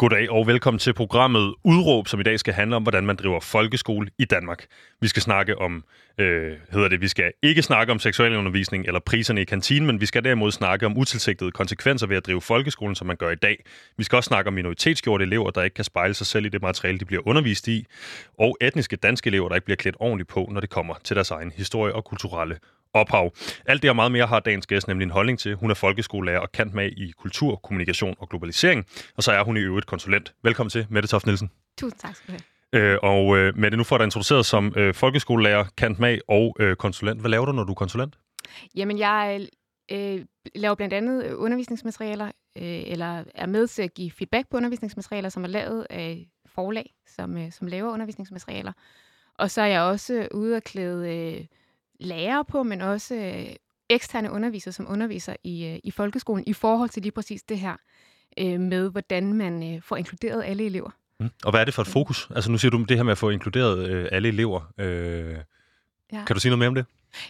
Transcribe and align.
Goddag 0.00 0.30
og 0.30 0.46
velkommen 0.46 0.78
til 0.78 0.92
programmet 0.92 1.54
Udråb, 1.64 2.08
som 2.08 2.20
i 2.20 2.22
dag 2.22 2.38
skal 2.38 2.54
handle 2.54 2.76
om, 2.76 2.82
hvordan 2.82 3.06
man 3.06 3.16
driver 3.16 3.40
folkeskole 3.40 4.10
i 4.18 4.24
Danmark. 4.24 4.66
Vi 5.00 5.08
skal 5.08 5.22
snakke 5.22 5.58
om, 5.58 5.84
øh, 6.18 6.56
hedder 6.72 6.88
det, 6.88 7.00
vi 7.00 7.08
skal 7.08 7.32
ikke 7.42 7.62
snakke 7.62 7.92
om 7.92 7.98
seksualundervisning 7.98 8.86
eller 8.86 9.00
priserne 9.00 9.40
i 9.40 9.44
kantinen, 9.44 9.86
men 9.86 10.00
vi 10.00 10.06
skal 10.06 10.24
derimod 10.24 10.52
snakke 10.52 10.86
om 10.86 10.98
utilsigtede 10.98 11.50
konsekvenser 11.50 12.06
ved 12.06 12.16
at 12.16 12.26
drive 12.26 12.40
folkeskolen, 12.40 12.94
som 12.94 13.06
man 13.06 13.16
gør 13.16 13.30
i 13.30 13.34
dag. 13.34 13.64
Vi 13.96 14.04
skal 14.04 14.16
også 14.16 14.28
snakke 14.28 14.48
om 14.48 14.54
minoritetsgjorte 14.54 15.24
elever, 15.24 15.50
der 15.50 15.62
ikke 15.62 15.74
kan 15.74 15.84
spejle 15.84 16.14
sig 16.14 16.26
selv 16.26 16.46
i 16.46 16.48
det 16.48 16.62
materiale, 16.62 16.98
de 16.98 17.04
bliver 17.04 17.28
undervist 17.28 17.68
i, 17.68 17.86
og 18.38 18.56
etniske 18.60 18.96
danske 18.96 19.28
elever, 19.28 19.48
der 19.48 19.54
ikke 19.54 19.64
bliver 19.64 19.76
klædt 19.76 19.96
ordentligt 19.98 20.28
på, 20.28 20.48
når 20.52 20.60
det 20.60 20.70
kommer 20.70 20.94
til 21.04 21.16
deres 21.16 21.30
egen 21.30 21.52
historie 21.56 21.94
og 21.94 22.04
kulturelle 22.04 22.58
ophav. 22.92 23.32
Alt 23.66 23.82
det 23.82 23.90
og 23.90 23.96
meget 23.96 24.12
mere 24.12 24.26
har 24.26 24.40
dagens 24.40 24.66
gæst 24.66 24.88
nemlig 24.88 25.04
en 25.04 25.10
holdning 25.10 25.38
til. 25.38 25.54
Hun 25.54 25.70
er 25.70 25.74
folkeskolelærer 25.74 26.38
og 26.40 26.52
kant 26.52 26.74
med 26.74 26.90
i 26.90 27.12
kultur, 27.18 27.56
kommunikation 27.56 28.14
og 28.18 28.28
globalisering, 28.28 28.86
og 29.16 29.22
så 29.22 29.32
er 29.32 29.44
hun 29.44 29.56
i 29.56 29.60
øvrigt 29.60 29.86
konsulent. 29.86 30.34
Velkommen 30.42 30.70
til, 30.70 30.86
Mette 30.90 31.08
Toft 31.08 31.26
Nielsen. 31.26 31.50
Tusind 31.78 32.00
tak 32.00 32.16
skal 32.16 32.26
du 32.26 32.32
have. 32.32 32.42
Øh, 32.72 32.98
og 33.02 33.38
øh, 33.38 33.58
Mette, 33.58 33.76
nu 33.76 33.84
får 33.84 33.98
du 33.98 34.04
introduceret 34.04 34.46
som 34.46 34.74
øh, 34.76 34.94
folkeskolelærer, 34.94 35.64
kant 35.76 35.98
med 35.98 36.18
og 36.28 36.56
øh, 36.60 36.76
konsulent. 36.76 37.20
Hvad 37.20 37.30
laver 37.30 37.46
du, 37.46 37.52
når 37.52 37.64
du 37.64 37.72
er 37.72 37.74
konsulent? 37.74 38.18
Jamen, 38.74 38.98
jeg 38.98 39.48
øh, 39.92 40.24
laver 40.54 40.74
blandt 40.74 40.94
andet 40.94 41.32
undervisningsmaterialer, 41.32 42.26
øh, 42.56 42.82
eller 42.86 43.24
er 43.34 43.46
med 43.46 43.66
til 43.66 43.82
at 43.82 43.94
give 43.94 44.10
feedback 44.10 44.48
på 44.50 44.56
undervisningsmaterialer, 44.56 45.28
som 45.28 45.44
er 45.44 45.48
lavet 45.48 45.86
af 45.90 46.26
forlag, 46.46 46.94
som, 47.06 47.38
øh, 47.38 47.52
som 47.52 47.66
laver 47.66 47.92
undervisningsmaterialer. 47.92 48.72
Og 49.34 49.50
så 49.50 49.62
er 49.62 49.66
jeg 49.66 49.80
også 49.80 50.28
ude 50.34 50.56
og 50.56 50.62
klæde 50.62 51.16
øh, 51.16 51.44
lærere 52.00 52.44
på, 52.44 52.62
men 52.62 52.80
også 52.80 53.14
øh, 53.14 53.54
eksterne 53.88 54.30
undervisere, 54.30 54.72
som 54.72 54.86
underviser 54.88 55.36
i, 55.44 55.66
øh, 55.66 55.78
i 55.84 55.90
folkeskolen, 55.90 56.44
i 56.46 56.52
forhold 56.52 56.88
til 56.88 57.02
lige 57.02 57.12
præcis 57.12 57.42
det 57.42 57.58
her 57.58 57.76
øh, 58.38 58.60
med, 58.60 58.90
hvordan 58.90 59.32
man 59.32 59.74
øh, 59.74 59.82
får 59.82 59.96
inkluderet 59.96 60.44
alle 60.44 60.66
elever. 60.66 60.90
Mm. 61.20 61.30
Og 61.44 61.50
hvad 61.50 61.60
er 61.60 61.64
det 61.64 61.74
for 61.74 61.82
et 61.82 61.88
fokus? 61.88 62.28
Altså 62.34 62.50
nu 62.50 62.58
siger 62.58 62.70
du 62.70 62.82
det 62.82 62.96
her 62.96 63.04
med 63.04 63.12
at 63.12 63.18
få 63.18 63.30
inkluderet 63.30 63.88
øh, 63.88 64.08
alle 64.12 64.28
elever. 64.28 64.72
Øh, 64.78 65.36
ja. 66.12 66.24
Kan 66.24 66.34
du 66.34 66.40
sige 66.40 66.50
noget 66.50 66.58
mere 66.58 66.68
om 66.68 66.74
det? 66.74 66.86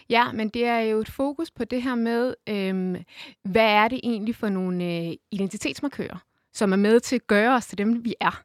Ja, 0.09 0.31
men 0.31 0.49
det 0.49 0.65
er 0.65 0.79
jo 0.79 0.99
et 0.99 1.09
fokus 1.09 1.51
på 1.51 1.63
det 1.63 1.83
her 1.83 1.95
med, 1.95 2.33
øh, 2.49 3.03
hvad 3.43 3.65
er 3.65 3.87
det 3.87 3.99
egentlig 4.03 4.35
for 4.35 4.49
nogle 4.49 4.85
øh, 4.85 5.13
identitetsmarkører, 5.31 6.17
som 6.53 6.71
er 6.71 6.77
med 6.77 6.99
til 6.99 7.15
at 7.15 7.27
gøre 7.27 7.55
os 7.55 7.67
til 7.67 7.77
dem, 7.77 8.05
vi 8.05 8.15
er 8.19 8.43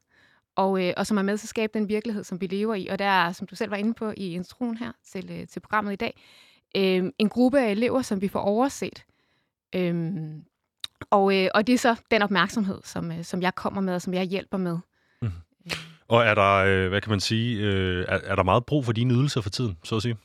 og, 0.56 0.84
øh, 0.84 0.94
og 0.97 1.06
som 1.06 1.19
er 1.19 1.22
med 1.22 1.38
til 1.38 1.44
at 1.44 1.48
skabe 1.48 1.78
den 1.78 1.88
virkelighed, 1.88 2.24
som 2.24 2.41
vi 2.41 2.47
lever 2.47 2.74
i. 2.74 2.86
Og 2.86 2.98
der 2.98 3.05
er, 3.05 3.33
som 3.33 3.47
du 3.47 3.56
selv 3.56 3.70
var 3.70 3.77
inde 3.77 3.94
på 3.94 4.12
i 4.16 4.34
introen 4.34 4.77
her 4.77 4.92
til, 5.12 5.30
øh, 5.30 5.48
til 5.48 5.60
programmet 5.60 5.92
i 5.92 5.97
dag, 5.97 6.20
øh, 6.77 7.12
en 7.19 7.28
gruppe 7.28 7.60
af 7.60 7.70
elever, 7.70 8.02
som 8.02 8.20
vi 8.20 8.28
får 8.28 8.41
overset. 8.41 9.05
Øh, 9.75 9.94
og, 11.10 11.36
øh, 11.36 11.48
og 11.55 11.66
det 11.66 11.72
er 11.72 11.78
så 11.78 11.97
den 12.10 12.22
opmærksomhed, 12.22 12.80
som, 12.84 13.12
øh, 13.12 13.25
som 13.25 13.42
jeg 13.42 13.55
kommer 13.55 13.80
med, 13.80 13.94
og 13.94 14.02
som 14.02 14.14
jeg 14.14 14.25
hjælper 14.25 14.58
med. 14.58 14.78
Mm. 15.22 15.30
Og 16.08 16.25
er 16.25 16.34
der, 16.34 16.55
øh, 16.55 16.88
hvad 16.88 17.00
kan 17.00 17.10
man 17.10 17.20
sige, 17.20 17.60
øh, 17.60 18.05
er, 18.08 18.19
er 18.25 18.34
der 18.34 18.42
meget 18.42 18.66
brug 18.66 18.84
for 18.84 18.92
dine 18.92 19.14
ydelser 19.14 19.41
for 19.41 19.50
tiden, 19.50 19.78
så 19.84 19.97
at 19.97 20.02
sige? 20.02 20.16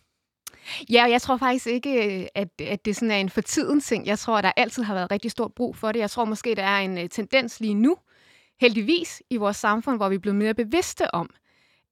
Ja, 0.90 1.04
jeg 1.10 1.22
tror 1.22 1.38
faktisk 1.38 1.68
ikke, 1.68 2.22
øh, 2.22 2.28
at, 2.36 2.62
at 2.62 2.86
det 2.86 2.96
sådan 2.96 3.12
er 3.12 3.16
en 3.16 3.30
for 3.30 3.42
tiden 3.42 3.82
ting. 3.82 4.08
Jeg 4.08 4.20
tror, 4.20 4.38
at 4.38 4.44
der 4.44 4.52
altid 4.58 4.84
har 4.84 4.94
været 4.94 5.12
rigtig 5.12 5.32
stort 5.32 5.54
brug 5.54 5.76
for 5.76 5.92
det. 5.92 6.00
Jeg 6.00 6.10
tror 6.10 6.26
måske, 6.26 6.56
der 6.56 6.64
er 6.64 6.80
en 6.80 6.98
uh, 6.98 7.04
tendens 7.12 7.60
lige 7.60 7.74
nu, 7.74 7.98
heldigvis 8.60 9.24
i 9.30 9.38
vores 9.38 9.58
samfund, 9.58 9.98
hvor 9.98 10.10
vi 10.10 10.16
er 10.16 10.20
blevet 10.20 10.36
mere 10.38 10.54
bevidste 10.54 11.14
om, 11.16 11.30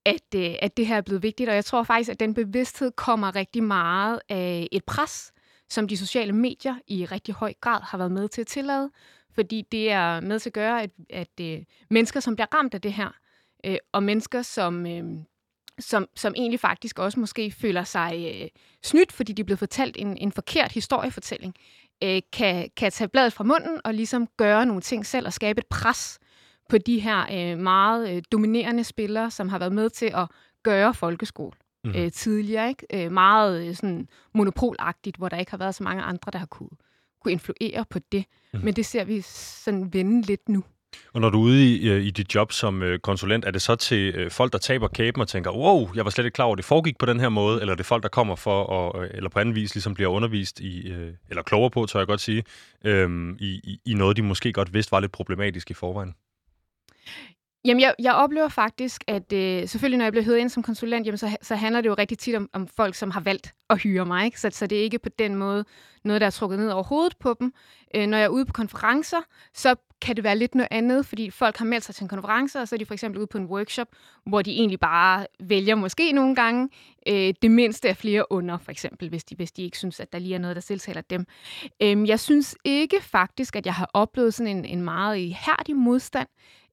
at, 0.05 0.35
øh, 0.35 0.55
at 0.59 0.77
det 0.77 0.87
her 0.87 0.97
er 0.97 1.01
blevet 1.01 1.23
vigtigt. 1.23 1.49
Og 1.49 1.55
jeg 1.55 1.65
tror 1.65 1.83
faktisk, 1.83 2.09
at 2.09 2.19
den 2.19 2.33
bevidsthed 2.33 2.91
kommer 2.91 3.35
rigtig 3.35 3.63
meget 3.63 4.19
af 4.29 4.67
et 4.71 4.83
pres, 4.85 5.31
som 5.69 5.87
de 5.87 5.97
sociale 5.97 6.33
medier 6.33 6.75
i 6.87 7.05
rigtig 7.05 7.33
høj 7.33 7.53
grad 7.61 7.81
har 7.83 7.97
været 7.97 8.11
med 8.11 8.29
til 8.29 8.41
at 8.41 8.47
tillade. 8.47 8.91
Fordi 9.35 9.63
det 9.71 9.91
er 9.91 10.19
med 10.19 10.39
til 10.39 10.49
at 10.49 10.53
gøre, 10.53 10.83
at, 10.83 10.89
at 11.09 11.39
øh, 11.41 11.59
mennesker, 11.89 12.19
som 12.19 12.35
bliver 12.35 12.55
ramt 12.55 12.73
af 12.73 12.81
det 12.81 12.93
her, 12.93 13.09
øh, 13.65 13.77
og 13.91 14.03
mennesker, 14.03 14.41
som, 14.41 14.85
øh, 14.85 15.03
som, 15.79 16.07
som 16.15 16.33
egentlig 16.37 16.59
faktisk 16.59 16.99
også 16.99 17.19
måske 17.19 17.51
føler 17.51 17.83
sig 17.83 18.33
øh, 18.33 18.47
snydt, 18.83 19.11
fordi 19.11 19.33
de 19.33 19.41
er 19.41 19.43
blevet 19.43 19.59
fortalt 19.59 19.97
en, 19.99 20.17
en 20.17 20.31
forkert 20.31 20.71
historiefortælling, 20.71 21.55
øh, 22.03 22.21
kan, 22.33 22.69
kan 22.77 22.91
tage 22.91 23.07
bladet 23.07 23.33
fra 23.33 23.43
munden 23.43 23.81
og 23.83 23.93
ligesom 23.93 24.27
gøre 24.37 24.65
nogle 24.65 24.81
ting 24.81 25.05
selv 25.05 25.25
og 25.25 25.33
skabe 25.33 25.59
et 25.59 25.67
pres 25.67 26.19
på 26.69 26.77
de 26.77 26.99
her 26.99 27.51
øh, 27.51 27.59
meget 27.59 28.15
øh, 28.15 28.21
dominerende 28.31 28.83
spillere, 28.83 29.31
som 29.31 29.49
har 29.49 29.59
været 29.59 29.73
med 29.73 29.89
til 29.89 30.11
at 30.15 30.27
gøre 30.63 30.93
folkeskole 30.93 31.51
mm. 31.83 31.93
øh, 31.95 32.11
tidligere. 32.11 32.69
Ikke? 32.69 33.05
Øh, 33.05 33.11
meget 33.11 33.67
øh, 33.67 33.75
sådan 33.75 34.07
monopolagtigt, 34.33 35.17
hvor 35.17 35.29
der 35.29 35.37
ikke 35.37 35.51
har 35.51 35.57
været 35.57 35.75
så 35.75 35.83
mange 35.83 36.03
andre, 36.03 36.31
der 36.31 36.39
har 36.39 36.45
kunne, 36.45 36.69
kunne 37.21 37.31
influere 37.31 37.85
på 37.89 37.99
det. 38.11 38.25
Mm. 38.53 38.59
Men 38.63 38.73
det 38.73 38.85
ser 38.85 39.03
vi 39.03 39.21
sådan 39.21 39.93
vende 39.93 40.21
lidt 40.21 40.49
nu. 40.49 40.63
Og 41.13 41.21
når 41.21 41.29
du 41.29 41.39
er 41.39 41.43
ude 41.43 41.75
i, 41.75 41.89
øh, 41.89 42.03
i 42.03 42.09
dit 42.09 42.35
job 42.35 42.51
som 42.51 42.83
øh, 42.83 42.99
konsulent, 42.99 43.45
er 43.45 43.51
det 43.51 43.61
så 43.61 43.75
til 43.75 44.15
øh, 44.15 44.31
folk, 44.31 44.53
der 44.53 44.59
taber 44.59 44.87
kæben 44.87 45.21
og 45.21 45.27
tænker, 45.27 45.51
wow, 45.51 45.89
jeg 45.95 46.05
var 46.05 46.11
slet 46.11 46.25
ikke 46.25 46.35
klar 46.35 46.45
over, 46.45 46.53
at 46.53 46.57
det 46.57 46.65
foregik 46.65 46.97
på 46.97 47.05
den 47.05 47.19
her 47.19 47.29
måde, 47.29 47.61
eller 47.61 47.71
er 47.71 47.75
det 47.75 47.85
folk, 47.85 48.03
der 48.03 48.09
kommer 48.09 48.35
for, 48.35 48.93
at, 48.93 49.11
eller 49.13 49.29
på 49.29 49.39
anden 49.39 49.55
vis 49.55 49.75
ligesom 49.75 49.93
bliver 49.93 50.09
undervist 50.09 50.59
i, 50.59 50.93
eller 51.29 51.43
klogere 51.43 51.69
på, 51.69 51.85
tør 51.85 51.99
jeg 51.99 52.07
godt 52.07 52.21
sige, 52.21 52.43
øh, 52.85 53.35
i, 53.39 53.79
i 53.85 53.93
noget, 53.93 54.17
de 54.17 54.21
måske 54.21 54.53
godt 54.53 54.73
vidste 54.73 54.91
var 54.91 54.99
lidt 54.99 55.11
problematisk 55.11 55.71
i 55.71 55.73
forvejen? 55.73 56.15
Jamen, 57.65 57.81
jeg, 57.81 57.95
jeg 57.99 58.13
oplever 58.13 58.47
faktisk, 58.47 59.03
at 59.07 59.33
øh, 59.33 59.67
selvfølgelig, 59.67 59.97
når 59.97 60.05
jeg 60.05 60.11
bliver 60.11 60.25
hyret 60.25 60.37
ind 60.37 60.49
som 60.49 60.63
konsulent, 60.63 61.05
jamen, 61.05 61.17
så, 61.17 61.37
så 61.41 61.55
handler 61.55 61.81
det 61.81 61.89
jo 61.89 61.93
rigtig 61.93 62.17
tit 62.17 62.35
om, 62.35 62.49
om 62.53 62.67
folk, 62.67 62.95
som 62.95 63.11
har 63.11 63.21
valgt 63.21 63.53
at 63.69 63.81
hyre 63.81 64.05
mig. 64.05 64.25
Ikke? 64.25 64.39
Så, 64.39 64.49
så 64.51 64.67
det 64.67 64.77
er 64.77 64.83
ikke 64.83 64.99
på 64.99 65.09
den 65.09 65.35
måde 65.35 65.65
noget, 66.03 66.21
der 66.21 66.27
er 66.27 66.31
trukket 66.31 66.59
ned 66.59 66.69
over 66.69 66.83
hovedet 66.83 67.17
på 67.19 67.35
dem. 67.39 67.53
Øh, 67.95 68.07
når 68.07 68.17
jeg 68.17 68.25
er 68.25 68.29
ude 68.29 68.45
på 68.45 68.53
konferencer, 68.53 69.17
så 69.53 69.75
kan 70.01 70.15
det 70.15 70.23
være 70.23 70.37
lidt 70.37 70.55
noget 70.55 70.67
andet, 70.71 71.05
fordi 71.05 71.29
folk 71.29 71.57
har 71.57 71.65
meldt 71.65 71.85
sig 71.85 71.95
til 71.95 72.03
en 72.03 72.07
konference, 72.07 72.59
og 72.59 72.67
så 72.67 72.75
er 72.75 72.77
de 72.77 72.85
for 72.85 72.93
eksempel 72.93 73.19
ude 73.19 73.27
på 73.27 73.37
en 73.37 73.45
workshop, 73.45 73.87
hvor 74.25 74.41
de 74.41 74.51
egentlig 74.51 74.79
bare 74.79 75.25
vælger 75.39 75.75
måske 75.75 76.11
nogle 76.11 76.35
gange 76.35 76.69
øh, 77.07 77.33
det 77.41 77.51
mindste 77.51 77.89
af 77.89 77.97
flere 77.97 78.31
under, 78.31 78.57
for 78.57 78.71
eksempel, 78.71 79.09
hvis 79.09 79.23
de, 79.23 79.35
hvis 79.35 79.51
de 79.51 79.63
ikke 79.63 79.77
synes, 79.77 79.99
at 79.99 80.13
der 80.13 80.19
lige 80.19 80.35
er 80.35 80.39
noget, 80.39 80.55
der 80.55 80.61
tiltaler 80.61 81.01
dem. 81.01 81.25
Øh, 81.81 82.07
jeg 82.07 82.19
synes 82.19 82.55
ikke 82.63 83.01
faktisk, 83.01 83.55
at 83.55 83.65
jeg 83.65 83.73
har 83.73 83.89
oplevet 83.93 84.33
sådan 84.33 84.57
en, 84.57 84.65
en 84.65 84.81
meget 84.81 85.17
ihærdig 85.17 85.75
modstand 85.75 86.27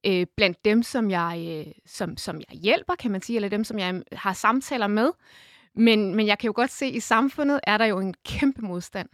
øh, 0.05 0.25
blandt 0.37 0.65
dem, 0.65 0.83
som 0.83 1.11
jeg, 1.11 1.65
øh, 1.67 1.73
som, 1.85 2.17
som 2.17 2.37
jeg 2.49 2.59
hjælper, 2.59 2.95
kan 2.95 3.11
man 3.11 3.21
sige, 3.21 3.35
eller 3.35 3.49
dem, 3.49 3.63
som 3.63 3.79
jeg 3.79 4.01
har 4.11 4.33
samtaler 4.33 4.87
med. 4.87 5.11
Men, 5.75 6.15
men 6.15 6.27
jeg 6.27 6.39
kan 6.39 6.47
jo 6.47 6.53
godt 6.55 6.71
se, 6.71 6.85
at 6.85 6.95
i 6.95 6.99
samfundet 6.99 7.59
er 7.63 7.77
der 7.77 7.85
jo 7.85 7.99
en 7.99 8.13
kæmpe 8.25 8.61
modstand. 8.61 9.09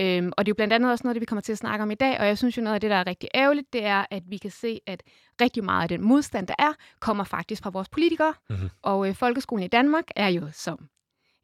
Øhm, 0.00 0.32
og 0.36 0.46
det 0.46 0.50
er 0.50 0.52
jo 0.52 0.54
blandt 0.54 0.74
andet 0.74 0.90
også 0.90 1.04
noget, 1.04 1.14
det 1.14 1.20
vi 1.20 1.26
kommer 1.26 1.42
til 1.42 1.52
at 1.52 1.58
snakke 1.58 1.82
om 1.82 1.90
i 1.90 1.94
dag, 1.94 2.20
og 2.20 2.26
jeg 2.26 2.38
synes 2.38 2.56
jo 2.56 2.62
noget 2.62 2.74
af 2.74 2.80
det, 2.80 2.90
der 2.90 2.96
er 2.96 3.06
rigtig 3.06 3.28
ærgerligt, 3.34 3.72
det 3.72 3.84
er, 3.84 4.06
at 4.10 4.22
vi 4.26 4.36
kan 4.36 4.50
se, 4.50 4.80
at 4.86 5.02
rigtig 5.40 5.64
meget 5.64 5.82
af 5.82 5.88
den 5.88 6.02
modstand, 6.02 6.46
der 6.46 6.54
er, 6.58 6.72
kommer 7.00 7.24
faktisk 7.24 7.62
fra 7.62 7.70
vores 7.70 7.88
politikere. 7.88 8.34
Mm-hmm. 8.50 8.68
Og 8.82 9.08
øh, 9.08 9.14
folkeskolen 9.14 9.64
i 9.64 9.68
Danmark 9.68 10.04
er 10.16 10.28
jo, 10.28 10.48
som 10.52 10.88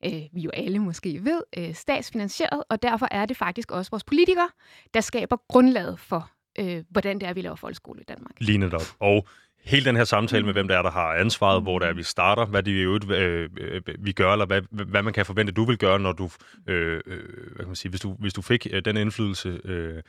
øh, 0.05 0.23
vi 0.33 0.41
jo 0.41 0.51
alle 0.51 0.79
måske 0.79 1.25
ved, 1.25 1.43
øh, 1.57 1.75
statsfinansieret, 1.75 2.65
og 2.69 2.83
derfor 2.83 3.09
er 3.11 3.27
det 3.27 3.37
faktisk 3.37 3.71
også 3.71 3.91
vores 3.91 4.05
politikere, 4.05 4.49
der 4.95 5.01
skaber 5.01 5.37
grundlaget 5.49 6.01
for 6.01 6.31
øh, 6.59 6.85
hvordan 6.91 7.19
det 7.21 7.29
er, 7.29 7.33
vi 7.33 7.41
laver 7.41 7.57
folkeskole 7.57 8.01
i 8.01 8.05
Danmark. 8.05 8.33
Lige 8.39 8.59
op. 8.75 8.83
Og 9.01 9.29
hele 9.65 9.85
den 9.85 9.97
her 9.97 10.05
samtale 10.05 10.45
med, 10.45 10.53
hvem 10.53 10.69
der 10.69 10.79
er, 10.79 10.83
der 10.83 10.91
har 10.91 11.15
ansvaret, 11.15 11.63
hvor 11.63 11.79
der 11.79 11.87
er, 11.87 11.93
vi 11.93 12.03
starter, 12.03 12.47
hvad 12.47 12.63
det 12.63 12.83
er, 12.83 12.99
øh, 13.11 13.51
øh, 13.57 13.83
vi 13.99 14.13
gør, 14.13 14.33
eller 14.33 14.47
hvad, 14.47 14.63
hvad 14.71 15.03
man 15.03 15.13
kan 15.13 15.27
forvente, 15.27 15.53
du 15.53 15.65
vil 15.65 15.79
gøre, 15.79 15.99
når 15.99 16.13
du, 16.13 16.31
øh, 16.67 17.01
øh, 17.07 17.19
hvad 17.47 17.59
kan 17.59 17.67
man 17.67 17.77
sige, 17.77 17.91
hvis 17.91 18.01
du, 18.01 18.17
hvis 18.19 18.33
du 18.33 18.43
fik 18.43 18.67
øh, 18.71 18.85
den 18.85 18.97
indflydelse, 18.97 19.61
Øh, 19.65 20.03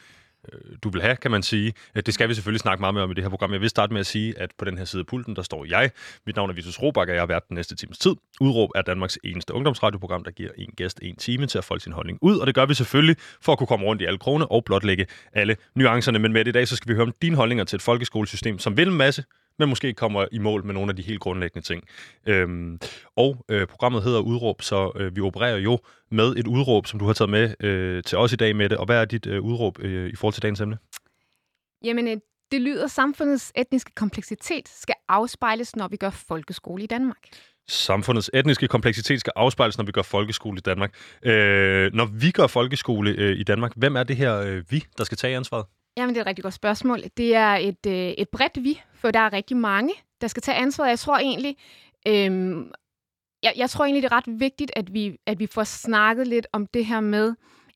Øh, 0.53 0.77
du 0.83 0.89
vil 0.89 1.01
have, 1.01 1.15
kan 1.15 1.31
man 1.31 1.43
sige. 1.43 1.73
Øh, 1.95 2.03
det 2.05 2.13
skal 2.13 2.29
vi 2.29 2.33
selvfølgelig 2.33 2.59
snakke 2.59 2.81
meget 2.81 2.93
mere 2.93 3.03
om 3.03 3.11
i 3.11 3.13
det 3.13 3.23
her 3.23 3.29
program. 3.29 3.51
Jeg 3.53 3.61
vil 3.61 3.69
starte 3.69 3.93
med 3.93 3.99
at 3.99 4.05
sige, 4.05 4.39
at 4.39 4.51
på 4.57 4.65
den 4.65 4.77
her 4.77 4.85
side 4.85 4.99
af 4.99 5.05
pulten, 5.05 5.35
der 5.35 5.41
står 5.41 5.65
jeg. 5.65 5.91
Mit 6.25 6.35
navn 6.35 6.49
er 6.49 6.53
Vitus 6.53 6.81
Robak, 6.81 7.07
og 7.07 7.13
jeg 7.13 7.21
har 7.21 7.27
været 7.27 7.47
den 7.49 7.55
næste 7.55 7.75
times 7.75 7.97
tid. 7.97 8.15
Udråb 8.41 8.69
er 8.75 8.81
Danmarks 8.81 9.17
eneste 9.23 9.53
ungdomsradioprogram, 9.53 10.23
der 10.23 10.31
giver 10.31 10.49
en 10.57 10.71
gæst 10.77 10.99
en 11.01 11.15
time 11.15 11.47
til 11.47 11.57
at 11.57 11.63
folde 11.63 11.83
sin 11.83 11.93
holdning 11.93 12.19
ud, 12.21 12.37
og 12.37 12.47
det 12.47 12.55
gør 12.55 12.65
vi 12.65 12.73
selvfølgelig 12.73 13.15
for 13.41 13.51
at 13.51 13.57
kunne 13.57 13.67
komme 13.67 13.85
rundt 13.85 14.01
i 14.01 14.05
alle 14.05 14.17
krone 14.17 14.51
og 14.51 14.65
blotlægge 14.65 15.05
alle 15.33 15.55
nuancerne. 15.75 16.19
Men 16.19 16.33
med 16.33 16.45
det 16.45 16.49
i 16.49 16.51
dag, 16.51 16.67
så 16.67 16.75
skal 16.75 16.89
vi 16.89 16.93
høre 16.93 17.05
om 17.05 17.13
dine 17.21 17.35
holdninger 17.35 17.63
til 17.63 17.75
et 17.75 17.81
folkeskolesystem, 17.81 18.59
som 18.59 18.77
vil 18.77 18.87
en 18.87 18.93
masse, 18.97 19.23
men 19.59 19.69
måske 19.69 19.93
kommer 19.93 20.25
i 20.31 20.37
mål 20.37 20.65
med 20.65 20.73
nogle 20.73 20.89
af 20.89 20.95
de 20.95 21.01
helt 21.01 21.19
grundlæggende 21.19 21.67
ting. 21.67 21.83
Øhm, 22.25 22.79
og 23.15 23.45
øh, 23.49 23.67
programmet 23.67 24.03
hedder 24.03 24.19
Udråb, 24.19 24.61
så 24.61 24.91
øh, 24.95 25.15
vi 25.15 25.21
opererer 25.21 25.57
jo 25.57 25.79
med 26.11 26.35
et 26.35 26.47
udråb, 26.47 26.87
som 26.87 26.99
du 26.99 27.05
har 27.05 27.13
taget 27.13 27.29
med 27.29 27.53
øh, 27.59 28.03
til 28.03 28.17
os 28.17 28.33
i 28.33 28.35
dag 28.35 28.55
med 28.55 28.69
det. 28.69 28.77
Og 28.77 28.85
hvad 28.85 29.01
er 29.01 29.05
dit 29.05 29.27
øh, 29.27 29.41
udråb 29.41 29.79
øh, 29.79 30.09
i 30.09 30.15
forhold 30.15 30.33
til 30.33 30.43
dagens 30.43 30.61
emne? 30.61 30.77
Jamen, 31.83 32.07
øh, 32.07 32.17
det 32.51 32.61
lyder, 32.61 32.87
samfundets 32.87 33.51
etniske 33.55 33.91
kompleksitet 33.95 34.69
skal 34.69 34.95
afspejles, 35.07 35.75
når 35.75 35.87
vi 35.87 35.97
gør 35.97 36.09
folkeskole 36.09 36.83
i 36.83 36.87
Danmark. 36.87 37.17
Samfundets 37.67 38.29
etniske 38.33 38.67
kompleksitet 38.67 39.19
skal 39.19 39.33
afspejles, 39.35 39.77
når 39.77 39.85
vi 39.85 39.91
gør 39.91 40.01
folkeskole 40.01 40.57
i 40.57 40.61
Danmark. 40.61 40.95
Øh, 41.23 41.93
når 41.93 42.05
vi 42.05 42.31
gør 42.31 42.47
folkeskole 42.47 43.11
øh, 43.11 43.39
i 43.39 43.43
Danmark, 43.43 43.71
hvem 43.75 43.95
er 43.95 44.03
det 44.03 44.15
her 44.15 44.37
øh, 44.37 44.63
vi, 44.69 44.83
der 44.97 45.03
skal 45.03 45.17
tage 45.17 45.35
ansvaret? 45.35 45.65
Jamen, 45.97 46.15
det 46.15 46.17
er 46.17 46.23
et 46.23 46.27
rigtig 46.27 46.43
godt 46.43 46.53
spørgsmål. 46.53 47.03
Det 47.17 47.35
er 47.35 47.53
et, 47.53 47.85
øh, 47.87 47.93
et 47.93 48.29
bredt 48.29 48.63
vi, 48.63 48.81
for 48.93 49.11
der 49.11 49.19
er 49.19 49.33
rigtig 49.33 49.57
mange, 49.57 49.93
der 50.21 50.27
skal 50.27 50.43
tage 50.43 50.57
ansvaret. 50.57 50.89
Jeg 50.89 50.99
tror 50.99 51.17
egentlig, 51.17 51.57
øh, 52.07 52.65
jeg, 53.43 53.53
jeg 53.55 53.69
tror 53.69 53.85
egentlig, 53.85 54.03
det 54.03 54.11
er 54.11 54.17
ret 54.17 54.39
vigtigt, 54.39 54.71
at 54.75 54.93
vi, 54.93 55.17
at 55.25 55.39
vi 55.39 55.47
får 55.47 55.63
snakket 55.63 56.27
lidt 56.27 56.47
om 56.53 56.67
det 56.67 56.85
her 56.85 56.99
med, 56.99 57.33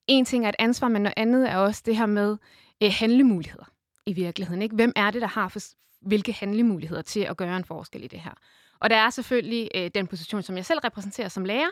en 0.07 0.25
ting 0.25 0.45
er 0.45 0.49
et 0.49 0.55
ansvar, 0.59 0.87
men 0.87 1.01
noget 1.01 1.13
andet 1.17 1.49
er 1.49 1.57
også 1.57 1.83
det 1.85 1.97
her 1.97 2.05
med 2.05 2.37
øh, 2.83 2.91
handlemuligheder 2.93 3.71
i 4.05 4.13
virkeligheden. 4.13 4.61
Ikke? 4.61 4.75
Hvem 4.75 4.93
er 4.95 5.11
det, 5.11 5.21
der 5.21 5.27
har 5.27 5.47
for, 5.47 5.59
hvilke 6.01 6.33
handlemuligheder 6.33 7.01
til 7.01 7.19
at 7.19 7.37
gøre 7.37 7.57
en 7.57 7.65
forskel 7.65 8.03
i 8.03 8.07
det 8.07 8.19
her. 8.19 8.33
Og 8.79 8.89
der 8.89 8.95
er 8.95 9.09
selvfølgelig 9.09 9.69
øh, 9.75 9.91
den 9.95 10.07
position, 10.07 10.43
som 10.43 10.57
jeg 10.57 10.65
selv 10.65 10.79
repræsenterer 10.79 11.27
som 11.27 11.45
lærer, 11.45 11.69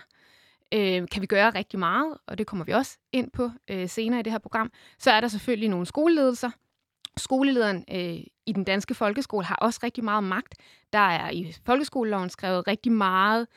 øh, 0.74 1.08
kan 1.12 1.22
vi 1.22 1.26
gøre 1.26 1.50
rigtig 1.50 1.80
meget, 1.80 2.18
og 2.28 2.38
det 2.38 2.48
kommer 2.48 2.66
vi 2.66 2.72
også 2.72 2.98
ind 3.12 3.32
på 3.32 3.52
øh, 3.68 3.90
senere 3.90 4.20
i 4.20 4.24
det 4.24 4.32
her 4.32 4.40
program. 4.40 4.72
Så 5.00 5.12
er 5.12 5.22
der 5.22 5.28
selvfølgelig 5.28 5.70
nogle 5.70 5.86
skoleledelser. 5.86 6.50
Skolelederen 7.18 7.86
øh, 7.92 8.24
i 8.46 8.54
den 8.56 8.64
danske 8.64 8.94
folkeskole 8.94 9.46
har 9.46 9.56
også 9.56 9.80
rigtig 9.84 10.04
meget 10.04 10.24
magt. 10.24 10.56
Der 10.94 11.00
er 11.00 11.30
i 11.30 11.56
folkeskoleloven 11.66 12.30
skrevet 12.30 12.68
rigtig 12.68 12.92
meget 12.92 13.48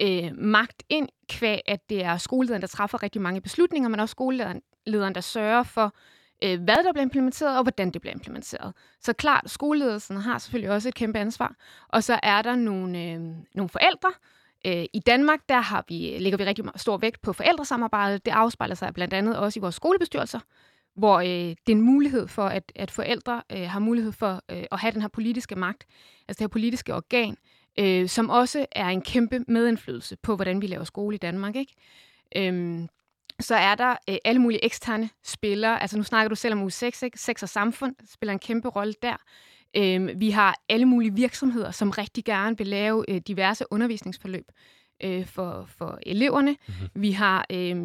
øh, 0.00 0.30
magt 0.34 0.82
ind, 0.88 1.08
kvæg 1.28 1.60
at 1.66 1.90
det 1.90 2.04
er 2.04 2.16
skolelederen, 2.16 2.62
der 2.62 2.68
træffer 2.68 3.02
rigtig 3.02 3.22
mange 3.22 3.40
beslutninger, 3.40 3.88
men 3.88 4.00
også 4.00 4.12
skolelederen, 4.12 5.14
der 5.14 5.20
sørger 5.20 5.62
for, 5.62 5.94
øh, 6.44 6.62
hvad 6.62 6.76
der 6.76 6.92
bliver 6.92 7.02
implementeret, 7.02 7.56
og 7.56 7.62
hvordan 7.62 7.90
det 7.90 8.00
bliver 8.00 8.14
implementeret. 8.14 8.74
Så 9.00 9.12
klart, 9.12 9.50
skoleledelsen 9.50 10.16
har 10.16 10.38
selvfølgelig 10.38 10.70
også 10.70 10.88
et 10.88 10.94
kæmpe 10.94 11.18
ansvar. 11.18 11.54
Og 11.88 12.04
så 12.04 12.20
er 12.22 12.42
der 12.42 12.54
nogle, 12.54 13.02
øh, 13.02 13.20
nogle 13.54 13.68
forældre. 13.68 14.10
Øh, 14.66 14.84
I 14.92 15.00
Danmark 15.06 15.40
der 15.48 15.60
har 15.60 15.84
vi, 15.88 16.16
lægger 16.18 16.36
vi 16.36 16.44
rigtig 16.44 16.64
stor 16.76 16.96
vægt 16.96 17.22
på 17.22 17.32
forældresamarbejde. 17.32 18.18
Det 18.18 18.30
afspejler 18.30 18.74
sig 18.74 18.94
blandt 18.94 19.14
andet 19.14 19.38
også 19.38 19.60
i 19.60 19.62
vores 19.62 19.74
skolebestyrelser, 19.74 20.40
hvor 20.96 21.18
øh, 21.20 21.26
det 21.26 21.68
er 21.68 21.72
en 21.72 21.80
mulighed 21.80 22.28
for, 22.28 22.44
at, 22.44 22.72
at 22.74 22.90
forældre 22.90 23.42
øh, 23.52 23.70
har 23.70 23.78
mulighed 23.78 24.12
for 24.12 24.42
øh, 24.50 24.64
at 24.72 24.78
have 24.78 24.92
den 24.92 25.00
her 25.00 25.08
politiske 25.08 25.56
magt, 25.56 25.86
altså 26.28 26.38
det 26.38 26.40
her 26.40 26.48
politiske 26.48 26.94
organ, 26.94 27.36
øh, 27.78 28.08
som 28.08 28.30
også 28.30 28.66
er 28.72 28.88
en 28.88 29.02
kæmpe 29.02 29.44
medindflydelse 29.48 30.16
på, 30.16 30.36
hvordan 30.36 30.62
vi 30.62 30.66
laver 30.66 30.84
skole 30.84 31.14
i 31.14 31.18
Danmark. 31.18 31.56
Ikke? 31.56 31.74
Øhm, 32.36 32.88
så 33.40 33.54
er 33.54 33.74
der 33.74 33.96
øh, 34.10 34.16
alle 34.24 34.40
mulige 34.40 34.64
eksterne 34.64 35.10
spillere. 35.24 35.82
Altså 35.82 35.96
nu 35.96 36.02
snakker 36.02 36.28
du 36.28 36.34
selv 36.34 36.54
om 36.54 36.66
U6, 36.66 36.84
ikke? 36.84 37.18
Sex 37.20 37.42
og 37.42 37.48
samfund 37.48 37.94
spiller 38.12 38.32
en 38.32 38.38
kæmpe 38.38 38.68
rolle 38.68 38.94
der. 39.02 39.16
Øhm, 39.76 40.08
vi 40.16 40.30
har 40.30 40.60
alle 40.68 40.86
mulige 40.86 41.14
virksomheder, 41.14 41.70
som 41.70 41.90
rigtig 41.90 42.24
gerne 42.24 42.58
vil 42.58 42.66
lave 42.66 43.04
øh, 43.10 43.20
diverse 43.26 43.64
undervisningsforløb 43.70 44.52
øh, 45.04 45.26
for, 45.26 45.68
for 45.78 45.98
eleverne. 46.06 46.56
Mm-hmm. 46.68 47.02
Vi 47.02 47.12
har 47.12 47.46
øh, 47.50 47.76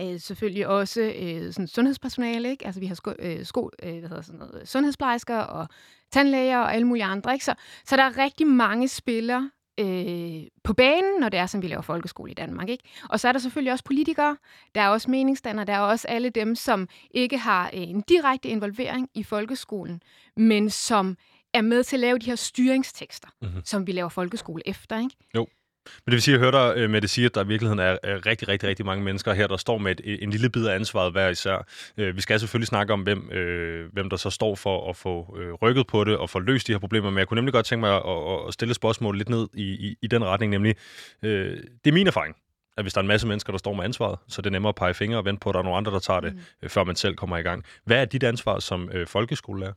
øh, 0.00 0.20
selvfølgelig 0.20 0.66
også 0.66 1.00
øh, 1.00 1.52
sådan 1.52 1.66
sundhedspersonale, 1.66 2.50
ikke? 2.50 2.66
Altså 2.66 2.80
vi 2.80 2.86
har 2.86 2.94
sko, 2.94 3.12
øh, 3.18 3.44
sko, 3.44 3.70
øh, 3.82 3.98
hvad 3.98 4.08
hedder 4.08 4.22
sådan 4.22 4.38
noget, 4.38 4.68
sundhedsplejersker 4.68 5.38
og 5.38 5.68
tandlæger 6.12 6.58
og 6.58 6.74
alle 6.74 6.86
mulige 6.86 7.04
andre, 7.04 7.32
ikke? 7.32 7.44
Så, 7.44 7.54
så 7.84 7.96
der 7.96 8.02
er 8.02 8.18
rigtig 8.18 8.46
mange 8.46 8.88
spillere, 8.88 9.50
øh, 9.78 10.42
på 10.64 10.72
banen, 10.72 11.20
når 11.20 11.28
det 11.28 11.38
er, 11.38 11.46
som 11.46 11.62
vi 11.62 11.68
laver 11.68 11.82
folkeskole 11.82 12.30
i 12.30 12.34
Danmark. 12.34 12.68
Ikke? 12.68 12.84
Og 13.10 13.20
så 13.20 13.28
er 13.28 13.32
der 13.32 13.38
selvfølgelig 13.38 13.72
også 13.72 13.84
politikere, 13.84 14.36
der 14.74 14.80
er 14.80 14.88
også 14.88 15.10
meningsdannere, 15.10 15.66
der 15.66 15.72
er 15.72 15.80
også 15.80 16.08
alle 16.08 16.30
dem, 16.30 16.54
som 16.54 16.88
ikke 17.10 17.38
har 17.38 17.70
øh, 17.74 17.80
en 17.80 18.00
direkte 18.00 18.48
involvering 18.48 19.10
i 19.14 19.22
folkeskolen, 19.22 20.02
men 20.36 20.70
som 20.70 21.16
er 21.54 21.62
med 21.62 21.84
til 21.84 21.96
at 21.96 22.00
lave 22.00 22.18
de 22.18 22.26
her 22.26 22.36
styringstekster, 22.36 23.28
mm-hmm. 23.42 23.60
som 23.64 23.86
vi 23.86 23.92
laver 23.92 24.08
folkeskole 24.08 24.62
efter. 24.66 24.98
Ikke? 24.98 25.16
Jo. 25.34 25.46
Men 25.84 26.10
det 26.10 26.12
vil 26.12 26.22
sige, 26.22 26.34
at 26.34 26.40
jeg 26.40 26.44
hørte 26.44 26.58
dig 26.58 26.82
øh, 26.82 26.90
med 26.90 27.00
det 27.00 27.10
sige, 27.10 27.24
at 27.24 27.34
der 27.34 27.44
i 27.44 27.46
virkeligheden 27.46 27.78
er, 27.78 27.96
er 28.02 28.26
rigtig, 28.26 28.48
rigtig, 28.48 28.68
rigtig 28.68 28.86
mange 28.86 29.04
mennesker 29.04 29.32
her, 29.32 29.46
der 29.46 29.56
står 29.56 29.78
med 29.78 29.90
et, 29.90 30.22
en 30.22 30.30
lille 30.30 30.50
bid 30.50 30.66
af 30.66 30.74
ansvaret 30.74 31.12
hver 31.12 31.28
især. 31.28 31.66
Øh, 31.96 32.16
vi 32.16 32.20
skal 32.20 32.40
selvfølgelig 32.40 32.68
snakke 32.68 32.92
om, 32.92 33.00
hvem, 33.00 33.30
øh, 33.30 33.92
hvem 33.92 34.10
der 34.10 34.16
så 34.16 34.30
står 34.30 34.54
for 34.54 34.90
at 34.90 34.96
få 34.96 35.36
øh, 35.40 35.52
rykket 35.52 35.86
på 35.86 36.04
det 36.04 36.16
og 36.16 36.30
få 36.30 36.38
løst 36.38 36.66
de 36.66 36.72
her 36.72 36.78
problemer, 36.78 37.10
men 37.10 37.18
jeg 37.18 37.28
kunne 37.28 37.38
nemlig 37.38 37.52
godt 37.52 37.66
tænke 37.66 37.80
mig 37.80 37.94
at, 37.94 38.46
at 38.48 38.54
stille 38.54 38.74
spørgsmål 38.74 39.16
lidt 39.16 39.28
ned 39.28 39.48
i, 39.54 39.62
i, 39.62 39.96
i 40.02 40.06
den 40.06 40.24
retning, 40.24 40.50
nemlig, 40.50 40.74
øh, 41.22 41.56
det 41.84 41.90
er 41.90 41.94
min 41.94 42.06
erfaring, 42.06 42.36
at 42.76 42.84
hvis 42.84 42.92
der 42.92 42.98
er 42.98 43.02
en 43.02 43.08
masse 43.08 43.26
mennesker, 43.26 43.52
der 43.52 43.58
står 43.58 43.72
med 43.72 43.84
ansvaret, 43.84 44.18
så 44.28 44.40
er 44.40 44.42
det 44.42 44.52
nemmere 44.52 44.68
at 44.68 44.74
pege 44.74 44.94
fingre 44.94 45.18
og 45.18 45.24
vente 45.24 45.40
på, 45.40 45.48
at 45.48 45.54
der 45.54 45.58
er 45.58 45.64
nogle 45.64 45.76
andre, 45.76 45.92
der 45.92 45.98
tager 45.98 46.20
det, 46.20 46.34
mm. 46.34 46.68
før 46.68 46.84
man 46.84 46.96
selv 46.96 47.14
kommer 47.14 47.36
i 47.36 47.42
gang. 47.42 47.64
Hvad 47.84 48.00
er 48.00 48.04
dit 48.04 48.22
ansvar 48.22 48.58
som 48.58 48.90
øh, 48.92 49.06
folkeskolelærer? 49.06 49.72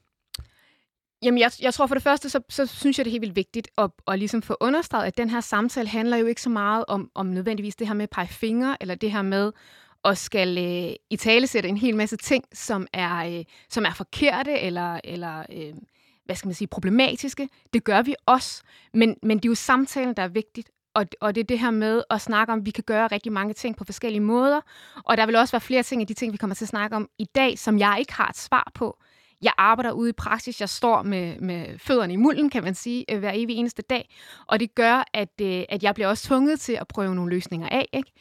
Jamen, 1.23 1.39
jeg, 1.39 1.51
jeg 1.61 1.73
tror 1.73 1.87
for 1.87 1.95
det 1.95 2.03
første, 2.03 2.29
så, 2.29 2.41
så 2.49 2.65
synes 2.65 2.97
jeg, 2.97 3.05
det 3.05 3.09
er 3.09 3.13
helt 3.13 3.21
vildt 3.21 3.35
vigtigt 3.35 3.67
at, 3.77 3.89
at 4.07 4.19
ligesom 4.19 4.41
få 4.41 4.57
understreget, 4.59 5.07
at 5.07 5.17
den 5.17 5.29
her 5.29 5.41
samtale 5.41 5.87
handler 5.87 6.17
jo 6.17 6.25
ikke 6.25 6.41
så 6.41 6.49
meget 6.49 6.85
om, 6.87 7.11
om 7.15 7.25
nødvendigvis 7.25 7.75
det 7.75 7.87
her 7.87 7.93
med 7.93 8.03
at 8.03 8.09
pege 8.09 8.27
fingre, 8.27 8.77
eller 8.81 8.95
det 8.95 9.11
her 9.11 9.21
med 9.21 9.51
at 10.05 10.17
skal 10.17 10.57
øh, 10.57 10.95
i 11.09 11.15
tale 11.17 11.47
sætte 11.47 11.69
en 11.69 11.77
hel 11.77 11.95
masse 11.95 12.17
ting, 12.17 12.43
som 12.53 12.87
er, 12.93 13.37
øh, 13.37 13.45
som 13.69 13.85
er 13.85 13.93
forkerte, 13.93 14.59
eller, 14.59 14.99
eller 15.03 15.43
øh, 15.53 15.73
hvad 16.25 16.35
skal 16.35 16.47
man 16.47 16.55
sige, 16.55 16.67
problematiske. 16.67 17.49
Det 17.73 17.83
gør 17.83 18.01
vi 18.01 18.15
også, 18.25 18.61
men, 18.93 19.15
men 19.23 19.37
det 19.37 19.45
er 19.45 19.49
jo 19.49 19.55
samtalen, 19.55 20.13
der 20.15 20.23
er 20.23 20.27
vigtigt, 20.27 20.69
og, 20.93 21.05
og 21.21 21.35
det 21.35 21.41
er 21.41 21.45
det 21.45 21.59
her 21.59 21.71
med 21.71 22.03
at 22.09 22.21
snakke 22.21 22.53
om, 22.53 22.59
at 22.59 22.65
vi 22.65 22.71
kan 22.71 22.83
gøre 22.83 23.07
rigtig 23.07 23.31
mange 23.31 23.53
ting 23.53 23.77
på 23.77 23.83
forskellige 23.83 24.21
måder. 24.21 24.61
Og 25.03 25.17
der 25.17 25.25
vil 25.25 25.35
også 25.35 25.51
være 25.51 25.61
flere 25.61 25.83
ting 25.83 26.01
af 26.01 26.07
de 26.07 26.13
ting, 26.13 26.31
vi 26.33 26.37
kommer 26.37 26.55
til 26.55 26.65
at 26.65 26.69
snakke 26.69 26.95
om 26.95 27.09
i 27.17 27.25
dag, 27.25 27.59
som 27.59 27.79
jeg 27.79 27.95
ikke 27.99 28.13
har 28.13 28.27
et 28.27 28.37
svar 28.37 28.71
på 28.75 28.97
jeg 29.41 29.53
arbejder 29.57 29.91
ude 29.91 30.09
i 30.09 30.13
praksis. 30.13 30.61
Jeg 30.61 30.69
står 30.69 31.01
med, 31.01 31.39
med 31.39 31.79
fødderne 31.79 32.13
i 32.13 32.15
mulden, 32.15 32.49
kan 32.49 32.63
man 32.63 32.75
sige, 32.75 33.05
øh, 33.11 33.19
hver 33.19 33.31
evig 33.33 33.55
eneste 33.55 33.81
dag. 33.81 34.09
Og 34.47 34.59
det 34.59 34.75
gør, 34.75 35.03
at, 35.13 35.41
øh, 35.41 35.63
at 35.69 35.83
jeg 35.83 35.93
bliver 35.93 36.07
også 36.07 36.27
tvunget 36.27 36.59
til 36.59 36.73
at 36.73 36.87
prøve 36.87 37.15
nogle 37.15 37.29
løsninger 37.35 37.69
af. 37.69 37.87
Ikke? 37.93 38.11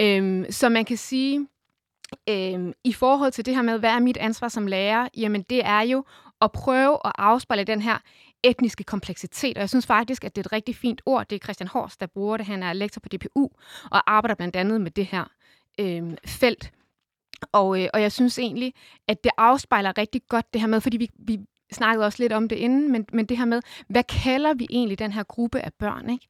Øhm, 0.00 0.46
så 0.50 0.68
man 0.68 0.84
kan 0.84 0.96
sige, 0.96 1.48
øhm, 2.28 2.72
i 2.84 2.92
forhold 2.92 3.32
til 3.32 3.46
det 3.46 3.54
her 3.54 3.62
med, 3.62 3.78
hvad 3.78 3.90
er 3.90 3.98
mit 3.98 4.16
ansvar 4.16 4.48
som 4.48 4.66
lærer, 4.66 5.08
jamen 5.16 5.42
det 5.42 5.66
er 5.66 5.80
jo 5.80 6.04
at 6.40 6.52
prøve 6.52 6.98
at 7.04 7.12
afspejle 7.18 7.64
den 7.64 7.82
her 7.82 7.98
etniske 8.42 8.84
kompleksitet. 8.84 9.56
Og 9.56 9.60
jeg 9.60 9.68
synes 9.68 9.86
faktisk, 9.86 10.24
at 10.24 10.36
det 10.36 10.42
er 10.42 10.46
et 10.48 10.52
rigtig 10.52 10.76
fint 10.76 11.02
ord. 11.06 11.28
Det 11.28 11.36
er 11.36 11.44
Christian 11.44 11.68
Horst, 11.68 12.00
der 12.00 12.06
bruger 12.06 12.36
det. 12.36 12.46
Han 12.46 12.62
er 12.62 12.72
lektor 12.72 13.00
på 13.00 13.08
DPU 13.08 13.48
og 13.90 14.12
arbejder 14.12 14.34
blandt 14.34 14.56
andet 14.56 14.80
med 14.80 14.90
det 14.90 15.06
her 15.06 15.24
øhm, 15.80 16.16
felt 16.26 16.72
og, 17.52 17.82
øh, 17.82 17.88
og 17.94 18.02
jeg 18.02 18.12
synes 18.12 18.38
egentlig, 18.38 18.74
at 19.08 19.24
det 19.24 19.32
afspejler 19.36 19.98
rigtig 19.98 20.22
godt 20.28 20.52
det 20.52 20.60
her 20.60 20.68
med, 20.68 20.80
fordi 20.80 20.96
vi, 20.96 21.10
vi 21.18 21.40
snakkede 21.72 22.06
også 22.06 22.22
lidt 22.22 22.32
om 22.32 22.48
det 22.48 22.56
inden, 22.56 22.92
men, 22.92 23.06
men 23.12 23.26
det 23.26 23.38
her 23.38 23.44
med, 23.44 23.62
hvad 23.88 24.04
kalder 24.04 24.54
vi 24.54 24.66
egentlig 24.70 24.98
den 24.98 25.12
her 25.12 25.22
gruppe 25.22 25.60
af 25.60 25.72
børn, 25.72 26.10
ikke? 26.10 26.28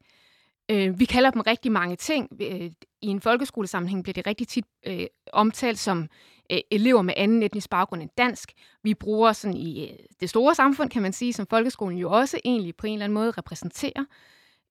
Øh, 0.70 1.00
vi 1.00 1.04
kalder 1.04 1.30
dem 1.30 1.40
rigtig 1.40 1.72
mange 1.72 1.96
ting. 1.96 2.28
Øh, 2.40 2.70
I 3.02 3.06
en 3.06 3.20
folkeskolesammenhæng 3.20 4.02
bliver 4.02 4.14
det 4.14 4.26
rigtig 4.26 4.48
tit 4.48 4.64
øh, 4.86 5.06
omtalt 5.32 5.78
som 5.78 6.08
øh, 6.52 6.58
elever 6.70 7.02
med 7.02 7.14
anden 7.16 7.42
etnisk 7.42 7.70
baggrund 7.70 8.02
end 8.02 8.10
dansk. 8.18 8.52
Vi 8.82 8.94
bruger 8.94 9.32
sådan 9.32 9.56
i 9.56 9.90
øh, 9.90 9.96
det 10.20 10.30
store 10.30 10.54
samfund, 10.54 10.90
kan 10.90 11.02
man 11.02 11.12
sige, 11.12 11.32
som 11.32 11.46
folkeskolen 11.46 11.98
jo 11.98 12.10
også 12.10 12.40
egentlig 12.44 12.76
på 12.76 12.86
en 12.86 12.92
eller 12.92 13.04
anden 13.04 13.14
måde 13.14 13.30
repræsenterer. 13.30 14.04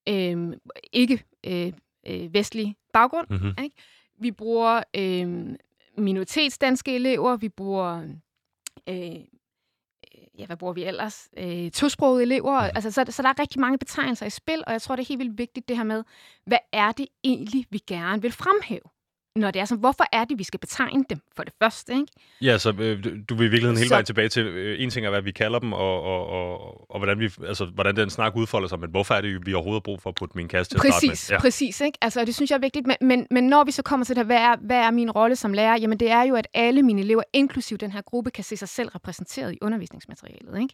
Øh, 0.09 0.53
ikke 0.93 1.23
øh, 1.43 1.73
øh, 2.07 2.33
vestlig 2.33 2.75
baggrund. 2.93 3.27
Mm-hmm. 3.29 3.63
Ikke? 3.63 3.75
Vi 4.19 4.31
bruger 4.31 4.83
øh, 4.95 5.55
minoritetsdanske 5.97 6.95
elever, 6.95 7.35
vi 7.35 7.49
bruger... 7.49 8.07
Øh, 8.89 9.15
ja, 10.37 10.45
hvad 10.45 10.57
bruger 10.57 10.73
vi 10.73 10.83
ellers? 10.83 11.29
Øh, 11.37 11.71
tosprogede 11.71 12.21
elever. 12.21 12.51
Altså, 12.51 12.91
så, 12.91 13.05
så 13.09 13.21
der 13.21 13.29
er 13.29 13.39
rigtig 13.39 13.61
mange 13.61 13.77
betegnelser 13.77 14.25
i 14.25 14.29
spil, 14.29 14.63
og 14.67 14.73
jeg 14.73 14.81
tror, 14.81 14.95
det 14.95 15.03
er 15.03 15.07
helt 15.07 15.19
vildt 15.19 15.37
vigtigt 15.37 15.67
det 15.67 15.77
her 15.77 15.83
med, 15.83 16.03
hvad 16.45 16.57
er 16.71 16.91
det 16.91 17.07
egentlig, 17.23 17.65
vi 17.69 17.77
gerne 17.77 18.21
vil 18.21 18.31
fremhæve? 18.31 18.92
Når 19.35 19.51
det 19.51 19.59
er 19.59 19.65
sådan, 19.65 19.79
hvorfor 19.79 20.03
er 20.11 20.25
det, 20.25 20.39
vi 20.39 20.43
skal 20.43 20.59
betegne 20.59 21.05
dem 21.09 21.19
for 21.35 21.43
det 21.43 21.53
første, 21.61 21.93
ikke? 21.93 22.07
Ja, 22.41 22.57
så 22.57 22.69
øh, 22.79 23.03
du 23.29 23.35
vil 23.35 23.47
i 23.47 23.49
virkeligheden 23.49 23.77
hele 23.77 23.89
vejen 23.89 24.05
tilbage 24.05 24.29
til, 24.29 24.45
øh, 24.45 24.83
en 24.83 24.89
ting 24.89 25.05
er, 25.05 25.09
hvad 25.09 25.21
vi 25.21 25.31
kalder 25.31 25.59
dem, 25.59 25.73
og, 25.73 26.01
og, 26.01 26.27
og, 26.27 26.91
og 26.91 26.99
hvordan, 26.99 27.19
vi, 27.19 27.29
altså, 27.47 27.65
hvordan 27.65 27.95
den 27.95 28.09
snak 28.09 28.35
udfolder 28.35 28.67
sig, 28.67 28.79
men 28.79 28.89
hvorfor 28.89 29.13
er 29.13 29.21
det, 29.21 29.45
vi 29.45 29.53
overhovedet 29.53 29.83
brug 29.83 30.01
for 30.01 30.09
at 30.09 30.15
putte 30.15 30.37
min 30.37 30.47
kasse 30.47 30.71
til 30.71 30.77
præcis, 30.77 31.11
at 31.11 31.17
starte 31.17 31.33
med? 31.33 31.37
Ja. 31.37 31.41
Præcis, 31.41 31.81
ikke? 31.81 31.97
Altså, 32.01 32.25
det 32.25 32.35
synes 32.35 32.51
jeg 32.51 32.57
er 32.57 32.61
vigtigt, 32.61 32.87
men, 32.87 32.95
men, 33.01 33.27
men 33.31 33.43
når 33.43 33.63
vi 33.63 33.71
så 33.71 33.81
kommer 33.81 34.05
til 34.05 34.15
det 34.15 34.25
hvad 34.25 34.37
er, 34.37 34.55
hvad 34.61 34.77
er 34.77 34.91
min 34.91 35.11
rolle 35.11 35.35
som 35.35 35.53
lærer? 35.53 35.77
Jamen, 35.77 35.99
det 35.99 36.11
er 36.11 36.23
jo, 36.23 36.35
at 36.35 36.47
alle 36.53 36.83
mine 36.83 37.01
elever, 37.01 37.23
inklusiv 37.33 37.77
den 37.77 37.91
her 37.91 38.01
gruppe, 38.01 38.31
kan 38.31 38.43
se 38.43 38.57
sig 38.57 38.69
selv 38.69 38.89
repræsenteret 38.89 39.53
i 39.53 39.57
undervisningsmaterialet, 39.61 40.61
ikke? 40.61 40.73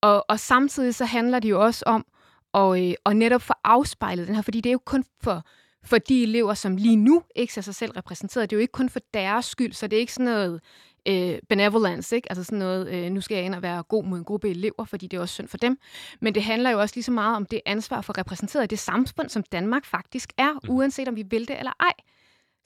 Og, 0.00 0.24
og 0.28 0.40
samtidig 0.40 0.94
så 0.94 1.04
handler 1.04 1.38
det 1.38 1.50
jo 1.50 1.64
også 1.64 1.84
om 1.86 2.06
at, 2.54 2.82
øh, 2.82 2.94
at 3.06 3.16
netop 3.16 3.42
få 3.42 3.52
afspejlet 3.64 4.26
den 4.28 4.34
her, 4.34 4.42
fordi 4.42 4.60
det 4.60 4.70
er 4.70 4.72
jo 4.72 4.80
kun 4.84 5.04
for 5.22 5.44
for 5.84 5.98
de 5.98 6.22
elever, 6.22 6.54
som 6.54 6.76
lige 6.76 6.96
nu 6.96 7.22
ikke 7.36 7.54
ser 7.54 7.60
sig 7.60 7.74
selv 7.74 7.92
repræsenteret. 7.92 8.50
Det 8.50 8.56
er 8.56 8.58
jo 8.58 8.60
ikke 8.60 8.72
kun 8.72 8.88
for 8.88 9.00
deres 9.14 9.44
skyld, 9.44 9.72
så 9.72 9.86
det 9.86 9.96
er 9.96 10.00
ikke 10.00 10.12
sådan 10.12 10.32
noget 10.32 10.60
øh, 11.06 11.38
benevolence, 11.48 12.16
ikke? 12.16 12.30
altså 12.30 12.44
sådan 12.44 12.58
noget, 12.58 12.88
øh, 12.88 13.10
nu 13.10 13.20
skal 13.20 13.34
jeg 13.34 13.44
ind 13.44 13.54
og 13.54 13.62
være 13.62 13.82
god 13.82 14.04
mod 14.04 14.18
en 14.18 14.24
gruppe 14.24 14.50
elever, 14.50 14.84
fordi 14.84 15.06
det 15.06 15.16
er 15.16 15.20
også 15.20 15.34
synd 15.34 15.48
for 15.48 15.56
dem. 15.56 15.78
Men 16.20 16.34
det 16.34 16.42
handler 16.42 16.70
jo 16.70 16.80
også 16.80 16.96
lige 16.96 17.04
så 17.04 17.12
meget 17.12 17.36
om 17.36 17.46
det 17.46 17.60
ansvar 17.66 18.00
for 18.00 18.18
repræsenteret 18.18 18.64
i 18.64 18.66
det 18.66 18.78
samfund, 18.78 19.28
som 19.28 19.42
Danmark 19.42 19.84
faktisk 19.84 20.32
er, 20.38 20.52
mm. 20.52 20.70
uanset 20.70 21.08
om 21.08 21.16
vi 21.16 21.22
vil 21.22 21.48
det 21.48 21.58
eller 21.58 21.72
ej. 21.80 21.92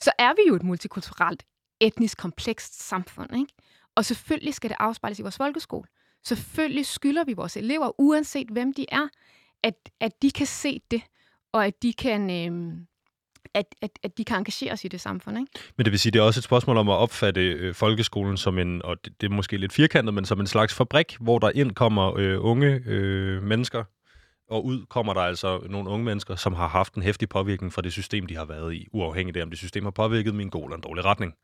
Så 0.01 0.11
er 0.19 0.33
vi 0.35 0.49
jo 0.49 0.55
et 0.55 0.63
multikulturelt, 0.63 1.43
etnisk 1.81 2.19
komplekst 2.19 2.89
samfund. 2.89 3.37
Ikke? 3.37 3.53
Og 3.95 4.05
selvfølgelig 4.05 4.55
skal 4.55 4.71
det 4.71 4.77
afspejles 4.81 5.19
i 5.19 5.23
vores 5.23 5.37
folkeskole. 5.37 5.89
Selvfølgelig 6.25 6.87
skylder 6.87 7.25
vi 7.25 7.33
vores 7.33 7.57
elever, 7.57 8.01
uanset 8.01 8.49
hvem 8.49 8.75
de 8.75 8.87
er, 8.89 9.09
at, 9.63 9.75
at 10.01 10.23
de 10.23 10.31
kan 10.31 10.47
se 10.47 10.81
det, 10.91 11.03
og 11.53 11.67
at 11.67 11.83
de 11.83 11.93
kan... 11.93 12.31
Øh, 12.31 12.77
at, 13.55 13.75
at, 13.83 13.91
at 14.03 14.19
de 14.19 14.25
kan 14.25 14.37
engagere 14.37 14.77
sig 14.77 14.87
i 14.87 14.89
det 14.89 15.01
samfund. 15.01 15.39
Ikke? 15.39 15.51
Men 15.77 15.85
det 15.85 15.91
vil 15.91 16.01
sige, 16.01 16.13
det 16.13 16.19
er 16.19 16.23
også 16.23 16.41
et 16.41 16.45
spørgsmål 16.45 16.77
om 16.77 16.89
at 16.89 16.95
opfatte 16.95 17.41
øh, 17.41 17.75
folkeskolen 17.75 18.37
som 18.37 18.59
en, 18.59 18.83
og 18.85 19.05
det, 19.05 19.21
det 19.21 19.31
er 19.31 19.35
måske 19.35 19.57
lidt 19.57 19.73
firkantet, 19.73 20.15
men 20.15 20.25
som 20.25 20.41
en 20.41 20.47
slags 20.47 20.75
fabrik, 20.75 21.17
hvor 21.21 21.39
der 21.39 21.51
ind 21.55 21.73
kommer 21.73 22.19
øh, 22.19 22.45
unge 22.45 22.83
øh, 22.87 23.43
mennesker, 23.43 23.85
og 24.51 24.65
ud 24.65 24.87
kommer 24.91 25.15
der 25.15 25.21
altså 25.21 25.61
nogle 25.71 25.91
unge 25.91 26.05
mennesker, 26.05 26.37
som 26.37 26.53
har 26.53 26.69
haft 26.69 26.95
en 26.95 27.03
hæftig 27.03 27.29
påvirkning 27.29 27.73
fra 27.73 27.83
det 27.83 27.93
system, 27.93 28.27
de 28.27 28.37
har 28.37 28.45
været 28.45 28.75
i, 28.75 28.87
uafhængigt 28.93 29.37
af, 29.37 29.43
om 29.43 29.51
det 29.51 29.59
system 29.59 29.85
har 29.85 29.91
påvirket 29.91 30.35
en 30.35 30.51
god 30.51 30.65
eller 30.65 30.77
en 30.77 30.83
dårlig 30.83 31.05
retning. 31.05 31.35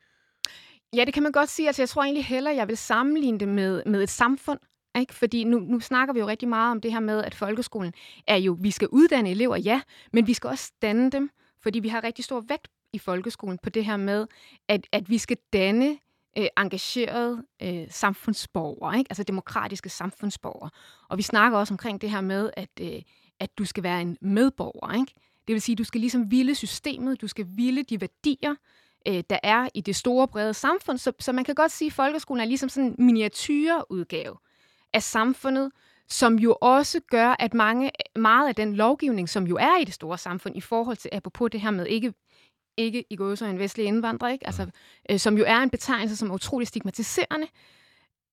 Ja, 0.97 1.05
det 1.05 1.15
kan 1.15 1.23
man 1.23 1.33
godt 1.33 1.49
sige. 1.49 1.67
Altså, 1.67 1.83
jeg 1.83 1.89
tror 1.89 2.03
egentlig 2.03 2.25
hellere, 2.25 2.55
jeg 2.55 2.69
vil 2.69 2.77
sammenligne 2.77 3.39
det 3.39 3.49
med, 3.49 3.83
med 3.87 4.03
et 4.03 4.09
samfund, 4.09 4.59
Ikke? 4.99 5.15
Fordi 5.15 5.45
nu, 5.45 5.59
nu 5.59 5.81
snakker 5.81 6.15
vi 6.15 6.21
jo 6.21 6.27
rigtig 6.27 6.49
meget 6.49 6.71
om 6.71 6.81
det 6.81 6.93
her 6.93 7.01
med, 7.01 7.25
at 7.25 7.35
folkeskolen 7.35 7.93
er 8.27 8.37
jo, 8.37 8.57
vi 8.61 8.71
skal 8.71 8.89
uddanne 8.89 9.31
elever, 9.31 9.57
ja, 9.57 9.81
men 10.13 10.27
vi 10.27 10.35
skal 10.35 10.49
også 10.49 10.73
danne 10.83 11.11
dem, 11.11 11.31
fordi 11.63 11.79
vi 11.79 11.89
har 11.89 12.05
rigtig 12.05 12.25
stor 12.25 12.41
vægt 12.41 12.69
i 12.93 12.99
folkeskolen 12.99 13.59
på 13.59 13.71
det 13.71 13.85
her 13.85 13.97
med, 13.97 14.27
at, 14.69 14.87
at 14.93 15.11
vi 15.11 15.19
skal 15.19 15.37
danne 15.53 15.99
øh, 16.39 16.47
engagerede 16.59 17.43
øh, 17.63 17.87
samfundsborgere, 17.91 18.99
ikke? 18.99 19.11
altså 19.11 19.23
demokratiske 19.23 19.89
samfundsborgere. 19.89 20.71
Og 21.09 21.19
vi 21.19 21.23
snakker 21.23 21.59
også 21.59 21.75
omkring 21.75 22.01
det 22.01 22.11
her 22.11 22.21
med, 22.21 22.51
at, 22.57 22.71
øh, 22.81 23.03
at 23.41 23.59
du 23.59 23.65
skal 23.65 23.83
være 23.83 24.01
en 24.03 24.17
medborger. 24.21 24.95
Ikke? 24.95 25.15
Det 25.49 25.53
vil 25.53 25.61
sige, 25.61 25.75
at 25.75 25.79
du 25.79 25.85
skal 25.85 26.01
ligesom 26.01 26.31
ville 26.31 26.55
systemet, 26.55 27.21
du 27.21 27.27
skal 27.27 27.47
ville 27.49 27.83
de 27.83 28.01
værdier, 28.01 28.55
øh, 29.09 29.23
der 29.31 29.39
er 29.43 29.69
i 29.75 29.81
det 29.81 29.97
store, 29.97 30.29
brede 30.29 30.55
samfund. 30.55 30.99
Så, 30.99 31.13
så 31.19 31.33
man 31.33 31.45
kan 31.45 31.55
godt 31.55 31.73
sige, 31.73 31.87
at 31.87 31.93
folkeskolen 31.93 32.41
er 32.41 32.45
ligesom 32.45 32.69
sådan 32.69 32.89
en 32.89 33.07
miniatyrudgave 33.07 34.37
af 34.93 35.03
samfundet, 35.03 35.73
som 36.11 36.39
jo 36.39 36.57
også 36.61 37.01
gør, 37.11 37.37
at 37.39 37.55
mange, 37.55 37.91
meget 38.17 38.49
af 38.49 38.55
den 38.55 38.75
lovgivning, 38.75 39.29
som 39.29 39.47
jo 39.47 39.57
er 39.57 39.81
i 39.81 39.85
det 39.85 39.95
store 39.95 40.19
samfund, 40.19 40.57
i 40.57 40.61
forhold 40.61 40.97
til, 40.97 41.11
apropos 41.13 41.51
det 41.51 41.61
her 41.61 41.71
med 41.71 41.87
ikke, 41.87 42.13
ikke 42.77 43.05
i 43.11 43.17
går 43.17 43.35
så 43.35 43.47
en 43.47 43.59
vestlig 43.59 43.87
indvandrer, 43.87 44.29
ikke? 44.29 44.47
Altså, 44.47 44.71
øh, 45.11 45.19
som 45.19 45.39
jo 45.39 45.45
er 45.47 45.57
en 45.57 45.71
betegnelse, 45.71 46.17
som 46.17 46.31
er 46.31 46.35
utrolig 46.35 46.69
stigmatiserende, 46.69 47.47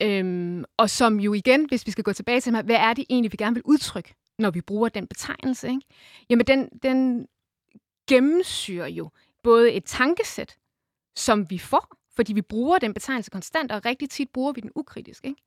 øhm, 0.02 0.64
og 0.78 0.90
som 0.90 1.20
jo 1.20 1.34
igen, 1.34 1.66
hvis 1.66 1.86
vi 1.86 1.92
skal 1.92 2.04
gå 2.04 2.14
tilbage 2.14 2.42
til, 2.42 2.52
hvad 2.52 2.76
er 2.76 2.94
det 2.94 3.06
egentlig, 3.10 3.32
vi 3.32 3.38
gerne 3.38 3.54
vil 3.54 3.64
udtrykke, 3.66 4.16
når 4.40 4.52
vi 4.52 4.62
bruger 4.62 4.90
den 4.90 5.08
betegnelse? 5.08 5.68
Ikke? 5.68 5.82
Jamen, 6.30 6.48
den, 6.48 6.70
den 6.84 7.28
gennemsyrer 8.10 8.88
jo 8.88 9.10
både 9.44 9.72
et 9.72 9.86
tankesæt, 9.86 10.58
som 11.16 11.50
vi 11.50 11.58
får, 11.58 11.98
fordi 12.16 12.34
vi 12.34 12.42
bruger 12.42 12.78
den 12.78 12.94
betegnelse 12.94 13.32
konstant, 13.32 13.72
og 13.72 13.86
rigtig 13.86 14.10
tit 14.10 14.30
bruger 14.30 14.52
vi 14.52 14.62
den 14.62 14.72
ukritisk. 14.76 15.26
Ikke? 15.26 15.42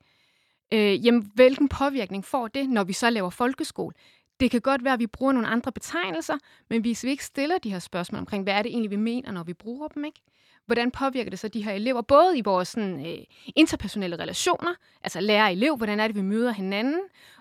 Øh, 0.72 1.06
jamen, 1.06 1.30
hvilken 1.34 1.68
påvirkning 1.68 2.24
får 2.24 2.48
det, 2.48 2.68
når 2.68 2.84
vi 2.84 2.92
så 2.92 3.10
laver 3.10 3.30
folkeskole? 3.30 3.94
Det 4.40 4.50
kan 4.50 4.60
godt 4.60 4.84
være, 4.84 4.92
at 4.92 5.00
vi 5.00 5.06
bruger 5.06 5.32
nogle 5.32 5.48
andre 5.48 5.72
betegnelser, 5.72 6.38
men 6.70 6.80
hvis 6.80 7.04
vi 7.04 7.10
ikke 7.10 7.24
stiller 7.24 7.58
de 7.58 7.70
her 7.70 7.78
spørgsmål 7.78 8.18
omkring, 8.18 8.42
hvad 8.42 8.54
er 8.54 8.62
det 8.62 8.70
egentlig, 8.70 8.90
vi 8.90 8.96
mener, 8.96 9.32
når 9.32 9.42
vi 9.42 9.52
bruger 9.52 9.88
dem, 9.88 10.04
ikke? 10.04 10.20
hvordan 10.66 10.90
påvirker 10.90 11.30
det 11.30 11.38
så 11.38 11.48
de 11.48 11.64
her 11.64 11.72
elever, 11.72 12.02
både 12.02 12.38
i 12.38 12.40
vores 12.40 12.68
sådan, 12.68 13.06
øh, 13.06 13.18
interpersonelle 13.56 14.16
relationer, 14.16 14.74
altså 15.02 15.20
lærer 15.20 15.44
og 15.44 15.52
elev, 15.52 15.76
hvordan 15.76 16.00
er 16.00 16.06
det, 16.06 16.16
vi 16.16 16.22
møder 16.22 16.52
hinanden, 16.52 17.00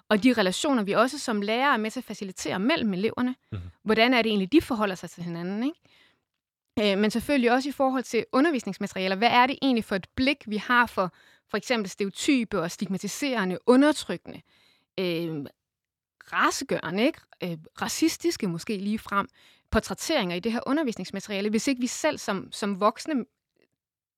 og 0.10 0.24
de 0.24 0.34
relationer, 0.34 0.84
vi 0.84 0.92
også 0.92 1.20
som 1.20 1.42
lærer 1.42 1.74
er 1.74 1.78
med 1.78 1.92
til 1.92 2.00
at 2.00 2.04
facilitere 2.04 2.60
mellem 2.60 2.94
eleverne. 2.94 3.36
Mm-hmm. 3.52 3.70
Hvordan 3.84 4.14
er 4.14 4.22
det 4.22 4.30
egentlig, 4.30 4.52
de 4.52 4.62
forholder 4.62 4.96
sig 4.96 5.10
til 5.10 5.24
hinanden, 5.24 5.64
ikke? 5.64 6.92
Øh, 6.94 6.98
men 6.98 7.12
selvfølgelig 7.12 7.52
også 7.52 7.70
i 7.70 7.72
forhold 7.72 8.04
til 8.04 8.26
undervisningsmaterialer. 8.32 9.16
Hvad 9.16 9.30
er 9.32 9.48
det 9.48 9.60
egentlig 9.62 9.84
for 9.84 9.96
et 9.96 10.08
blik, 10.16 10.44
vi 10.48 10.58
har 10.58 10.86
for 10.86 11.14
for 11.50 11.58
eksempel 11.58 11.90
stereotype 11.90 12.62
og 12.62 12.72
stigmatiserende, 12.72 13.58
undertrykkende, 13.66 14.42
øh, 15.00 15.46
rasegørende, 16.34 17.06
ikke? 17.06 17.20
Øh, 17.44 17.58
racistiske 17.82 18.48
måske 18.48 18.78
lige 18.78 19.00
frem, 19.00 19.28
portrætteringer 19.72 20.36
i 20.36 20.40
det 20.40 20.52
her 20.52 20.60
undervisningsmateriale, 20.66 21.50
hvis 21.50 21.68
ikke 21.68 21.82
vi 21.82 21.88
selv 21.88 22.18
som, 22.18 22.52
som 22.52 22.80
voksne 22.80 23.26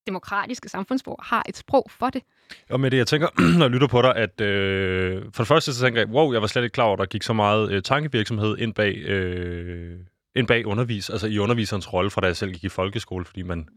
demokratiske 0.07 0.69
samfundsbrug 0.69 1.19
har 1.23 1.43
et 1.49 1.57
sprog 1.57 1.85
for 1.89 2.09
det. 2.09 2.21
Og 2.69 2.79
med 2.79 2.91
det, 2.91 2.97
jeg 2.97 3.07
tænker, 3.07 3.27
når 3.57 3.65
jeg 3.65 3.71
lytter 3.71 3.87
på 3.87 4.01
dig, 4.01 4.15
at 4.15 4.41
øh, 4.41 5.23
for 5.33 5.43
det 5.43 5.47
første 5.47 5.73
så 5.73 5.81
tænker 5.81 6.01
jeg, 6.01 6.09
wow, 6.09 6.33
jeg 6.33 6.41
var 6.41 6.47
slet 6.47 6.63
ikke 6.63 6.73
klar 6.73 6.83
over, 6.85 6.93
at 6.93 6.99
der 6.99 7.05
gik 7.05 7.23
så 7.23 7.33
meget 7.33 7.71
øh, 7.71 7.83
tankevirksomhed 7.83 8.57
ind 8.57 8.73
bag, 8.73 8.97
øh, 8.97 9.99
ind 10.35 10.47
bag 10.47 10.65
undervis, 10.65 11.09
altså 11.09 11.27
i 11.27 11.39
underviserens 11.39 11.93
rolle, 11.93 12.11
fra 12.11 12.21
da 12.21 12.27
jeg 12.27 12.37
selv 12.37 12.51
gik 12.51 12.63
i 12.63 12.69
folkeskole, 12.69 13.25
fordi 13.25 13.41
man 13.41 13.67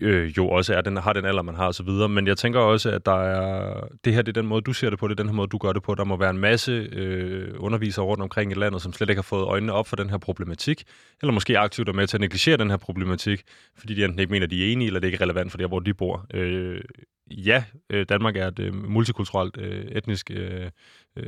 øh, 0.00 0.36
jo 0.36 0.48
også 0.48 0.74
er 0.74 0.80
den, 0.80 0.96
har 0.96 1.12
den 1.12 1.24
alder, 1.24 1.42
man 1.42 1.54
har 1.54 1.68
osv. 1.68 1.88
Men 1.88 2.26
jeg 2.26 2.36
tænker 2.36 2.60
også, 2.60 2.90
at 2.90 3.06
der 3.06 3.22
er, 3.22 3.80
det 4.04 4.14
her 4.14 4.22
det 4.22 4.36
er 4.36 4.40
den 4.40 4.48
måde, 4.48 4.62
du 4.62 4.72
ser 4.72 4.90
det 4.90 4.98
på, 4.98 5.08
det 5.08 5.12
er 5.12 5.22
den 5.22 5.28
her 5.28 5.34
måde, 5.34 5.48
du 5.48 5.58
gør 5.58 5.72
det 5.72 5.82
på. 5.82 5.94
Der 5.94 6.04
må 6.04 6.16
være 6.16 6.30
en 6.30 6.38
masse 6.38 6.72
øh, 6.92 7.54
undervisere 7.58 8.04
rundt 8.04 8.22
omkring 8.22 8.52
i 8.52 8.54
landet, 8.54 8.82
som 8.82 8.92
slet 8.92 9.10
ikke 9.10 9.18
har 9.18 9.22
fået 9.22 9.44
øjnene 9.44 9.72
op 9.72 9.88
for 9.88 9.96
den 9.96 10.10
her 10.10 10.18
problematik, 10.18 10.84
eller 11.22 11.32
måske 11.32 11.58
aktivt 11.58 11.88
er 11.88 11.92
med 11.92 12.06
til 12.06 12.16
at 12.16 12.20
negligere 12.20 12.56
den 12.56 12.70
her 12.70 12.76
problematik, 12.76 13.42
fordi 13.78 13.94
de 13.94 14.04
enten 14.04 14.18
ikke 14.18 14.32
mener, 14.32 14.46
de 14.46 14.68
er 14.68 14.72
enige, 14.72 14.86
eller 14.86 15.00
det 15.00 15.08
er 15.08 15.12
ikke 15.12 15.24
relevant 15.24 15.50
for 15.50 15.58
der, 15.58 15.68
hvor 15.68 15.80
de 15.80 15.94
bor. 15.94 16.26
Øh, 16.34 16.80
ja, 17.30 17.64
øh, 17.90 18.06
Danmark 18.08 18.36
er 18.36 18.48
et 18.48 18.58
øh, 18.58 18.74
multikulturelt, 18.74 19.56
øh, 19.56 19.84
etnisk, 19.84 20.30
øh, 20.30 20.70
øh, 21.16 21.26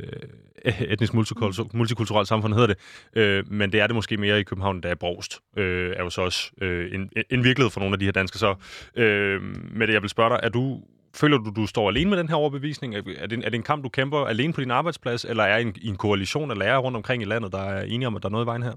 etnisk 0.91 1.13
multikulturelt, 1.13 1.73
multikulturelt 1.73 2.27
samfund, 2.27 2.53
hedder 2.53 2.67
det. 2.67 2.77
Øh, 3.15 3.51
men 3.51 3.71
det 3.71 3.81
er 3.81 3.87
det 3.87 3.95
måske 3.95 4.17
mere 4.17 4.39
i 4.39 4.43
København, 4.43 4.83
der 4.83 4.89
er 4.89 4.95
Brogst, 4.95 5.39
øh, 5.57 5.93
er 5.95 6.03
jo 6.03 6.09
så 6.09 6.21
også 6.21 6.51
øh, 6.61 6.95
en, 6.95 7.09
en 7.29 7.43
virkelighed 7.43 7.71
for 7.71 7.79
nogle 7.79 7.93
af 7.93 7.99
de 7.99 8.05
her 8.05 8.11
danskere. 8.11 8.39
Så 8.39 8.55
øh, 9.01 9.41
med 9.71 9.87
det, 9.87 9.93
jeg 9.93 10.01
vil 10.01 10.09
spørge 10.09 10.29
dig, 10.29 10.39
er 10.43 10.49
du 10.49 10.81
Føler 11.15 11.37
du, 11.37 11.51
du 11.55 11.67
står 11.67 11.89
alene 11.89 12.09
med 12.09 12.17
den 12.17 12.29
her 12.29 12.35
overbevisning? 12.35 12.95
Er 12.95 13.01
det, 13.01 13.17
er 13.19 13.27
det 13.27 13.55
en 13.55 13.63
kamp, 13.63 13.83
du 13.83 13.89
kæmper 13.89 14.25
alene 14.25 14.53
på 14.53 14.61
din 14.61 14.71
arbejdsplads, 14.71 15.25
eller 15.25 15.43
er 15.43 15.57
en, 15.57 15.75
i 15.81 15.87
en 15.87 15.95
koalition 15.95 16.51
af 16.51 16.57
lærere 16.57 16.77
rundt 16.77 16.97
omkring 16.97 17.21
i 17.21 17.25
landet, 17.25 17.51
der 17.51 17.61
er 17.61 17.83
enige 17.83 18.07
om, 18.07 18.15
at 18.15 18.23
der 18.23 18.29
er 18.29 18.31
noget 18.31 18.45
i 18.45 18.47
vejen 18.47 18.63
her? 18.63 18.73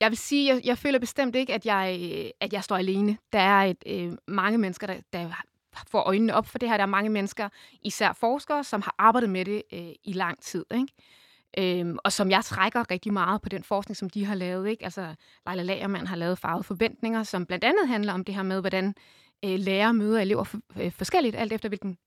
Jeg 0.00 0.10
vil 0.10 0.18
sige, 0.18 0.54
jeg, 0.54 0.60
jeg 0.64 0.78
føler 0.78 0.98
bestemt 0.98 1.36
ikke, 1.36 1.54
at 1.54 1.66
jeg, 1.66 2.00
at 2.40 2.52
jeg 2.52 2.64
står 2.64 2.76
alene. 2.76 3.16
Der 3.32 3.38
er 3.38 3.62
et, 3.62 3.76
øh, 3.86 4.12
mange 4.28 4.58
mennesker, 4.58 4.86
der, 4.86 4.94
der 5.12 5.44
får 5.90 6.00
øjnene 6.00 6.34
op 6.34 6.46
for 6.46 6.58
det 6.58 6.68
her. 6.68 6.76
Der 6.76 6.82
er 6.82 6.88
mange 6.88 7.10
mennesker, 7.10 7.48
især 7.82 8.12
forskere, 8.12 8.64
som 8.64 8.82
har 8.82 8.94
arbejdet 8.98 9.30
med 9.30 9.44
det 9.44 9.62
øh, 9.72 9.92
i 10.04 10.12
lang 10.12 10.42
tid. 10.42 10.64
Ikke? 10.74 10.92
Øhm, 11.58 11.98
og 12.04 12.12
som 12.12 12.30
jeg 12.30 12.44
trækker 12.44 12.90
rigtig 12.90 13.12
meget 13.12 13.42
på 13.42 13.48
den 13.48 13.62
forskning, 13.62 13.96
som 13.96 14.10
de 14.10 14.24
har 14.24 14.34
lavet. 14.34 14.68
Ikke? 14.68 14.84
Altså, 14.84 15.14
Leila 15.46 15.62
Lagermann 15.62 16.06
har 16.06 16.16
lavet 16.16 16.38
farvede 16.38 16.64
forventninger, 16.64 17.22
som 17.22 17.46
blandt 17.46 17.64
andet 17.64 17.88
handler 17.88 18.12
om 18.12 18.24
det 18.24 18.34
her 18.34 18.42
med, 18.42 18.60
hvordan 18.60 18.94
øh, 19.44 19.58
lærere 19.58 19.94
møder 19.94 20.20
elever 20.20 20.44
for, 20.44 20.60
øh, 20.80 20.92
forskelligt, 20.92 21.36
alt 21.36 21.52
efter 21.52 21.68
hvilken 21.68 21.98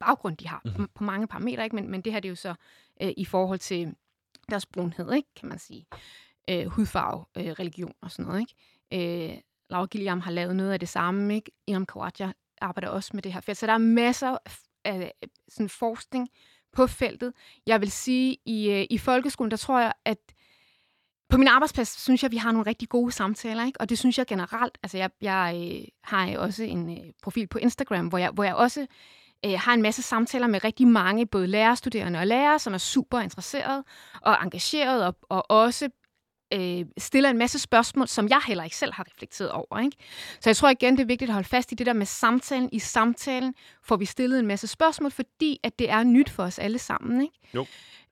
baggrund 0.00 0.36
de 0.36 0.48
har 0.48 0.60
mm-hmm. 0.64 0.88
på 0.94 1.04
mange 1.04 1.26
parametre. 1.26 1.64
Ikke? 1.64 1.76
Men, 1.76 1.90
men 1.90 2.00
det 2.00 2.12
her 2.12 2.20
det 2.20 2.28
er 2.28 2.30
jo 2.30 2.36
så 2.36 2.54
øh, 3.02 3.12
i 3.16 3.24
forhold 3.24 3.58
til 3.58 3.94
deres 4.50 4.66
brunhed, 4.66 5.12
ikke? 5.12 5.28
kan 5.36 5.48
man 5.48 5.58
sige. 5.58 5.86
Øh, 6.50 6.66
hudfarve, 6.66 7.24
øh, 7.36 7.52
religion 7.52 7.92
og 8.00 8.10
sådan 8.10 8.24
noget. 8.24 8.40
Ikke? 8.40 9.32
Øh, 9.32 9.38
Laura 9.70 9.86
Gilliam 9.86 10.20
har 10.20 10.30
lavet 10.30 10.56
noget 10.56 10.72
af 10.72 10.80
det 10.80 10.88
samme. 10.88 11.34
Ikke? 11.34 11.50
Imam 11.66 11.86
Kawaja 11.86 12.32
arbejder 12.60 12.88
også 12.88 13.10
med 13.14 13.22
det 13.22 13.32
her 13.32 13.40
felt. 13.40 13.58
Så 13.58 13.66
der 13.66 13.72
er 13.72 13.78
masser 13.78 14.36
af 14.84 15.12
sådan 15.48 15.68
forskning 15.68 16.28
på 16.72 16.86
feltet. 16.86 17.32
Jeg 17.66 17.80
vil 17.80 17.90
sige, 17.90 18.36
i, 18.46 18.70
øh, 18.70 18.86
i 18.90 18.98
folkeskolen, 18.98 19.50
der 19.50 19.56
tror 19.56 19.80
jeg, 19.80 19.92
at 20.04 20.18
på 21.28 21.38
min 21.38 21.48
arbejdsplads 21.48 22.00
synes 22.00 22.22
jeg, 22.22 22.28
at 22.28 22.32
vi 22.32 22.36
har 22.36 22.52
nogle 22.52 22.66
rigtig 22.66 22.88
gode 22.88 23.12
samtaler, 23.12 23.66
ikke? 23.66 23.80
og 23.80 23.88
det 23.88 23.98
synes 23.98 24.18
jeg 24.18 24.26
generelt. 24.26 24.78
Altså, 24.82 24.98
jeg, 24.98 25.10
jeg 25.20 25.72
øh, 25.80 25.88
har 26.04 26.38
også 26.38 26.62
en 26.64 26.90
øh, 26.90 27.12
profil 27.22 27.46
på 27.46 27.58
Instagram, 27.58 28.06
hvor 28.06 28.18
jeg, 28.18 28.30
hvor 28.30 28.44
jeg 28.44 28.54
også 28.54 28.86
øh, 29.46 29.52
har 29.52 29.74
en 29.74 29.82
masse 29.82 30.02
samtaler 30.02 30.46
med 30.46 30.64
rigtig 30.64 30.88
mange, 30.88 31.26
både 31.26 31.46
lærerstuderende 31.46 32.18
og 32.18 32.26
lærere, 32.26 32.58
som 32.58 32.74
er 32.74 32.78
super 32.78 33.20
interesserede 33.20 33.84
og 34.22 34.36
engageret, 34.42 35.06
og, 35.06 35.16
og 35.22 35.50
også 35.50 35.88
øh, 36.54 36.86
stiller 36.98 37.30
en 37.30 37.38
masse 37.38 37.58
spørgsmål, 37.58 38.08
som 38.08 38.28
jeg 38.28 38.40
heller 38.46 38.64
ikke 38.64 38.76
selv 38.76 38.92
har 38.92 39.06
reflekteret 39.06 39.50
over. 39.50 39.78
Ikke? 39.78 39.96
Så 40.40 40.50
jeg 40.50 40.56
tror 40.56 40.68
igen, 40.68 40.96
det 40.96 41.02
er 41.02 41.06
vigtigt 41.06 41.28
at 41.28 41.34
holde 41.34 41.48
fast 41.48 41.72
i 41.72 41.74
det 41.74 41.86
der 41.86 41.92
med 41.92 42.06
samtalen. 42.06 42.68
I 42.72 42.78
samtalen 42.78 43.54
får 43.82 43.96
vi 43.96 44.04
stillet 44.04 44.38
en 44.38 44.46
masse 44.46 44.66
spørgsmål, 44.66 45.10
fordi 45.10 45.60
at 45.62 45.78
det 45.78 45.90
er 45.90 46.02
nyt 46.02 46.30
for 46.30 46.42
os 46.42 46.58
alle 46.58 46.78
sammen. 46.78 47.20
Ikke? 47.20 47.34
Jo. 47.54 47.66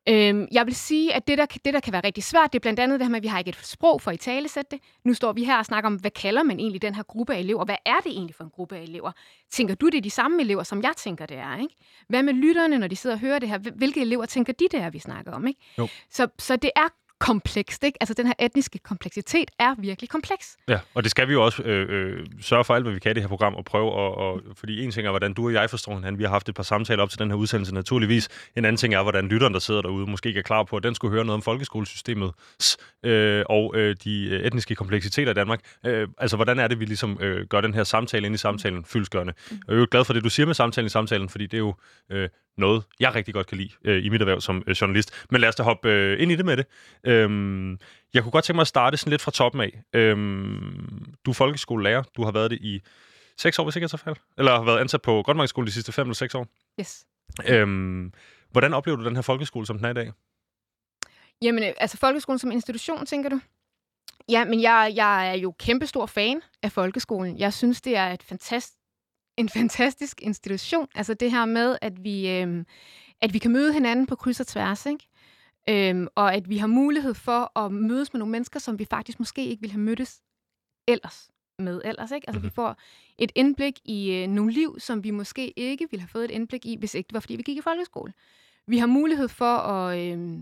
Øhm, 0.09 0.49
jeg 0.53 0.67
vil 0.67 0.75
sige, 0.75 1.15
at 1.15 1.27
det 1.27 1.39
der, 1.39 1.47
det, 1.47 1.75
der 1.75 1.81
kan 1.81 1.93
være 1.93 2.03
rigtig 2.05 2.25
svært, 2.25 2.53
det 2.53 2.59
er 2.59 2.61
blandt 2.61 2.81
andet 2.81 3.01
det 3.01 3.07
her 3.07 3.11
med, 3.11 3.17
at 3.17 3.23
vi 3.23 3.29
har 3.29 3.39
ikke 3.39 3.49
et 3.49 3.57
sprog 3.63 4.03
for 4.03 4.11
at 4.11 4.15
italesætte 4.15 4.71
det. 4.71 4.81
Nu 5.05 5.15
står 5.15 5.33
vi 5.33 5.45
her 5.45 5.59
og 5.59 5.67
snakker 5.67 5.87
om, 5.91 5.95
hvad 5.95 6.11
kalder 6.11 6.43
man 6.43 6.61
egentlig 6.61 6.83
den 6.83 6.95
her 6.95 7.03
gruppe 7.03 7.35
af 7.35 7.39
elever? 7.39 7.65
Hvad 7.65 7.77
er 7.87 7.97
det 8.05 8.13
egentlig 8.13 8.35
for 8.35 8.45
en 8.45 8.51
gruppe 8.51 8.77
af 8.77 8.83
elever? 8.83 9.13
Tænker 9.51 9.75
du, 9.75 9.87
det 9.87 9.99
er 9.99 10.03
de 10.03 10.11
samme 10.11 10.43
elever, 10.43 10.63
som 10.63 10.83
jeg 10.83 10.93
tænker, 10.97 11.27
det 11.27 11.37
er? 11.37 11.57
Ikke? 11.57 11.75
Hvad 12.09 12.23
med 12.23 12.33
lytterne, 12.33 12.79
når 12.79 12.87
de 12.87 12.97
sidder 12.97 13.17
og 13.17 13.21
hører 13.21 13.39
det 13.39 13.49
her? 13.49 13.59
Hvilke 13.59 14.01
elever 14.01 14.27
tænker 14.27 14.53
de, 14.53 14.65
det 14.71 14.81
er, 14.81 14.91
vi 14.91 14.99
snakker 14.99 15.33
om? 15.33 15.47
Ikke? 15.47 15.61
Jo. 15.79 15.89
Så, 16.11 16.29
så 16.39 16.57
det 16.57 16.71
er 16.77 16.89
komplekst. 17.21 17.85
Ikke? 17.85 17.97
Altså 18.01 18.15
den 18.15 18.27
her 18.27 18.35
etniske 18.39 18.79
kompleksitet 18.79 19.51
er 19.59 19.75
virkelig 19.79 20.11
kompleks. 20.11 20.57
Ja, 20.69 20.79
og 20.95 21.03
det 21.03 21.11
skal 21.11 21.29
vi 21.29 21.33
jo 21.33 21.45
også 21.45 21.63
øh, 21.63 21.87
øh, 21.89 22.27
sørge 22.41 22.65
for 22.65 22.75
alt, 22.75 22.85
hvad 22.85 22.93
vi 22.93 22.99
kan 22.99 23.11
i 23.11 23.15
det 23.15 23.23
her 23.23 23.29
program, 23.29 23.55
og 23.55 23.65
prøve 23.65 23.89
at... 23.89 24.17
Og, 24.17 24.41
fordi 24.55 24.85
en 24.85 24.91
ting 24.91 25.07
er, 25.07 25.11
hvordan 25.11 25.35
du 25.35 25.47
og 25.47 25.53
jeg 25.53 25.71
forstår 25.71 25.95
hinanden. 25.95 26.19
Vi 26.19 26.25
har 26.25 26.31
haft 26.31 26.49
et 26.49 26.55
par 26.55 26.63
samtaler 26.63 27.03
op 27.03 27.11
til 27.11 27.19
den 27.19 27.31
her 27.31 27.37
udsendelse 27.37 27.75
naturligvis. 27.75 28.29
En 28.57 28.65
anden 28.65 28.77
ting 28.77 28.95
er, 28.95 29.03
hvordan 29.03 29.29
lytteren, 29.29 29.53
der 29.53 29.61
sidder 29.61 29.83
derude, 29.83 30.11
måske 30.11 30.29
ikke 30.29 30.39
er 30.39 30.43
klar 30.43 30.63
på, 30.63 30.77
at 30.77 30.83
den 30.83 30.95
skulle 30.95 31.15
høre 31.15 31.25
noget 31.25 31.35
om 31.35 31.43
folkeskolesystemet 31.43 32.33
øh, 33.03 33.45
og 33.49 33.73
øh, 33.77 33.97
de 34.05 34.29
øh, 34.31 34.41
etniske 34.41 34.75
kompleksiteter 34.75 35.31
i 35.31 35.35
Danmark. 35.35 35.61
Øh, 35.87 36.09
altså, 36.19 36.37
hvordan 36.37 36.59
er 36.59 36.69
det, 36.69 36.81
vi 36.81 36.85
ligesom 36.85 37.19
øh, 37.21 37.47
gør 37.47 37.61
den 37.61 37.75
her 37.75 37.85
samtale 37.85 38.27
ind 38.27 38.35
i 38.35 38.39
samtalen 38.39 38.85
fyldskørende? 38.85 39.33
Mm. 39.51 39.59
Jeg 39.69 39.75
er 39.75 39.79
jo 39.79 39.87
glad 39.91 40.05
for 40.05 40.13
det, 40.13 40.25
du 40.25 40.31
siger 40.31 40.47
med 40.47 40.55
samtalen 40.55 40.87
i 40.87 40.91
samtalen, 40.91 41.29
fordi 41.29 41.47
det 41.47 41.55
er 41.55 41.59
jo 41.59 41.75
øh, 42.13 42.29
noget, 42.59 42.85
jeg 43.01 43.15
rigtig 43.15 43.35
godt 43.35 43.47
kan 43.47 43.59
lide 43.59 43.71
øh, 43.85 44.05
i 44.05 44.09
mit 44.09 44.21
erhverv 44.21 44.41
som 44.41 44.63
øh, 44.67 44.73
journalist. 44.73 45.27
Men 45.31 45.41
lad 45.41 45.49
os 45.49 45.55
da 45.55 45.63
hoppe 45.63 45.91
øh, 45.91 46.23
ind 46.23 46.33
i 46.33 46.37
det 46.37 46.45
med 46.45 46.57
det. 46.57 46.67
Øhm, 47.05 47.79
jeg 48.15 48.23
kunne 48.23 48.33
godt 48.33 48.45
tænke 48.45 48.57
mig 48.57 48.61
at 48.61 48.69
starte 48.69 48.97
sådan 48.97 49.11
lidt 49.11 49.23
fra 49.23 49.31
toppen 49.31 49.61
af. 49.61 49.83
Øhm, 49.93 51.15
du 51.25 51.31
er 51.31 51.35
folkeskolelærer. 51.35 52.03
Du 52.17 52.25
har 52.25 52.33
været 52.33 52.51
det 52.51 52.59
i 52.61 52.81
seks 53.39 53.59
år, 53.59 53.65
hvis 53.65 53.77
ikke 53.77 53.85
jeg 53.85 53.91
tager 53.91 54.03
fejl. 54.05 54.17
Eller 54.39 54.57
har 54.57 54.65
været 54.65 54.79
ansat 54.79 55.03
på 55.03 55.23
Grønmarkskolen 55.23 55.67
de 55.67 55.73
sidste 55.73 55.93
fem 55.93 56.07
eller 56.07 56.15
seks 56.15 56.35
år. 56.35 56.47
Yes. 56.81 57.07
Øhm, 57.49 58.13
hvordan 58.51 58.75
oplever 58.75 58.97
du 58.97 59.05
den 59.05 59.15
her 59.15 59.23
folkeskole, 59.23 59.67
som 59.67 59.77
den 59.77 59.87
er 59.87 59.91
i 59.91 59.95
dag? 59.95 60.13
Jamen, 61.43 61.65
øh, 61.65 61.73
altså 61.79 61.97
folkeskolen 61.97 62.39
som 62.39 62.53
institution, 62.53 63.07
tænker 63.07 63.31
du? 63.31 63.41
Ja, 64.29 64.45
men 64.45 64.63
jeg, 64.63 64.93
jeg 64.97 65.29
er 65.29 65.35
jo 65.35 65.55
kæmpestor 65.59 66.07
fan 66.07 66.41
af 66.63 66.73
folkeskolen. 66.73 67.39
Jeg 67.39 67.53
synes, 67.53 67.81
det 67.81 67.97
er 67.97 68.07
et 68.07 68.23
fantastisk 68.23 68.76
en 69.37 69.49
fantastisk 69.49 70.23
institution. 70.23 70.89
Altså 70.95 71.15
det 71.15 71.31
her 71.31 71.45
med, 71.45 71.79
at 71.83 72.05
vi, 72.05 72.31
øh, 72.31 72.65
at 73.21 73.35
vi 73.35 73.39
kan 73.39 73.53
møde 73.53 73.73
hinanden 73.73 74.07
på 74.07 74.17
kryds 74.17 74.41
og 74.41 74.47
tværs, 74.47 74.87
ikke? 74.87 75.09
Øhm, 75.69 76.09
og 76.15 76.35
at 76.35 76.49
vi 76.49 76.57
har 76.57 76.67
mulighed 76.67 77.15
for 77.15 77.59
at 77.59 77.73
mødes 77.73 78.13
med 78.13 78.19
nogle 78.19 78.33
mennesker, 78.33 78.61
som 78.61 78.79
vi 78.79 78.85
faktisk 78.85 79.19
måske 79.19 79.47
ikke 79.47 79.61
ville 79.61 79.73
have 79.73 79.83
mødtes 79.83 80.23
ellers 80.89 81.31
med 81.59 81.81
ellers. 81.85 82.11
Ikke? 82.11 82.29
Altså, 82.29 82.39
mm-hmm. 82.39 82.51
vi 82.51 82.55
får 82.55 82.77
et 83.19 83.33
indblik 83.35 83.79
i 83.85 84.13
øh, 84.13 84.29
nogle 84.29 84.53
liv, 84.53 84.81
som 84.81 85.05
vi 85.05 85.11
måske 85.11 85.59
ikke 85.59 85.89
ville 85.91 86.01
have 86.01 86.09
fået 86.09 86.25
et 86.25 86.31
indblik 86.31 86.67
i, 86.67 86.77
hvis 86.79 86.95
ikke 86.95 87.09
det 87.09 87.15
var, 87.15 87.21
fordi 87.21 87.37
vi 87.37 87.43
gik 87.43 87.57
i 87.57 87.61
folkeskole. 87.61 88.13
Vi 88.67 88.79
har 88.79 88.87
mulighed 88.87 89.29
for 89.29 89.57
at, 89.57 89.99
øh, 89.99 90.39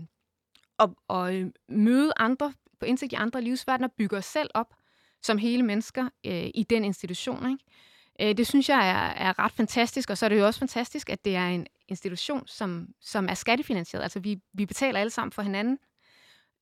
at, 0.79 0.89
at 1.09 1.33
øh, 1.33 1.51
møde 1.69 2.11
andre, 2.17 2.53
på 2.79 2.85
indsigt 2.85 3.13
i 3.13 3.15
andre 3.15 3.41
livsverdener, 3.41 3.87
bygge 3.97 4.17
os 4.17 4.25
selv 4.25 4.49
op 4.53 4.73
som 5.23 5.37
hele 5.37 5.63
mennesker 5.63 6.09
øh, 6.25 6.49
i 6.55 6.65
den 6.69 6.85
institution. 6.85 7.51
Ikke? 7.51 7.63
Øh, 8.21 8.37
det 8.37 8.47
synes 8.47 8.69
jeg 8.69 8.89
er, 8.89 9.27
er 9.27 9.39
ret 9.39 9.51
fantastisk, 9.51 10.09
og 10.09 10.17
så 10.17 10.25
er 10.25 10.29
det 10.29 10.39
jo 10.39 10.45
også 10.45 10.59
fantastisk, 10.59 11.09
at 11.09 11.25
det 11.25 11.35
er 11.35 11.47
en 11.47 11.67
institution, 11.87 12.47
som, 12.47 12.87
som 13.01 13.29
er 13.29 13.33
skattefinansieret. 13.33 14.03
Altså, 14.03 14.19
vi, 14.19 14.39
vi 14.53 14.65
betaler 14.65 14.99
alle 14.99 15.09
sammen 15.09 15.31
for 15.31 15.41
hinanden. 15.41 15.77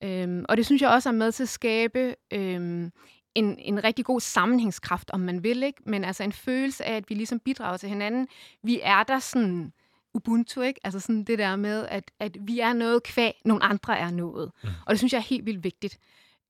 Øhm, 0.02 0.44
og 0.48 0.56
det 0.56 0.66
synes 0.66 0.82
jeg 0.82 0.90
også 0.90 1.08
er 1.08 1.12
med 1.12 1.32
til 1.32 1.42
at 1.42 1.48
skabe 1.48 2.14
øhm, 2.32 2.92
en, 3.34 3.58
en 3.58 3.84
rigtig 3.84 4.04
god 4.04 4.20
sammenhængskraft, 4.20 5.10
om 5.10 5.20
man 5.20 5.42
vil, 5.42 5.62
ikke? 5.62 5.82
Men 5.86 6.04
altså 6.04 6.22
en 6.22 6.32
følelse 6.32 6.84
af, 6.84 6.96
at 6.96 7.10
vi 7.10 7.14
ligesom 7.14 7.40
bidrager 7.40 7.76
til 7.76 7.88
hinanden. 7.88 8.28
Vi 8.62 8.80
er 8.82 9.02
der 9.02 9.18
sådan 9.18 9.72
ubuntu, 10.14 10.60
ikke? 10.60 10.80
Altså 10.84 11.00
sådan 11.00 11.24
det 11.24 11.38
der 11.38 11.56
med, 11.56 11.86
at, 11.86 12.10
at 12.20 12.36
vi 12.40 12.60
er 12.60 12.72
noget 12.72 13.02
kvæg, 13.02 13.32
nogle 13.44 13.62
andre 13.62 13.98
er 13.98 14.10
noget. 14.10 14.52
Mm. 14.62 14.68
Og 14.86 14.90
det 14.90 14.98
synes 14.98 15.12
jeg 15.12 15.18
er 15.18 15.22
helt 15.22 15.46
vildt 15.46 15.64
vigtigt. 15.64 15.98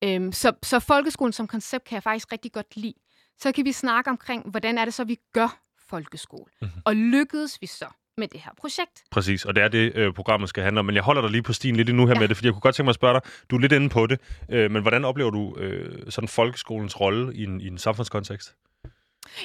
Øhm, 0.04 0.32
så, 0.32 0.52
så 0.62 0.78
folkeskolen 0.78 1.32
som 1.32 1.46
koncept 1.46 1.84
kan 1.84 1.94
jeg 1.94 2.02
faktisk 2.02 2.32
rigtig 2.32 2.52
godt 2.52 2.76
lide. 2.76 2.94
Så 3.38 3.52
kan 3.52 3.64
vi 3.64 3.72
snakke 3.72 4.10
omkring, 4.10 4.50
hvordan 4.50 4.78
er 4.78 4.84
det 4.84 4.94
så, 4.94 5.04
vi 5.04 5.18
gør 5.32 5.60
folkeskole? 5.88 6.44
Mm-hmm. 6.62 6.82
Og 6.84 6.96
lykkedes 6.96 7.60
vi 7.60 7.66
så? 7.66 7.86
med 8.16 8.28
det 8.28 8.40
her 8.40 8.50
projekt. 8.56 9.04
Præcis, 9.10 9.44
og 9.44 9.54
det 9.54 9.62
er 9.62 9.68
det, 9.68 9.92
øh, 9.94 10.12
programmet 10.12 10.48
skal 10.48 10.62
handle 10.62 10.78
om. 10.78 10.84
Men 10.86 10.94
jeg 10.94 11.02
holder 11.02 11.22
dig 11.22 11.30
lige 11.30 11.42
på 11.42 11.52
stien 11.52 11.76
lidt 11.76 11.94
nu 11.94 12.06
her 12.06 12.14
ja. 12.14 12.20
med 12.20 12.28
det, 12.28 12.36
fordi 12.36 12.46
jeg 12.46 12.52
kunne 12.52 12.60
godt 12.60 12.74
tænke 12.74 12.86
mig 12.86 12.90
at 12.90 12.94
spørge 12.94 13.14
dig, 13.14 13.22
du 13.50 13.56
er 13.56 13.60
lidt 13.60 13.72
inde 13.72 13.88
på 13.88 14.06
det, 14.06 14.20
øh, 14.48 14.70
men 14.70 14.82
hvordan 14.82 15.04
oplever 15.04 15.30
du 15.30 15.56
øh, 15.56 16.10
sådan 16.10 16.28
folkeskolens 16.28 17.00
rolle 17.00 17.34
i 17.34 17.44
en, 17.44 17.60
i 17.60 17.66
en 17.66 17.78
samfundskontekst? 17.78 18.54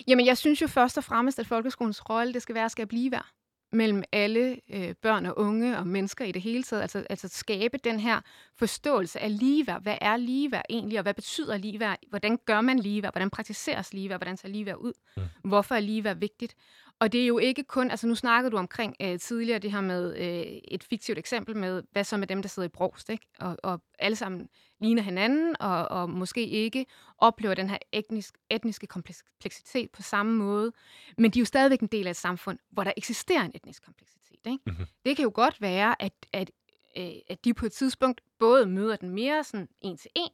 Jamen, 0.07 0.25
jeg 0.25 0.37
synes 0.37 0.61
jo 0.61 0.67
først 0.67 0.97
og 0.97 1.03
fremmest, 1.03 1.39
at 1.39 1.47
folkeskolens 1.47 2.09
rolle, 2.09 2.33
det 2.33 2.41
skal 2.41 2.55
være 2.55 2.65
at 2.65 2.71
skabe 2.71 2.93
ligeværd 2.93 3.25
mellem 3.71 4.03
alle 4.11 4.59
øh, 4.73 4.95
børn 5.01 5.25
og 5.25 5.37
unge 5.37 5.77
og 5.77 5.87
mennesker 5.87 6.25
i 6.25 6.31
det 6.31 6.41
hele 6.41 6.63
taget. 6.63 6.81
Altså, 6.81 7.05
altså 7.09 7.27
skabe 7.27 7.77
den 7.77 7.99
her 7.99 8.21
forståelse 8.55 9.19
af 9.19 9.39
ligeværd. 9.39 9.81
Hvad 9.81 9.97
er 10.01 10.17
ligeværd 10.17 10.65
egentlig, 10.69 10.99
og 10.99 11.03
hvad 11.03 11.13
betyder 11.13 11.57
ligeværd? 11.57 11.97
Hvordan 12.09 12.39
gør 12.45 12.61
man 12.61 12.79
ligeværd? 12.79 13.13
Hvordan 13.13 13.29
praktiseres 13.29 13.93
ligeværd? 13.93 14.19
Hvordan 14.19 14.37
tager 14.37 14.51
ligeværd 14.51 14.77
ud? 14.77 14.93
Mm. 15.17 15.23
Hvorfor 15.43 15.75
er 15.75 15.79
ligeværd 15.79 16.17
vigtigt? 16.17 16.55
Og 16.99 17.11
det 17.11 17.21
er 17.21 17.27
jo 17.27 17.37
ikke 17.37 17.63
kun, 17.63 17.91
altså 17.91 18.07
nu 18.07 18.15
snakkede 18.15 18.51
du 18.51 18.57
omkring 18.57 18.95
øh, 19.01 19.19
tidligere 19.19 19.59
det 19.59 19.71
her 19.71 19.81
med 19.81 20.17
øh, 20.17 20.61
et 20.67 20.83
fiktivt 20.83 21.17
eksempel 21.17 21.57
med, 21.57 21.83
hvad 21.91 22.03
så 22.03 22.17
med 22.17 22.27
dem, 22.27 22.41
der 22.41 22.49
sidder 22.49 22.67
i 22.67 22.71
Brogst, 22.71 23.09
ikke? 23.09 23.27
Og, 23.39 23.57
og 23.63 23.81
alle 23.99 24.15
sammen 24.15 24.49
ligner 24.79 25.01
hinanden, 25.01 25.55
og, 25.59 25.87
og 25.87 26.09
måske 26.09 26.47
ikke 26.47 26.85
oplever 27.17 27.53
den 27.53 27.69
her 27.69 27.77
etnisk, 27.91 28.35
etniske 28.49 28.87
kompleksitet 28.87 29.91
på 29.91 30.01
samme 30.01 30.35
måde. 30.35 30.71
Men 31.17 31.31
de 31.31 31.39
er 31.39 31.41
jo 31.41 31.45
stadigvæk 31.45 31.79
en 31.79 31.87
del 31.87 32.07
af 32.07 32.11
et 32.11 32.17
samfund, 32.17 32.59
hvor 32.69 32.83
der 32.83 32.91
eksisterer 32.97 33.41
en 33.41 33.51
etnisk 33.55 33.85
kompleksitet. 33.85 34.39
Ikke? 34.45 34.59
Mm-hmm. 34.65 34.85
Det 35.05 35.15
kan 35.15 35.23
jo 35.23 35.31
godt 35.33 35.61
være, 35.61 36.01
at, 36.01 36.13
at, 36.33 36.51
øh, 36.97 37.11
at 37.27 37.45
de 37.45 37.53
på 37.53 37.65
et 37.65 37.71
tidspunkt 37.71 38.21
både 38.39 38.65
møder 38.65 38.95
den 38.95 39.09
mere 39.09 39.43
sådan 39.43 39.69
en 39.81 39.97
til 39.97 40.11
en, 40.15 40.29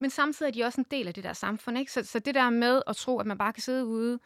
men 0.00 0.10
samtidig 0.10 0.50
er 0.50 0.52
de 0.52 0.64
også 0.64 0.80
en 0.80 0.86
del 0.90 1.08
af 1.08 1.14
det 1.14 1.24
der 1.24 1.32
samfund. 1.32 1.78
Ikke? 1.78 1.92
Så, 1.92 2.04
så 2.04 2.18
det 2.18 2.34
der 2.34 2.50
med 2.50 2.82
at 2.86 2.96
tro, 2.96 3.18
at 3.18 3.26
man 3.26 3.38
bare 3.38 3.52
kan 3.52 3.62
sidde 3.62 3.86
ude 3.86 4.18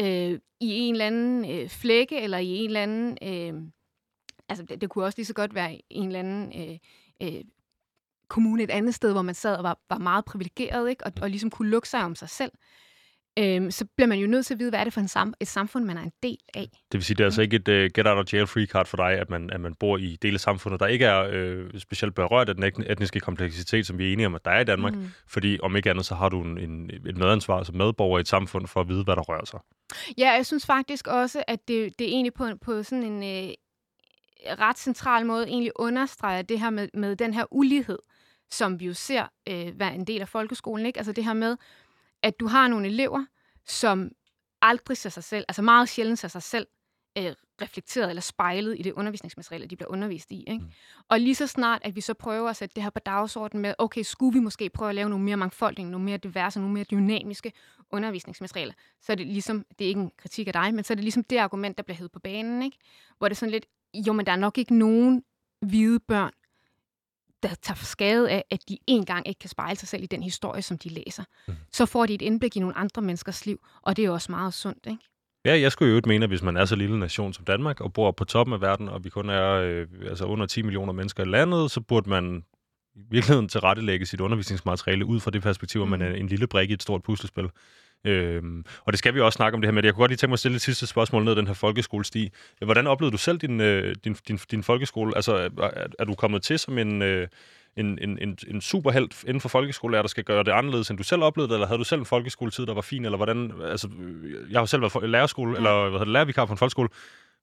øh, 0.00 0.38
i 0.60 0.78
en 0.78 0.94
eller 0.94 1.06
anden 1.06 1.50
øh, 1.50 1.68
flække, 1.68 2.20
eller 2.20 2.38
i 2.38 2.48
en 2.48 2.66
eller 2.66 2.82
anden... 2.82 3.18
Øh, 3.22 3.62
altså, 4.48 4.64
det, 4.64 4.80
det 4.80 4.90
kunne 4.90 5.04
også 5.04 5.18
lige 5.18 5.26
så 5.26 5.34
godt 5.34 5.54
være 5.54 5.80
en 5.90 6.06
eller 6.06 6.18
anden 6.18 6.52
øh, 6.60 6.78
øh, 7.22 7.44
kommune 8.28 8.62
et 8.62 8.70
andet 8.70 8.94
sted, 8.94 9.12
hvor 9.12 9.22
man 9.22 9.34
sad 9.34 9.56
og 9.56 9.62
var, 9.62 9.78
var 9.90 9.98
meget 9.98 10.24
privilegeret, 10.24 10.90
ikke? 10.90 11.06
Og, 11.06 11.12
og 11.22 11.30
ligesom 11.30 11.50
kunne 11.50 11.70
lukke 11.70 11.88
sig 11.88 12.04
om 12.04 12.14
sig 12.14 12.28
selv. 12.28 12.52
Øhm, 13.38 13.70
så 13.70 13.86
bliver 13.96 14.08
man 14.08 14.18
jo 14.18 14.26
nødt 14.26 14.46
til 14.46 14.54
at 14.54 14.60
vide, 14.60 14.70
hvad 14.70 14.80
er 14.80 14.84
det 14.84 14.92
for 14.92 15.00
en 15.00 15.06
sam- 15.06 15.32
et 15.40 15.48
samfund, 15.48 15.84
man 15.84 15.96
er 15.96 16.02
en 16.02 16.12
del 16.22 16.38
af. 16.54 16.68
Det 16.70 16.98
vil 16.98 17.04
sige, 17.04 17.14
det 17.14 17.20
er 17.20 17.26
altså 17.26 17.42
ikke 17.42 17.56
et 17.56 17.68
uh, 17.68 17.74
get 17.74 18.06
out 18.06 18.18
of 18.18 18.32
jail 18.32 18.46
free 18.46 18.66
card 18.66 18.86
for 18.86 18.96
dig, 18.96 19.12
at 19.12 19.30
man, 19.30 19.50
at 19.50 19.60
man 19.60 19.74
bor 19.74 19.96
i 19.96 20.18
dele 20.22 20.34
af 20.34 20.40
samfundet, 20.40 20.80
der 20.80 20.86
ikke 20.86 21.04
er 21.04 21.28
øh, 21.30 21.80
specielt 21.80 22.14
berørt 22.14 22.48
af 22.48 22.54
den 22.54 22.64
etniske 22.64 23.20
kompleksitet, 23.20 23.86
som 23.86 23.98
vi 23.98 24.08
er 24.08 24.12
enige 24.12 24.26
om, 24.26 24.34
at 24.34 24.44
der 24.44 24.50
er 24.50 24.60
i 24.60 24.64
Danmark. 24.64 24.94
Mm. 24.94 25.10
Fordi 25.26 25.58
om 25.62 25.76
ikke 25.76 25.90
andet, 25.90 26.06
så 26.06 26.14
har 26.14 26.28
du 26.28 26.42
en, 26.42 26.58
en, 26.58 26.90
et 27.06 27.16
medansvar 27.16 27.62
som 27.62 27.76
medborger 27.76 28.18
i 28.18 28.20
et 28.20 28.28
samfund 28.28 28.66
for 28.66 28.80
at 28.80 28.88
vide, 28.88 29.04
hvad 29.04 29.16
der 29.16 29.22
rører 29.22 29.44
sig. 29.44 29.60
Ja, 30.18 30.30
jeg 30.30 30.46
synes 30.46 30.66
faktisk 30.66 31.06
også, 31.06 31.42
at 31.46 31.68
det, 31.68 31.98
det 31.98 32.04
er 32.04 32.10
egentlig 32.10 32.34
på, 32.34 32.48
på 32.62 32.82
sådan 32.82 33.04
en 33.04 33.22
øh, 33.22 33.54
ret 34.58 34.78
central 34.78 35.26
måde 35.26 35.46
egentlig 35.48 35.72
understreger 35.76 36.42
det 36.42 36.60
her 36.60 36.70
med, 36.70 36.88
med 36.94 37.16
den 37.16 37.34
her 37.34 37.44
ulighed, 37.50 37.98
som 38.50 38.80
vi 38.80 38.86
jo 38.86 38.94
ser 38.94 39.26
øh, 39.48 39.80
være 39.80 39.94
en 39.94 40.06
del 40.06 40.20
af 40.20 40.28
folkeskolen. 40.28 40.86
Ikke? 40.86 40.98
Altså 40.98 41.12
det 41.12 41.24
her 41.24 41.32
med, 41.32 41.56
at 42.22 42.40
du 42.40 42.46
har 42.46 42.68
nogle 42.68 42.86
elever, 42.86 43.24
som 43.66 44.10
aldrig 44.62 44.96
ser 44.96 45.10
sig 45.10 45.24
selv, 45.24 45.44
altså 45.48 45.62
meget 45.62 45.88
sjældent 45.88 46.18
ser 46.18 46.28
sig 46.28 46.42
selv 46.42 46.66
øh, 47.18 47.32
reflekteret 47.62 48.08
eller 48.08 48.20
spejlet 48.20 48.78
i 48.78 48.82
det 48.82 48.92
undervisningsmateriale, 48.92 49.66
de 49.66 49.76
bliver 49.76 49.90
undervist 49.90 50.30
i. 50.30 50.44
Ikke? 50.46 50.64
Mm. 50.64 50.70
Og 51.08 51.20
lige 51.20 51.34
så 51.34 51.46
snart, 51.46 51.82
at 51.84 51.96
vi 51.96 52.00
så 52.00 52.14
prøver 52.14 52.50
at 52.50 52.56
sætte 52.56 52.74
det 52.74 52.82
her 52.82 52.90
på 52.90 52.98
dagsordenen 52.98 53.62
med, 53.62 53.74
okay, 53.78 54.02
skulle 54.02 54.34
vi 54.34 54.40
måske 54.40 54.70
prøve 54.70 54.88
at 54.88 54.94
lave 54.94 55.08
nogle 55.08 55.24
mere 55.24 55.36
mangfoldige, 55.36 55.90
nogle 55.90 56.04
mere 56.04 56.16
diverse, 56.16 56.60
nogle 56.60 56.74
mere 56.74 56.84
dynamiske 56.84 57.52
undervisningsmaterialer, 57.90 58.74
så 59.00 59.12
er 59.12 59.16
det 59.16 59.26
ligesom, 59.26 59.64
det 59.78 59.84
er 59.84 59.88
ikke 59.88 60.00
en 60.00 60.12
kritik 60.16 60.46
af 60.46 60.52
dig, 60.52 60.74
men 60.74 60.84
så 60.84 60.92
er 60.92 60.94
det 60.94 61.04
ligesom 61.04 61.24
det 61.24 61.36
argument, 61.36 61.76
der 61.76 61.82
bliver 61.82 61.96
hævet 61.96 62.12
på 62.12 62.18
banen, 62.18 62.62
ikke? 62.62 62.78
hvor 63.18 63.28
det 63.28 63.34
er 63.34 63.38
sådan 63.38 63.50
lidt, 63.50 63.66
jo, 63.94 64.12
men 64.12 64.26
der 64.26 64.32
er 64.32 64.36
nok 64.36 64.58
ikke 64.58 64.74
nogen 64.74 65.24
hvide 65.60 66.00
børn, 66.00 66.32
der 67.42 67.54
tager 67.62 67.76
skade 67.76 68.30
af, 68.30 68.44
at 68.50 68.68
de 68.68 68.78
engang 68.86 69.28
ikke 69.28 69.38
kan 69.38 69.50
spejle 69.50 69.76
sig 69.76 69.88
selv 69.88 70.02
i 70.02 70.06
den 70.06 70.22
historie, 70.22 70.62
som 70.62 70.78
de 70.78 70.88
læser. 70.88 71.24
Mm. 71.48 71.54
Så 71.72 71.86
får 71.86 72.06
de 72.06 72.14
et 72.14 72.22
indblik 72.22 72.56
i 72.56 72.60
nogle 72.60 72.76
andre 72.76 73.02
menneskers 73.02 73.46
liv, 73.46 73.60
og 73.82 73.96
det 73.96 74.04
er 74.04 74.10
også 74.10 74.32
meget 74.32 74.54
sundt, 74.54 74.86
ikke? 74.86 75.02
Ja, 75.44 75.60
jeg 75.60 75.72
skulle 75.72 75.90
jo 75.90 75.96
ikke 75.96 76.08
mene, 76.08 76.24
at 76.24 76.30
hvis 76.30 76.42
man 76.42 76.56
er 76.56 76.64
så 76.64 76.76
lille 76.76 76.98
nation 76.98 77.32
som 77.32 77.44
Danmark, 77.44 77.80
og 77.80 77.92
bor 77.92 78.10
på 78.10 78.24
toppen 78.24 78.54
af 78.54 78.60
verden, 78.60 78.88
og 78.88 79.04
vi 79.04 79.10
kun 79.10 79.30
er 79.30 79.52
øh, 79.52 79.86
altså 80.08 80.24
under 80.24 80.46
10 80.46 80.62
millioner 80.62 80.92
mennesker 80.92 81.22
i 81.22 81.26
landet, 81.26 81.70
så 81.70 81.80
burde 81.80 82.10
man 82.10 82.44
i 82.94 83.00
virkeligheden 83.10 83.48
tilrettelægge 83.48 84.06
sit 84.06 84.20
undervisningsmateriale 84.20 85.04
ud 85.04 85.20
fra 85.20 85.30
det 85.30 85.42
perspektiv, 85.42 85.82
at 85.82 85.88
man 85.88 85.98
mm. 85.98 86.06
er 86.06 86.10
en 86.10 86.26
lille 86.26 86.46
brik 86.46 86.70
i 86.70 86.72
et 86.72 86.82
stort 86.82 87.02
puslespil. 87.02 87.48
Øhm, 88.04 88.64
og 88.84 88.92
det 88.92 88.98
skal 88.98 89.14
vi 89.14 89.20
også 89.20 89.36
snakke 89.36 89.54
om 89.54 89.60
det 89.60 89.68
her 89.68 89.72
med. 89.72 89.84
Jeg 89.84 89.92
kunne 89.92 90.02
godt 90.02 90.10
lige 90.10 90.16
tænke 90.16 90.30
mig 90.30 90.34
at 90.34 90.38
stille 90.38 90.56
et 90.56 90.62
sidste 90.62 90.86
spørgsmål 90.86 91.24
ned 91.24 91.36
den 91.36 91.46
her 91.46 91.54
folkeskolesti. 91.54 92.30
Hvordan 92.64 92.86
oplevede 92.86 93.12
du 93.12 93.18
selv 93.18 93.38
din, 93.38 93.60
øh, 93.60 93.94
din, 94.04 94.16
din, 94.28 94.36
din 94.36 94.62
folkeskole? 94.62 95.12
Altså, 95.16 95.34
er, 95.34 95.86
er 95.98 96.04
du 96.04 96.14
kommet 96.14 96.42
til 96.42 96.58
som 96.58 96.78
en, 96.78 97.02
øh, 97.02 97.28
en, 97.76 97.98
en, 98.02 98.18
en, 98.18 98.38
en 98.48 98.60
superhelt 98.60 99.24
inden 99.24 99.40
for 99.40 99.48
folkeskolelærer, 99.48 100.02
der 100.02 100.08
skal 100.08 100.24
gøre 100.24 100.44
det 100.44 100.50
anderledes, 100.50 100.90
end 100.90 100.98
du 100.98 101.04
selv 101.04 101.22
oplevede 101.22 101.48
det, 101.48 101.54
eller 101.54 101.66
havde 101.66 101.78
du 101.78 101.84
selv 101.84 101.98
en 101.98 102.06
folkeskoletid, 102.06 102.66
der 102.66 102.74
var 102.74 102.80
fin, 102.80 103.04
eller 103.04 103.16
hvordan? 103.16 103.52
Altså, 103.64 103.88
jeg 104.50 104.60
har 104.60 104.66
selv 104.66 104.82
været 104.82 105.10
lærerskole, 105.10 105.56
eller 105.56 105.80
hvad 105.80 105.90
hedder 105.90 106.04
det, 106.04 106.12
lærervikar 106.12 106.44
på 106.44 106.52
en 106.52 106.58
folkeskole. 106.58 106.88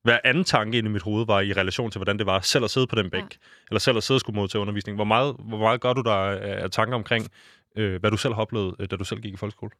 Hver 0.04 0.20
anden 0.24 0.44
tanke 0.44 0.78
ind 0.78 0.88
i 0.88 0.90
mit 0.90 1.02
hoved 1.02 1.26
var 1.26 1.42
i 1.42 1.54
relation 1.54 1.92
til, 1.92 2.00
hvordan 2.00 2.18
det 2.18 2.26
var 2.26 2.40
selv 2.40 2.64
at 2.64 2.70
sidde 2.70 2.88
på 2.88 2.96
den 2.96 3.10
bænk, 3.10 3.32
ja. 3.34 3.38
eller 3.70 3.80
selv 3.80 3.98
at 3.98 4.04
sidde 4.04 4.18
og 4.18 4.22
skulle 4.22 4.36
modtage 4.36 4.62
undervisning. 4.62 4.96
Hvor 4.96 5.06
meget, 5.06 5.36
hvor 5.40 5.58
meget 5.58 5.82
gør 5.82 5.94
du 5.94 6.02
der 6.02 6.16
af 6.16 6.72
tanker 6.72 6.96
omkring, 6.96 7.28
øh, 7.76 8.00
hvad 8.00 8.12
du 8.12 8.18
selv 8.18 8.34
har 8.34 8.42
oplevet, 8.42 8.76
øh, 8.80 8.88
da 8.92 8.96
du 8.96 9.04
selv 9.04 9.22
gik 9.22 9.34
i 9.34 9.38
folkeskole? 9.38 9.72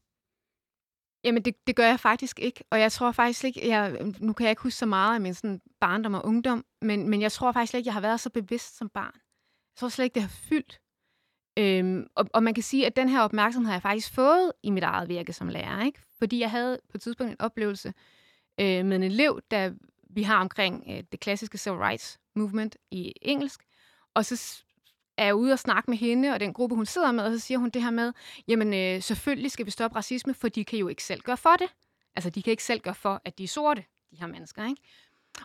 Jamen, 1.24 1.46
det, 1.46 1.68
det 1.68 1.76
gør 1.76 1.88
jeg 1.88 2.00
faktisk 2.00 2.40
ikke. 2.40 2.64
Og 2.72 2.80
jeg 2.80 2.92
tror 2.92 3.12
faktisk 3.12 3.44
ikke, 3.44 3.68
jeg, 3.68 3.98
nu 4.20 4.34
kan 4.34 4.44
jeg 4.44 4.52
ikke 4.52 4.62
huske 4.62 4.78
så 4.78 4.86
meget 4.86 5.16
af 5.16 5.22
min 5.22 5.34
sådan 5.34 5.62
barndom 5.80 6.14
og 6.14 6.26
ungdom, 6.26 6.66
men, 6.82 7.10
men 7.10 7.22
jeg 7.22 7.32
tror 7.32 7.52
faktisk 7.52 7.74
ikke, 7.74 7.88
jeg 7.88 7.94
har 7.94 8.02
været 8.02 8.20
så 8.20 8.30
bevidst 8.30 8.78
som 8.78 8.90
barn. 8.90 9.14
Jeg 9.16 9.80
tror 9.80 9.90
slet 9.90 10.06
ikke, 10.06 10.14
det 10.14 10.22
har 10.22 10.30
fyldt. 10.50 10.80
Øhm, 11.60 12.08
og, 12.16 12.26
og 12.34 12.44
man 12.44 12.54
kan 12.54 12.64
sige, 12.64 12.86
at 12.86 12.96
den 12.96 13.10
her 13.10 13.22
opmærksomhed 13.22 13.68
har 13.68 13.76
jeg 13.76 13.82
faktisk 13.82 14.14
fået 14.14 14.52
i 14.64 14.70
mit 14.70 14.84
eget 14.84 15.10
virke 15.10 15.34
som 15.34 15.48
lærer. 15.48 15.86
Ikke? 15.86 16.00
Fordi 16.18 16.40
jeg 16.40 16.52
havde 16.52 16.80
på 16.90 16.98
et 16.98 17.02
tidspunkt 17.02 17.32
en 17.32 17.42
oplevelse 17.42 17.94
øh, 18.60 18.86
med 18.86 18.96
en 18.96 19.04
elev, 19.04 19.42
der 19.52 19.74
vi 20.10 20.24
har 20.24 20.42
omkring 20.42 20.84
øh, 20.90 21.04
det 21.12 21.20
klassiske 21.20 21.58
civil 21.58 21.80
rights 21.80 22.20
movement 22.36 22.78
i 22.92 23.14
engelsk. 23.22 23.64
Og 24.14 24.26
så 24.26 24.64
er 25.20 25.34
ude 25.34 25.54
og 25.54 25.60
snakke 25.60 25.92
med 25.92 25.98
hende 25.98 26.30
og 26.30 26.40
den 26.40 26.54
gruppe, 26.54 26.76
hun 26.76 26.86
sidder 26.86 27.12
med, 27.12 27.24
og 27.24 27.32
så 27.32 27.40
siger 27.40 27.58
hun 27.58 27.70
det 27.70 27.84
her 27.84 27.92
med, 27.92 28.14
jamen 28.48 28.74
øh, 28.74 29.02
selvfølgelig 29.02 29.52
skal 29.52 29.66
vi 29.66 29.72
stoppe 29.72 29.98
racisme, 29.98 30.34
for 30.34 30.50
de 30.50 30.66
kan 30.66 30.80
jo 30.80 30.88
ikke 30.88 31.04
selv 31.04 31.22
gøre 31.22 31.38
for 31.38 31.56
det. 31.60 31.68
Altså, 32.16 32.30
de 32.30 32.44
kan 32.44 32.52
ikke 32.52 32.64
selv 32.64 32.80
gøre 32.80 32.96
for, 32.96 33.22
at 33.26 33.38
de 33.38 33.44
er 33.44 33.48
sorte, 33.48 33.84
de 34.12 34.16
her 34.20 34.28
mennesker, 34.28 34.66
ikke? 34.66 34.82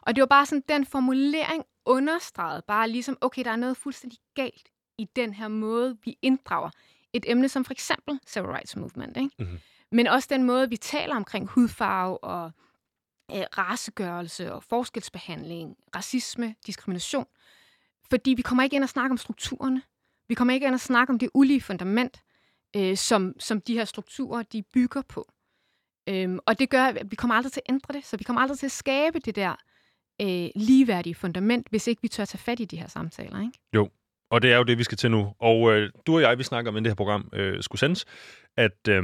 Og 0.02 0.16
det 0.16 0.22
var 0.22 0.26
bare 0.26 0.46
sådan, 0.46 0.64
den 0.68 0.86
formulering 0.86 1.64
understregede 1.84 2.62
bare 2.68 2.88
ligesom, 2.88 3.18
okay, 3.20 3.44
der 3.44 3.50
er 3.50 3.56
noget 3.56 3.76
fuldstændig 3.76 4.18
galt 4.34 4.68
i 4.98 5.04
den 5.16 5.34
her 5.34 5.48
måde, 5.48 5.96
vi 6.04 6.18
inddrager 6.22 6.70
et 7.12 7.24
emne 7.28 7.48
som 7.48 7.64
for 7.64 7.72
eksempel 7.72 8.20
Civil 8.26 8.50
Rights 8.50 8.76
Movement, 8.76 9.16
ikke? 9.16 9.30
Mm-hmm. 9.38 9.58
Men 9.92 10.06
også 10.06 10.28
den 10.30 10.42
måde, 10.42 10.68
vi 10.68 10.76
taler 10.76 11.16
omkring 11.16 11.46
hudfarve 11.46 12.24
og 12.24 12.52
øh, 13.30 13.44
racegørelse 13.58 14.52
og 14.52 14.62
forskelsbehandling, 14.62 15.76
racisme, 15.96 16.54
diskrimination. 16.66 17.26
Fordi 18.10 18.30
vi 18.30 18.42
kommer 18.42 18.62
ikke 18.62 18.76
ind 18.76 18.82
og 18.82 18.88
snakke 18.88 19.12
om 19.12 19.18
strukturerne. 19.18 19.82
Vi 20.28 20.34
kommer 20.34 20.54
ikke 20.54 20.66
ind 20.66 20.74
og 20.74 20.80
snakke 20.80 21.12
om 21.12 21.18
det 21.18 21.30
ulige 21.34 21.60
fundament, 21.60 22.22
øh, 22.76 22.96
som, 22.96 23.34
som 23.38 23.60
de 23.60 23.74
her 23.74 23.84
strukturer 23.84 24.42
de 24.42 24.62
bygger 24.62 25.02
på. 25.02 25.32
Øhm, 26.08 26.38
og 26.46 26.58
det 26.58 26.70
gør, 26.70 26.84
at 26.84 27.10
vi 27.10 27.16
kommer 27.16 27.34
aldrig 27.34 27.52
til 27.52 27.62
at 27.66 27.72
ændre 27.72 27.94
det, 27.94 28.04
så 28.04 28.16
vi 28.16 28.24
kommer 28.24 28.40
aldrig 28.40 28.58
til 28.58 28.66
at 28.66 28.72
skabe 28.72 29.18
det 29.18 29.36
der 29.36 29.54
øh, 30.22 30.48
ligeværdige 30.56 31.14
fundament, 31.14 31.66
hvis 31.70 31.86
ikke 31.86 32.02
vi 32.02 32.08
tør 32.08 32.24
tage 32.24 32.38
fat 32.38 32.60
i 32.60 32.64
de 32.64 32.76
her 32.76 32.86
samtaler. 32.86 33.40
Ikke? 33.40 33.58
Jo, 33.74 33.88
og 34.30 34.42
det 34.42 34.52
er 34.52 34.56
jo 34.56 34.62
det, 34.62 34.78
vi 34.78 34.84
skal 34.84 34.98
til 34.98 35.10
nu. 35.10 35.34
Og 35.38 35.72
øh, 35.72 35.90
du 36.06 36.14
og 36.14 36.20
jeg, 36.20 36.38
vi 36.38 36.42
snakker 36.42 36.70
om, 36.70 36.76
inden 36.76 36.84
det 36.84 36.90
her 36.90 36.96
program 36.96 37.28
øh, 37.32 37.62
skulle 37.62 37.80
sendes, 37.80 38.04
at 38.56 38.88
øh, 38.88 39.02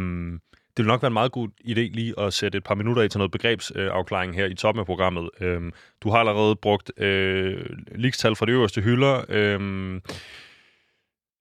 det 0.77 0.85
vil 0.85 0.87
nok 0.87 1.03
være 1.03 1.07
en 1.07 1.13
meget 1.13 1.33
god 1.33 1.49
idé 1.65 1.81
lige 1.81 2.15
at 2.21 2.33
sætte 2.33 2.59
et 2.59 2.65
par 2.65 2.75
minutter 2.75 3.03
i 3.03 3.09
til 3.09 3.19
noget 3.19 3.31
begrebsafklaring 3.31 4.35
her 4.35 4.47
i 4.47 4.55
toppen 4.55 4.81
af 4.81 4.87
programmet. 4.87 5.31
Øhm, 5.41 5.73
du 6.03 6.11
har 6.11 6.19
allerede 6.19 6.57
brugt 6.57 6.93
øh, 6.99 7.67
ligestal 7.95 8.37
fra 8.37 8.47
de 8.47 8.53
øverste 8.53 8.81
hylder. 8.81 9.25
Øhm, 9.29 10.01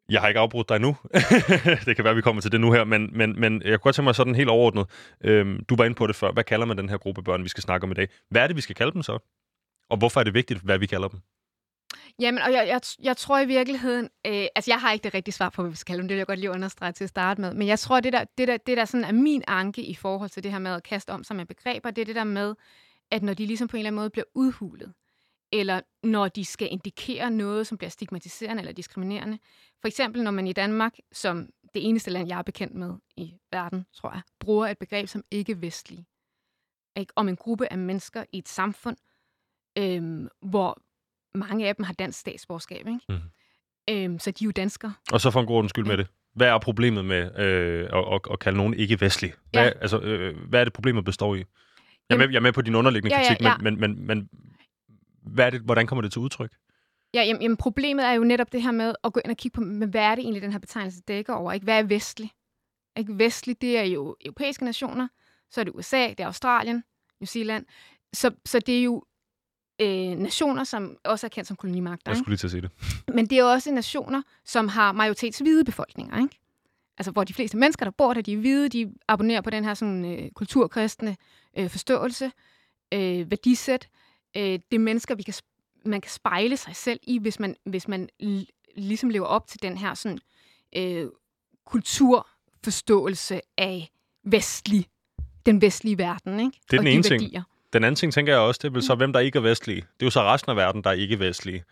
jeg 0.09 0.21
har 0.21 0.27
ikke 0.27 0.39
afbrudt 0.39 0.69
dig 0.69 0.79
nu. 0.79 0.95
det 1.85 1.95
kan 1.95 2.05
være, 2.05 2.15
vi 2.15 2.21
kommer 2.21 2.41
til 2.41 2.51
det 2.51 2.61
nu 2.61 2.71
her, 2.71 2.83
men, 2.83 3.09
men, 3.17 3.39
men 3.39 3.61
jeg 3.61 3.71
kunne 3.71 3.77
godt 3.77 3.95
tænke 3.95 4.05
mig 4.05 4.15
sådan 4.15 4.35
helt 4.35 4.49
overordnet. 4.49 4.85
Øhm, 5.23 5.65
du 5.65 5.75
var 5.75 5.85
inde 5.85 5.95
på 5.95 6.07
det 6.07 6.15
før. 6.15 6.31
Hvad 6.31 6.43
kalder 6.43 6.65
man 6.65 6.77
den 6.77 6.89
her 6.89 6.97
gruppe 6.97 7.23
børn, 7.23 7.43
vi 7.43 7.49
skal 7.49 7.63
snakke 7.63 7.83
om 7.83 7.91
i 7.91 7.93
dag? 7.93 8.07
Hvad 8.29 8.41
er 8.41 8.47
det, 8.47 8.55
vi 8.55 8.61
skal 8.61 8.75
kalde 8.75 8.91
dem 8.91 9.03
så? 9.03 9.19
Og 9.89 9.97
hvorfor 9.97 10.19
er 10.19 10.23
det 10.23 10.33
vigtigt, 10.33 10.59
hvad 10.59 10.77
vi 10.77 10.85
kalder 10.85 11.07
dem? 11.07 11.19
Jamen, 12.19 12.41
og 12.41 12.51
jeg, 12.51 12.67
jeg, 12.67 12.81
jeg 13.03 13.17
tror 13.17 13.39
i 13.39 13.45
virkeligheden, 13.45 14.09
øh, 14.27 14.45
altså 14.55 14.71
jeg 14.71 14.79
har 14.79 14.91
ikke 14.91 15.03
det 15.03 15.13
rigtige 15.13 15.33
svar 15.33 15.49
på, 15.49 15.61
hvad 15.61 15.71
vi 15.71 15.77
skal 15.77 15.91
kalde 15.91 16.01
dem, 16.01 16.07
det 16.07 16.15
vil 16.15 16.19
jeg 16.19 16.27
godt 16.27 16.39
lige 16.39 16.51
understrege 16.51 16.91
til 16.91 17.03
at 17.03 17.09
starte 17.09 17.41
med, 17.41 17.53
men 17.53 17.67
jeg 17.67 17.79
tror, 17.79 17.99
det 17.99 18.13
der, 18.13 18.23
det 18.37 18.47
der, 18.47 18.57
det 18.57 18.77
der 18.77 18.85
sådan 18.85 19.03
er 19.03 19.11
min 19.11 19.43
anke 19.47 19.83
i 19.83 19.95
forhold 19.95 20.29
til 20.29 20.43
det 20.43 20.51
her 20.51 20.59
med 20.59 20.71
at 20.71 20.83
kaste 20.83 21.09
om 21.09 21.23
sig 21.23 21.35
med 21.35 21.45
begreber, 21.45 21.91
det 21.91 22.01
er 22.01 22.05
det 22.05 22.15
der 22.15 22.23
med, 22.23 22.55
at 23.11 23.23
når 23.23 23.33
de 23.33 23.45
ligesom 23.45 23.67
på 23.67 23.77
en 23.77 23.79
eller 23.79 23.87
anden 23.87 23.99
måde 23.99 24.09
bliver 24.09 24.25
udhulet, 24.33 24.93
eller 25.51 25.81
når 26.03 26.27
de 26.27 26.45
skal 26.45 26.67
indikere 26.71 27.31
noget, 27.31 27.67
som 27.67 27.77
bliver 27.77 27.89
stigmatiserende 27.89 28.61
eller 28.61 28.73
diskriminerende. 28.73 29.39
For 29.81 29.87
eksempel, 29.87 30.23
når 30.23 30.31
man 30.31 30.47
i 30.47 30.53
Danmark, 30.53 30.97
som 31.11 31.49
det 31.73 31.89
eneste 31.89 32.11
land, 32.11 32.27
jeg 32.27 32.37
er 32.37 32.43
bekendt 32.43 32.75
med 32.75 32.93
i 33.17 33.33
verden, 33.51 33.85
tror 33.93 34.11
jeg, 34.11 34.21
bruger 34.39 34.67
et 34.67 34.77
begreb 34.77 35.07
som 35.07 35.23
ikke-vestlige. 35.31 36.05
Ikke? 36.95 37.13
Om 37.15 37.29
en 37.29 37.35
gruppe 37.35 37.71
af 37.71 37.77
mennesker 37.77 38.23
i 38.31 38.37
et 38.37 38.49
samfund, 38.49 38.97
øhm, 39.77 40.29
hvor 40.41 40.81
mange 41.35 41.67
af 41.67 41.75
dem 41.75 41.83
har 41.83 41.93
dansk 41.93 42.19
statsborgerskab. 42.19 42.87
Ikke? 42.87 42.99
Mm. 43.09 43.19
Øhm, 43.89 44.19
så 44.19 44.31
de 44.31 44.43
er 44.43 44.45
jo 44.45 44.51
danskere. 44.51 44.93
Og 45.11 45.21
så 45.21 45.31
for 45.31 45.39
en 45.39 45.45
god 45.45 45.69
skyld 45.69 45.85
med 45.85 45.97
det. 45.97 46.07
Hvad 46.35 46.47
er 46.47 46.57
problemet 46.59 47.05
med 47.05 47.39
øh, 47.39 47.89
at, 47.93 48.13
at, 48.13 48.21
at 48.31 48.39
kalde 48.39 48.57
nogen 48.57 48.73
ikke-vestlig? 48.73 49.33
Hvad, 49.51 49.63
ja. 49.63 49.71
altså, 49.81 49.99
øh, 49.99 50.37
hvad 50.49 50.59
er 50.59 50.63
det, 50.63 50.73
problemet 50.73 51.05
består 51.05 51.35
i? 51.35 51.37
Jeg 52.09 52.15
er, 52.15 52.17
med, 52.17 52.29
jeg 52.29 52.35
er 52.35 52.41
med 52.41 52.53
på 52.53 52.61
din 52.61 52.75
underliggende 52.75 53.15
ja, 53.15 53.21
kritik, 53.23 53.41
ja, 53.41 53.49
ja. 53.49 53.57
Men, 53.57 53.79
men, 53.79 53.95
men, 53.95 54.07
men 54.07 54.29
hvad 55.21 55.45
er 55.45 55.49
det, 55.49 55.61
hvordan 55.61 55.87
kommer 55.87 56.01
det 56.01 56.11
til 56.11 56.19
udtryk? 56.19 56.51
Ja, 57.13 57.23
jamen, 57.23 57.41
jamen, 57.41 57.57
problemet 57.57 58.05
er 58.05 58.11
jo 58.11 58.23
netop 58.23 58.51
det 58.51 58.61
her 58.61 58.71
med 58.71 58.95
at 59.03 59.13
gå 59.13 59.21
ind 59.25 59.31
og 59.31 59.37
kigge 59.37 59.55
på, 59.55 59.61
men 59.61 59.89
hvad 59.89 60.01
er 60.01 60.15
det 60.15 60.21
egentlig, 60.21 60.41
den 60.41 60.51
her 60.51 60.59
betegnelse 60.59 61.01
dækker 61.07 61.33
over? 61.33 61.51
Ikke? 61.51 61.63
Hvad 61.63 61.79
er 61.79 61.83
vestlig? 61.83 62.31
Ikke? 62.97 63.17
Vestlig, 63.17 63.61
det 63.61 63.77
er 63.77 63.83
jo 63.83 64.15
europæiske 64.25 64.65
nationer, 64.65 65.07
så 65.51 65.61
er 65.61 65.63
det 65.63 65.73
USA, 65.75 66.07
det 66.09 66.19
er 66.19 66.25
Australien, 66.25 66.83
New 67.19 67.25
Zealand. 67.25 67.65
Så, 68.13 68.31
så 68.45 68.59
det 68.59 68.79
er 68.79 68.83
jo 68.83 69.03
øh, 69.81 70.17
nationer, 70.17 70.63
som 70.63 70.97
også 71.03 71.27
er 71.27 71.29
kendt 71.29 71.47
som 71.47 71.57
kolonimagter. 71.57 72.11
Jeg 72.11 72.17
skulle 72.17 72.29
lige 72.29 72.37
til 72.37 72.47
at 72.47 72.51
sige 72.51 72.61
det. 72.61 72.71
Men 73.15 73.25
det 73.25 73.37
er 73.37 73.43
også 73.43 73.71
nationer, 73.71 74.21
som 74.45 74.67
har 74.67 74.91
majoritetsvide 74.91 75.65
befolkninger, 75.65 76.21
ikke? 76.21 76.39
Altså, 76.97 77.11
hvor 77.11 77.23
de 77.23 77.33
fleste 77.33 77.57
mennesker, 77.57 77.85
der 77.85 77.91
bor 77.91 78.13
der, 78.13 78.21
de 78.21 78.33
er 78.33 78.37
hvide, 78.37 78.69
de 78.69 78.93
abonnerer 79.07 79.41
på 79.41 79.49
den 79.49 79.65
her 79.65 79.73
sådan, 79.73 80.05
øh, 80.05 80.31
kulturkristne 80.31 81.17
øh, 81.57 81.69
forståelse, 81.69 82.31
øh, 82.93 83.31
værdisæt. 83.31 83.89
Øh, 84.37 84.43
det 84.43 84.73
er 84.73 84.79
mennesker, 84.79 85.15
vi 85.15 85.23
kan, 85.23 85.33
man 85.85 86.01
kan 86.01 86.11
spejle 86.11 86.57
sig 86.57 86.75
selv 86.75 86.99
i, 87.03 87.19
hvis 87.19 87.39
man, 87.39 87.55
hvis 87.65 87.87
man 87.87 88.09
ligesom 88.75 89.09
lever 89.09 89.25
op 89.25 89.47
til 89.47 89.61
den 89.61 89.77
her 89.77 89.93
sådan, 89.93 90.19
øh, 90.75 91.07
kulturforståelse 91.65 93.41
af 93.57 93.89
vestlig, 94.23 94.85
den 95.45 95.61
vestlige 95.61 95.97
verden, 95.97 96.39
ikke? 96.39 96.57
Det 96.71 96.73
er 96.73 96.79
og 96.79 96.85
den 96.85 96.85
de 96.85 96.91
ene 96.91 97.03
værdier. 97.09 97.29
ting. 97.29 97.45
Den 97.73 97.83
anden 97.83 97.95
ting, 97.95 98.13
tænker 98.13 98.33
jeg 98.33 98.41
også, 98.41 98.59
det 98.61 98.67
er 98.67 98.71
vel 98.71 98.83
så, 98.83 98.93
mm. 98.93 98.97
hvem 98.97 99.13
der 99.13 99.19
ikke 99.19 99.37
er 99.37 99.41
vestlige. 99.43 99.81
Det 99.81 100.01
er 100.01 100.05
jo 100.05 100.09
så 100.09 100.23
resten 100.23 100.49
af 100.49 100.55
verden, 100.55 100.83
der 100.83 100.89
er 100.89 100.93
ikke 100.93 101.19
vestlige. 101.19 101.63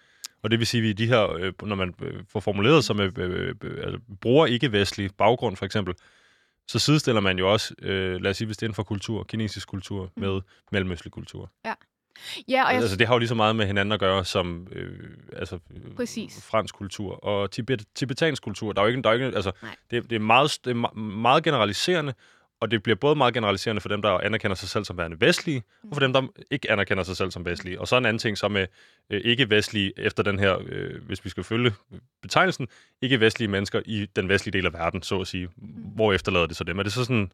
Og 0.43 0.51
det 0.51 0.59
vil 0.59 0.67
sige, 0.67 0.89
at 0.89 0.97
de 0.97 1.07
her, 1.07 1.33
øh, 1.33 1.53
når 1.63 1.75
man 1.75 1.93
øh, 2.01 2.23
får 2.29 2.39
formuleret 2.39 2.83
sig 2.83 2.95
med, 2.95 3.17
øh, 3.17 3.55
altså, 3.83 3.99
bruger 4.21 4.45
ikke-vestlig 4.45 5.09
baggrund, 5.17 5.55
for 5.55 5.65
eksempel, 5.65 5.93
så 6.67 6.79
sidestiller 6.79 7.21
man 7.21 7.39
jo 7.39 7.51
også, 7.53 7.73
øh, 7.81 8.21
lad 8.21 8.31
os 8.31 8.37
sige, 8.37 8.45
hvis 8.45 8.57
det 8.57 8.63
er 8.63 8.67
inden 8.67 8.75
for 8.75 8.83
kultur, 8.83 9.23
kinesisk 9.23 9.67
kultur, 9.67 10.11
mm. 10.15 10.21
med 10.21 10.41
mellemøstlig 10.71 11.11
kultur. 11.11 11.51
Ja. 11.65 11.73
Ja, 12.47 12.65
og 12.65 12.73
jeg... 12.73 12.81
Altså, 12.81 12.97
det 12.97 13.07
har 13.07 13.13
jo 13.13 13.19
lige 13.19 13.27
så 13.29 13.35
meget 13.35 13.55
med 13.55 13.65
hinanden 13.65 13.91
at 13.91 13.99
gøre 13.99 14.25
som 14.25 14.67
øh, 14.71 15.09
altså, 15.33 15.59
Præcis. 15.95 16.45
fransk 16.45 16.75
kultur 16.75 17.25
og 17.25 17.51
tibet, 17.51 17.83
tibetansk 17.95 18.43
kultur. 18.43 18.73
Der 18.73 18.81
er 18.81 18.85
jo 18.85 18.89
ikke, 18.89 19.01
der 19.01 19.09
er 19.09 19.13
ikke 19.13 19.25
altså, 19.25 19.51
det, 19.91 20.09
det, 20.09 20.15
er 20.15 20.19
meget, 20.19 20.57
det 20.65 20.71
er 20.71 20.93
meget 20.99 21.43
generaliserende, 21.43 22.13
og 22.59 22.71
det 22.71 22.83
bliver 22.83 22.95
både 22.95 23.15
meget 23.15 23.33
generaliserende 23.33 23.81
for 23.81 23.89
dem, 23.89 24.01
der 24.01 24.09
anerkender 24.09 24.55
sig 24.55 24.69
selv 24.69 24.85
som 24.85 24.97
værende 24.97 25.21
vestlige, 25.21 25.63
og 25.83 25.95
for 25.95 25.99
dem, 25.99 26.13
der 26.13 26.27
ikke 26.51 26.71
anerkender 26.71 27.03
sig 27.03 27.17
selv 27.17 27.31
som 27.31 27.45
vestlige. 27.45 27.81
Og 27.81 27.87
så 27.87 27.97
en 27.97 28.05
anden 28.05 28.19
ting 28.19 28.37
så 28.37 28.47
med 28.47 28.67
øh, 29.09 29.21
ikke-vestlige, 29.23 29.93
efter 29.97 30.23
den 30.23 30.39
her, 30.39 30.57
øh, 30.65 31.05
hvis 31.05 31.25
vi 31.25 31.29
skal 31.29 31.43
følge 31.43 31.71
betegnelsen, 32.21 32.67
ikke-vestlige 33.01 33.47
mennesker 33.47 33.81
i 33.85 34.05
den 34.15 34.29
vestlige 34.29 34.53
del 34.53 34.65
af 34.65 34.73
verden, 34.73 35.01
så 35.01 35.21
at 35.21 35.27
sige. 35.27 35.49
Hvor 35.95 36.13
efterlader 36.13 36.45
det 36.45 36.57
så 36.57 36.63
dem? 36.63 36.79
Er 36.79 36.83
det 36.83 36.93
så 36.93 37.05
sådan 37.05 37.31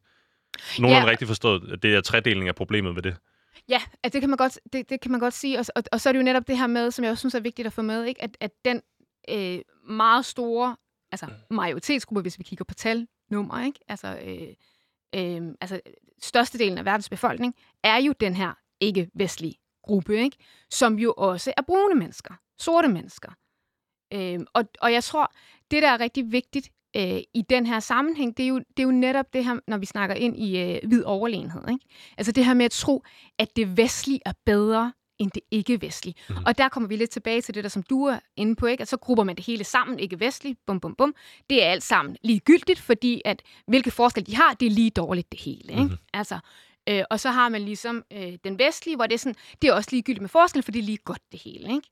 nogenlunde 0.78 1.06
ja. 1.06 1.10
rigtigt 1.10 1.28
forstået, 1.28 1.72
at 1.72 1.82
det 1.82 1.94
er 1.94 2.00
tredeling 2.00 2.48
af 2.48 2.54
problemet 2.54 2.96
ved 2.96 3.02
det? 3.02 3.16
Ja, 3.68 3.80
altså 4.02 4.12
det, 4.12 4.20
kan 4.20 4.30
man 4.30 4.36
godt, 4.36 4.58
det, 4.72 4.90
det 4.90 5.00
kan 5.00 5.10
man 5.10 5.20
godt 5.20 5.34
sige. 5.34 5.58
Og, 5.58 5.64
og, 5.76 5.82
og 5.92 6.00
så 6.00 6.08
er 6.08 6.12
det 6.12 6.18
jo 6.18 6.24
netop 6.24 6.46
det 6.46 6.58
her 6.58 6.66
med, 6.66 6.90
som 6.90 7.04
jeg 7.04 7.10
også 7.10 7.20
synes 7.20 7.34
er 7.34 7.40
vigtigt 7.40 7.66
at 7.66 7.72
få 7.72 7.82
med, 7.82 8.04
ikke? 8.04 8.22
At, 8.22 8.36
at 8.40 8.50
den 8.64 8.82
øh, 9.30 9.58
meget 9.88 10.24
store 10.24 10.76
altså 11.12 11.26
majoritetsgruppe, 11.50 12.22
hvis 12.22 12.38
vi 12.38 12.44
kigger 12.44 12.64
på 12.64 12.74
tal, 12.74 13.06
nummer, 13.30 13.64
ikke? 13.64 13.80
Altså, 13.88 14.18
øh, 14.24 14.54
øh, 15.14 15.54
altså 15.60 15.80
størstedelen 16.22 16.78
af 16.78 16.84
verdens 16.84 17.08
befolkning, 17.08 17.54
er 17.82 17.96
jo 17.96 18.12
den 18.20 18.34
her 18.34 18.52
ikke-vestlige 18.80 19.54
gruppe, 19.82 20.16
ikke? 20.16 20.36
som 20.70 20.98
jo 20.98 21.14
også 21.16 21.52
er 21.56 21.62
brune 21.62 21.94
mennesker, 21.94 22.34
sorte 22.58 22.88
mennesker. 22.88 23.32
Øh, 24.14 24.40
og, 24.54 24.64
og 24.80 24.92
jeg 24.92 25.04
tror, 25.04 25.32
det 25.70 25.82
der 25.82 25.88
er 25.88 26.00
rigtig 26.00 26.32
vigtigt 26.32 26.70
øh, 26.96 27.20
i 27.34 27.42
den 27.50 27.66
her 27.66 27.80
sammenhæng, 27.80 28.36
det 28.36 28.42
er, 28.42 28.48
jo, 28.48 28.58
det 28.58 28.78
er 28.78 28.82
jo 28.82 28.90
netop 28.90 29.32
det 29.32 29.44
her, 29.44 29.58
når 29.66 29.78
vi 29.78 29.86
snakker 29.86 30.16
ind 30.16 30.36
i 30.36 30.58
øh, 30.58 30.80
hvid 30.88 31.04
overlegenhed. 31.04 31.68
Ikke? 31.68 31.86
Altså 32.18 32.32
det 32.32 32.44
her 32.44 32.54
med 32.54 32.64
at 32.64 32.70
tro, 32.70 33.04
at 33.38 33.56
det 33.56 33.76
vestlige 33.76 34.20
er 34.26 34.32
bedre 34.46 34.92
end 35.18 35.30
det 35.30 35.42
ikke-vestlige. 35.50 36.14
Mm. 36.28 36.36
Og 36.46 36.58
der 36.58 36.68
kommer 36.68 36.88
vi 36.88 36.96
lidt 36.96 37.10
tilbage 37.10 37.40
til 37.40 37.54
det 37.54 37.64
der, 37.64 37.70
som 37.70 37.82
du 37.82 38.04
er 38.04 38.18
inde 38.36 38.56
på, 38.56 38.66
ikke? 38.66 38.82
at 38.82 38.88
så 38.88 38.96
grupper 38.96 39.24
man 39.24 39.36
det 39.36 39.44
hele 39.44 39.64
sammen, 39.64 39.98
ikke-vestligt, 39.98 40.58
bum, 40.66 40.80
bum, 40.80 40.94
bum. 40.94 41.14
Det 41.50 41.62
er 41.64 41.66
alt 41.66 41.82
sammen 41.82 42.16
ligegyldigt, 42.22 42.80
fordi 42.80 43.22
at 43.24 43.42
hvilke 43.66 43.90
forskel 43.90 44.26
de 44.26 44.36
har, 44.36 44.54
det 44.54 44.66
er 44.66 44.70
lige 44.70 44.90
dårligt 44.90 45.32
det 45.32 45.40
hele. 45.40 45.72
Ikke? 45.72 45.82
Mm. 45.82 45.96
Altså, 46.12 46.38
øh, 46.88 47.04
og 47.10 47.20
så 47.20 47.30
har 47.30 47.48
man 47.48 47.62
ligesom 47.62 48.04
øh, 48.12 48.32
den 48.44 48.58
vestlige, 48.58 48.96
hvor 48.96 49.06
det 49.06 49.14
er 49.14 49.18
sådan, 49.18 49.36
det 49.62 49.68
er 49.68 49.74
også 49.74 49.88
ligegyldigt 49.92 50.20
med 50.20 50.28
forskel, 50.28 50.62
for 50.62 50.72
det 50.72 50.78
er 50.78 50.82
lige 50.82 50.98
godt 51.04 51.22
det 51.32 51.42
hele. 51.42 51.74
Ikke? 51.74 51.88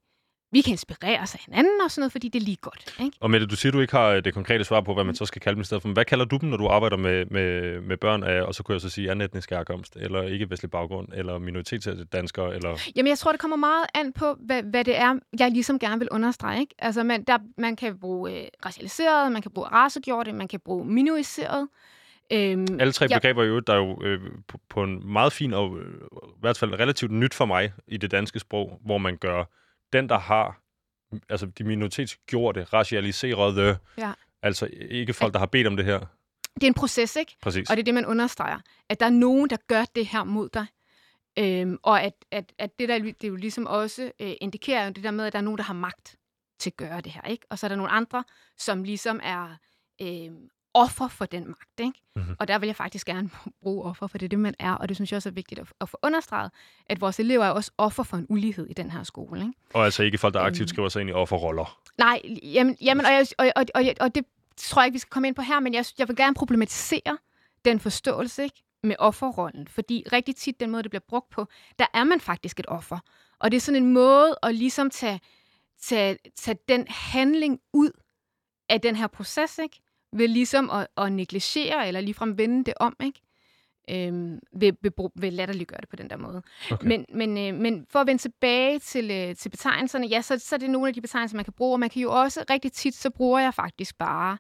Vi 0.53 0.61
kan 0.61 0.71
inspirere 0.71 1.21
os 1.21 1.35
af 1.35 1.41
hinanden 1.47 1.81
og 1.85 1.91
sådan 1.91 2.01
noget, 2.01 2.12
fordi 2.12 2.29
det 2.29 2.41
er 2.41 2.45
lige 2.45 2.57
godt. 2.61 2.95
Ikke? 3.01 3.17
Og 3.21 3.31
Mette, 3.31 3.47
du 3.47 3.57
siger, 3.57 3.73
du 3.73 3.81
ikke 3.81 3.97
har 3.97 4.09
øh, 4.09 4.25
det 4.25 4.35
konkrete 4.35 4.65
svar 4.65 4.81
på, 4.81 4.95
hvad 4.95 5.05
man 5.05 5.15
så 5.15 5.27
skal 5.27 5.41
kalde 5.41 5.55
dem 5.55 5.61
i 5.61 5.65
stedet 5.65 5.83
for. 5.83 5.88
Men 5.88 5.93
hvad 5.95 6.05
kalder 6.05 6.25
du 6.25 6.37
dem, 6.37 6.49
når 6.49 6.57
du 6.57 6.67
arbejder 6.67 6.97
med, 6.97 7.27
med, 7.27 7.81
med 7.81 7.97
børn 7.97 8.23
af, 8.23 8.43
og 8.43 8.55
så 8.55 8.62
kunne 8.62 8.73
jeg 8.73 8.81
så 8.81 8.88
sige 8.88 9.11
anden 9.11 9.25
etnisk 9.25 9.51
herkomst, 9.51 9.97
eller 9.97 10.23
ikke-vestlig 10.23 10.71
baggrund, 10.71 11.09
eller 11.15 11.38
minoritetsdanskere? 11.38 12.55
Eller... 12.55 12.79
Jamen, 12.97 13.09
jeg 13.09 13.19
tror, 13.19 13.33
det 13.33 13.41
kommer 13.41 13.57
meget 13.57 13.87
an 13.95 14.12
på, 14.12 14.37
hvad, 14.41 14.62
hvad 14.62 14.85
det 14.85 14.99
er, 14.99 15.19
jeg 15.38 15.51
ligesom 15.51 15.79
gerne 15.79 15.99
vil 15.99 16.09
understrege. 16.11 16.61
Ikke? 16.61 16.75
Altså, 16.79 17.03
man, 17.03 17.25
der, 17.25 17.38
man 17.59 17.77
kan 17.77 17.99
bruge 17.99 18.33
øh, 18.33 18.47
racialiseret, 18.67 19.33
man 19.33 19.43
kan 19.43 19.51
bruge 19.51 19.69
racegjorte, 19.69 20.33
man 20.33 20.49
kan 20.49 20.61
bruge 20.61 20.85
minoriseret. 20.85 21.69
Øhm, 22.33 22.67
Alle 22.81 22.93
tre 22.93 23.09
begreber 23.09 23.45
jo, 23.45 23.61
der 23.61 23.73
er 23.73 23.77
jo 23.77 24.03
øh, 24.05 24.21
på, 24.49 24.59
på 24.69 24.83
en 24.83 25.12
meget 25.12 25.33
fin 25.33 25.55
og 25.55 25.79
øh, 25.79 25.95
i 26.25 26.41
hvert 26.41 26.59
fald 26.59 26.81
relativt 26.81 27.12
nyt 27.12 27.35
for 27.35 27.45
mig 27.45 27.73
i 27.88 27.97
det 27.97 28.11
danske 28.11 28.38
sprog, 28.38 28.81
hvor 28.85 28.99
man 28.99 29.17
gør 29.17 29.45
den, 29.92 30.09
der 30.09 30.18
har 30.18 30.62
altså 31.28 31.46
de 31.46 31.64
minoritetsgjorte, 31.64 32.64
racialiserede, 32.64 33.78
ja. 33.98 34.12
altså 34.42 34.68
ikke 34.72 35.12
folk, 35.12 35.33
der 35.33 35.38
har 35.38 35.46
bedt 35.46 35.66
om 35.66 35.76
det 35.76 35.85
her. 35.85 35.98
Det 36.55 36.62
er 36.62 36.66
en 36.66 36.74
proces, 36.74 37.16
ikke? 37.16 37.37
Præcis. 37.42 37.70
Og 37.70 37.76
det 37.76 37.83
er 37.83 37.85
det, 37.85 37.94
man 37.94 38.07
understreger. 38.07 38.59
At 38.88 39.00
der 39.00 39.07
er 39.07 39.11
nogen, 39.11 39.50
der 39.50 39.57
gør 39.68 39.85
det 39.94 40.07
her 40.07 40.24
mod 40.24 40.48
dig. 40.48 40.66
Øhm, 41.38 41.78
og 41.83 42.02
at, 42.02 42.12
at, 42.31 42.52
at 42.59 42.78
det 42.78 42.88
der 42.88 42.98
det 42.98 43.28
jo 43.28 43.37
ligesom 43.37 43.66
også 43.66 44.12
øh, 44.20 44.33
indikerer 44.40 44.90
det 44.90 45.05
der 45.05 45.11
med, 45.11 45.26
at 45.26 45.33
der 45.33 45.38
er 45.38 45.42
nogen, 45.42 45.59
der 45.59 45.64
har 45.64 45.74
magt 45.74 46.16
til 46.59 46.70
at 46.70 46.76
gøre 46.76 47.00
det 47.00 47.12
her. 47.12 47.22
ikke? 47.22 47.46
Og 47.50 47.59
så 47.59 47.66
er 47.66 47.68
der 47.68 47.76
nogle 47.76 47.92
andre, 47.92 48.24
som 48.59 48.85
ligesom 48.85 49.20
er 49.22 49.57
øh, 50.02 50.31
offer 50.74 51.08
for 51.08 51.24
den 51.24 51.46
magt. 51.46 51.80
Ikke? 51.80 51.92
Mm-hmm. 52.16 52.37
Og 52.38 52.48
der 52.48 52.58
vil 52.58 52.66
jeg 52.66 52.76
faktisk 52.76 53.06
gerne 53.06 53.30
bruge 53.62 53.85
offer, 53.85 54.06
for 54.06 54.18
det 54.18 54.24
er 54.24 54.28
det, 54.28 54.38
man 54.38 54.54
er. 54.58 54.72
Og 54.72 54.88
det 54.88 54.96
synes 54.96 55.12
jeg 55.12 55.16
også 55.16 55.28
er 55.28 55.32
vigtigt 55.32 55.61
at, 55.61 55.66
at 55.80 55.88
få 55.88 55.96
understreget, 56.02 56.50
at 56.87 57.00
vores 57.00 57.20
elever 57.20 57.44
er 57.44 57.50
også 57.50 57.70
offer 57.78 58.02
for 58.02 58.16
en 58.16 58.26
ulighed 58.28 58.66
i 58.66 58.72
den 58.72 58.90
her 58.90 59.02
skole. 59.02 59.40
Ikke? 59.40 59.52
Og 59.74 59.85
altså 59.85 60.02
ikke 60.02 60.18
folk, 60.18 60.35
der 60.35 60.40
aktivt 60.40 60.62
øhm. 60.62 60.68
skriver 60.68 60.88
sig 60.88 61.00
ind 61.00 61.11
i 61.11 61.12
offerroller. 61.12 61.78
Nej, 61.98 62.20
jamen, 62.42 62.76
jamen 62.82 63.06
og, 63.06 63.12
jeg, 63.12 63.26
og, 63.38 63.52
og, 63.56 63.64
og, 63.74 63.85
og 64.00 64.14
det 64.14 64.24
tror 64.56 64.82
jeg 64.82 64.87
ikke, 64.87 64.94
vi 64.94 64.98
skal 64.98 65.11
komme 65.11 65.28
ind 65.28 65.35
på 65.37 65.42
her, 65.42 65.61
men 65.61 65.74
jeg, 65.74 65.85
jeg 65.98 66.08
vil 66.08 66.16
gerne 66.16 66.35
problematisere 66.35 67.18
den 67.64 67.80
forståelse 67.80 68.42
ikke? 68.42 68.62
med 68.82 68.96
offerrollen. 68.98 69.68
Fordi 69.68 70.04
rigtig 70.12 70.37
tit, 70.37 70.61
den 70.61 70.70
måde, 70.70 70.82
det 70.82 70.90
bliver 70.90 71.04
brugt 71.08 71.30
på, 71.30 71.46
der 71.78 71.87
er 71.94 72.04
man 72.04 72.20
faktisk 72.20 72.61
et 72.61 72.66
offer. 72.68 72.98
Og 73.38 73.50
det 73.50 73.56
er 73.56 73.61
sådan 73.61 73.82
en 73.82 73.92
måde 73.92 74.38
at 74.42 74.54
ligesom 74.54 74.90
tage, 74.90 75.20
tage, 75.82 76.18
tage 76.37 76.58
den 76.68 76.87
handling 76.88 77.61
ud 77.72 77.90
af 78.68 78.80
den 78.80 78.96
her 78.96 79.06
proces, 79.06 79.58
ikke? 79.58 79.80
Ved 80.12 80.29
ligesom 80.29 80.70
at, 80.70 80.87
at 80.96 81.12
negligere 81.12 81.88
eller 81.88 82.01
ligefrem 82.01 82.38
vende 82.38 82.64
det 82.64 82.75
om. 82.81 82.96
Ikke? 83.05 83.20
øh, 83.90 84.38
vil, 84.61 84.77
vil, 84.83 84.92
vil 85.14 85.33
latterliggøre 85.33 85.81
det 85.81 85.88
på 85.88 85.96
den 85.96 86.11
der 86.11 86.16
måde. 86.16 86.42
Okay. 86.70 86.87
Men, 86.87 87.05
men, 87.14 87.38
øh, 87.38 87.61
men 87.61 87.87
for 87.90 87.98
at 87.98 88.07
vende 88.07 88.22
tilbage 88.22 88.79
til, 88.79 89.11
øh, 89.11 89.37
til 89.37 89.48
betegnelserne, 89.48 90.07
ja, 90.07 90.22
så, 90.22 90.38
så 90.38 90.55
er 90.55 90.59
det 90.59 90.70
nogle 90.70 90.88
af 90.88 90.94
de 90.94 91.01
betegnelser, 91.01 91.37
man 91.37 91.44
kan 91.44 91.53
bruge, 91.53 91.75
og 91.75 91.81
man 91.81 91.90
kan 91.90 92.03
jo 92.03 92.20
også 92.20 92.44
rigtig 92.51 92.72
tit, 92.72 92.94
så 92.94 93.11
bruger 93.11 93.40
jeg 93.40 93.55
faktisk 93.55 93.98
bare 93.98 94.38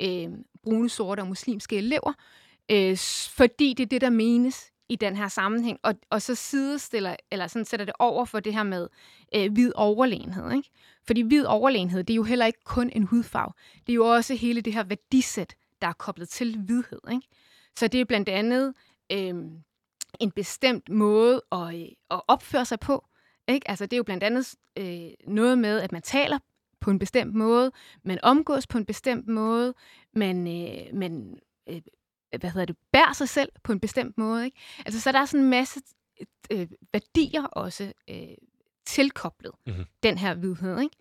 øh, 0.00 0.28
brune, 0.62 0.88
sorte 0.88 1.20
og 1.20 1.26
muslimske 1.26 1.76
elever, 1.76 2.12
øh, 2.70 2.96
fordi 3.30 3.74
det 3.74 3.82
er 3.82 3.88
det, 3.88 4.00
der 4.00 4.10
menes 4.10 4.70
i 4.88 4.96
den 4.96 5.16
her 5.16 5.28
sammenhæng, 5.28 5.78
og, 5.82 5.94
og 6.10 6.22
så 6.22 6.34
sidestiller, 6.34 7.16
eller 7.30 7.46
sådan 7.46 7.64
sætter 7.64 7.86
det 7.86 7.94
over 7.98 8.24
for 8.24 8.40
det 8.40 8.54
her 8.54 8.62
med 8.62 8.88
øh, 9.34 9.52
hvid 9.52 9.72
overlegenhed. 9.74 10.52
Ikke? 10.52 10.70
Fordi 11.06 11.20
hvid 11.20 11.44
overlegenhed, 11.44 12.04
det 12.04 12.14
er 12.14 12.16
jo 12.16 12.22
heller 12.22 12.46
ikke 12.46 12.64
kun 12.64 12.90
en 12.94 13.02
hudfarve. 13.02 13.52
Det 13.86 13.92
er 13.92 13.94
jo 13.94 14.06
også 14.06 14.34
hele 14.34 14.60
det 14.60 14.72
her 14.72 14.84
værdisæt, 14.84 15.54
der 15.82 15.88
er 15.88 15.92
koblet 15.92 16.28
til 16.28 16.58
hvidhed. 16.58 17.00
Ikke? 17.12 17.28
Så 17.76 17.88
det 17.88 18.00
er 18.00 18.04
blandt 18.04 18.28
andet 18.28 18.74
øh, 19.12 19.34
en 20.20 20.30
bestemt 20.30 20.88
måde 20.88 21.42
at, 21.52 21.74
øh, 21.74 21.88
at 22.10 22.20
opføre 22.28 22.64
sig 22.64 22.80
på. 22.80 23.04
Ikke? 23.48 23.70
Altså, 23.70 23.86
det 23.86 23.92
er 23.92 23.96
jo 23.96 24.02
blandt 24.02 24.24
andet 24.24 24.54
øh, 24.76 25.10
noget 25.26 25.58
med, 25.58 25.80
at 25.80 25.92
man 25.92 26.02
taler 26.02 26.38
på 26.80 26.90
en 26.90 26.98
bestemt 26.98 27.34
måde, 27.34 27.72
man 28.02 28.18
omgås 28.22 28.66
på 28.66 28.78
en 28.78 28.84
bestemt 28.84 29.28
måde, 29.28 29.74
man, 30.14 30.46
øh, 30.46 30.94
man 30.94 31.38
øh, 31.68 31.80
hvad 32.40 32.50
hedder 32.50 32.64
det, 32.64 32.76
bærer 32.92 33.12
sig 33.12 33.28
selv 33.28 33.48
på 33.62 33.72
en 33.72 33.80
bestemt 33.80 34.18
måde. 34.18 34.44
Ikke? 34.44 34.56
Altså, 34.86 35.00
så 35.00 35.12
der 35.12 35.18
er 35.18 35.24
sådan 35.24 35.44
en 35.44 35.50
masse 35.50 35.80
øh, 36.50 36.68
værdier 36.92 37.44
også 37.44 37.92
øh, 38.10 38.36
tilkoblet 38.86 39.52
mm-hmm. 39.66 39.84
den 40.02 40.18
her 40.18 40.34
vidhed. 40.34 40.80
Ikke? 40.80 40.96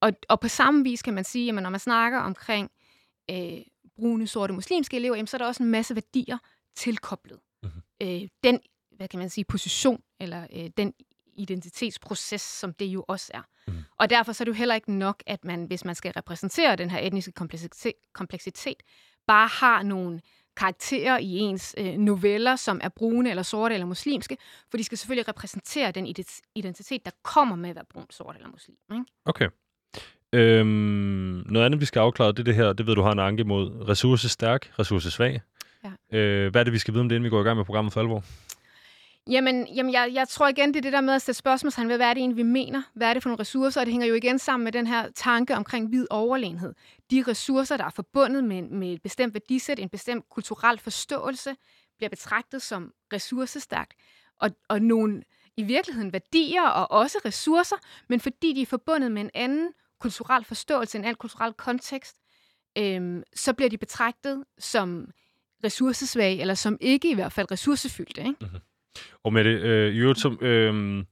Og, 0.00 0.12
og 0.28 0.40
på 0.40 0.48
samme 0.48 0.84
vis 0.84 1.02
kan 1.02 1.14
man 1.14 1.24
sige, 1.24 1.48
at 1.48 1.62
når 1.62 1.70
man 1.70 1.80
snakker 1.80 2.18
omkring 2.18 2.70
øh, 3.30 3.58
brune, 3.96 4.26
sorte, 4.26 4.52
muslimske 4.52 4.96
elever, 4.96 5.16
jamen, 5.16 5.26
så 5.26 5.36
er 5.36 5.38
der 5.38 5.46
også 5.46 5.62
en 5.62 5.70
masse 5.70 5.94
værdier 5.94 6.38
tilkoblet. 6.76 7.38
Mm-hmm. 7.62 7.82
Øh, 8.02 8.28
den, 8.44 8.60
hvad 8.96 9.08
kan 9.08 9.18
man 9.18 9.30
sige, 9.30 9.44
position, 9.44 10.02
eller 10.20 10.46
øh, 10.52 10.70
den 10.76 10.94
identitetsproces, 11.36 12.40
som 12.40 12.72
det 12.74 12.86
jo 12.86 13.04
også 13.08 13.30
er. 13.34 13.42
Mm. 13.66 13.84
Og 13.98 14.10
derfor 14.10 14.32
så 14.32 14.42
er 14.42 14.44
det 14.44 14.52
jo 14.52 14.56
heller 14.56 14.74
ikke 14.74 14.92
nok, 14.92 15.22
at 15.26 15.44
man, 15.44 15.64
hvis 15.64 15.84
man 15.84 15.94
skal 15.94 16.12
repræsentere 16.12 16.76
den 16.76 16.90
her 16.90 16.98
etniske 16.98 17.32
kompleksitet, 17.32 17.92
kompleksitet 18.12 18.82
bare 19.26 19.48
har 19.48 19.82
nogle 19.82 20.20
karakterer 20.56 21.18
i 21.18 21.38
ens 21.38 21.74
øh, 21.78 21.94
noveller, 21.98 22.56
som 22.56 22.80
er 22.82 22.88
brune 22.88 23.30
eller 23.30 23.42
sorte 23.42 23.74
eller 23.74 23.86
muslimske, 23.86 24.36
for 24.70 24.76
de 24.76 24.84
skal 24.84 24.98
selvfølgelig 24.98 25.28
repræsentere 25.28 25.90
den 25.90 26.14
identitet, 26.54 27.04
der 27.04 27.10
kommer 27.22 27.56
med 27.56 27.70
at 27.70 27.76
være 27.76 27.84
brun, 27.92 28.06
sort 28.10 28.36
eller 28.36 28.48
muslim. 28.48 28.76
Ikke? 28.92 29.04
Okay. 29.24 29.48
Øhm, 30.32 31.44
noget 31.46 31.66
andet, 31.66 31.80
vi 31.80 31.86
skal 31.86 32.00
afklare, 32.00 32.32
det 32.32 32.38
er 32.38 32.44
det 32.44 32.54
her, 32.54 32.72
det 32.72 32.86
ved 32.86 32.94
du 32.94 33.02
har 33.02 33.12
en 33.12 33.18
anke 33.18 33.44
mod 33.44 33.88
ressourcestærk, 33.88 34.72
ressourcesvag. 34.78 35.40
Ja. 35.84 36.18
Øh, 36.18 36.50
hvad 36.50 36.60
er 36.60 36.64
det, 36.64 36.72
vi 36.72 36.78
skal 36.78 36.94
vide 36.94 37.00
om 37.00 37.08
det, 37.08 37.16
inden 37.16 37.24
vi 37.24 37.30
går 37.30 37.40
i 37.40 37.44
gang 37.44 37.56
med 37.56 37.64
programmet 37.64 37.92
for 37.92 38.00
alvor? 38.00 38.24
Jamen, 39.30 39.66
jamen 39.66 39.92
jeg, 39.92 40.10
jeg 40.12 40.28
tror 40.28 40.48
igen, 40.48 40.68
det 40.68 40.76
er 40.76 40.82
det 40.82 40.92
der 40.92 41.00
med 41.00 41.14
at 41.14 41.22
sætte 41.22 41.38
spørgsmålstegn 41.38 41.88
ved, 41.88 41.96
hvad 41.96 42.06
er 42.06 42.14
det 42.14 42.20
egentlig, 42.20 42.36
vi 42.36 42.42
mener? 42.42 42.82
Hvad 42.94 43.08
er 43.08 43.14
det 43.14 43.22
for 43.22 43.30
nogle 43.30 43.40
ressourcer? 43.40 43.80
Og 43.80 43.86
det 43.86 43.92
hænger 43.92 44.06
jo 44.06 44.14
igen 44.14 44.38
sammen 44.38 44.64
med 44.64 44.72
den 44.72 44.86
her 44.86 45.10
tanke 45.10 45.56
omkring 45.56 45.88
hvid 45.88 46.06
overlegenhed. 46.10 46.74
De 47.10 47.24
ressourcer, 47.28 47.76
der 47.76 47.84
er 47.84 47.90
forbundet 47.90 48.44
med, 48.44 48.62
med 48.62 48.92
et 48.92 49.02
bestemt 49.02 49.34
værdisæt, 49.34 49.78
en 49.78 49.88
bestemt 49.88 50.28
kulturel 50.28 50.78
forståelse, 50.78 51.56
bliver 51.96 52.10
betragtet 52.10 52.62
som 52.62 52.92
ressourcestærkt. 53.12 53.94
Og, 54.40 54.50
og 54.68 54.82
nogle 54.82 55.22
i 55.56 55.62
virkeligheden 55.62 56.12
værdier 56.12 56.62
og 56.62 56.90
også 57.00 57.18
ressourcer, 57.24 57.76
men 58.08 58.20
fordi 58.20 58.52
de 58.52 58.62
er 58.62 58.66
forbundet 58.66 59.12
med 59.12 59.22
en 59.22 59.30
anden 59.34 59.72
kulturel 60.00 60.44
forståelse, 60.44 60.98
en 60.98 61.04
anden 61.04 61.16
kulturel 61.16 61.52
kontekst, 61.52 62.16
øhm, 62.78 63.22
så 63.34 63.52
bliver 63.52 63.70
de 63.70 63.78
betragtet 63.78 64.44
som 64.58 65.10
ressourcesvage, 65.64 66.40
eller 66.40 66.54
som 66.54 66.78
ikke 66.80 67.10
i 67.10 67.14
hvert 67.14 67.32
fald 67.32 67.50
ressourcefyldte. 67.50 68.20
Ikke? 68.20 68.36
Mm-hmm. 68.40 68.58
Og 69.24 69.32
med 69.32 69.44
det, 69.44 69.60
øh, 69.60 69.94
i 69.94 69.98
øvrigt, 69.98 70.20
som, 70.20 70.38
øh, 70.42 71.04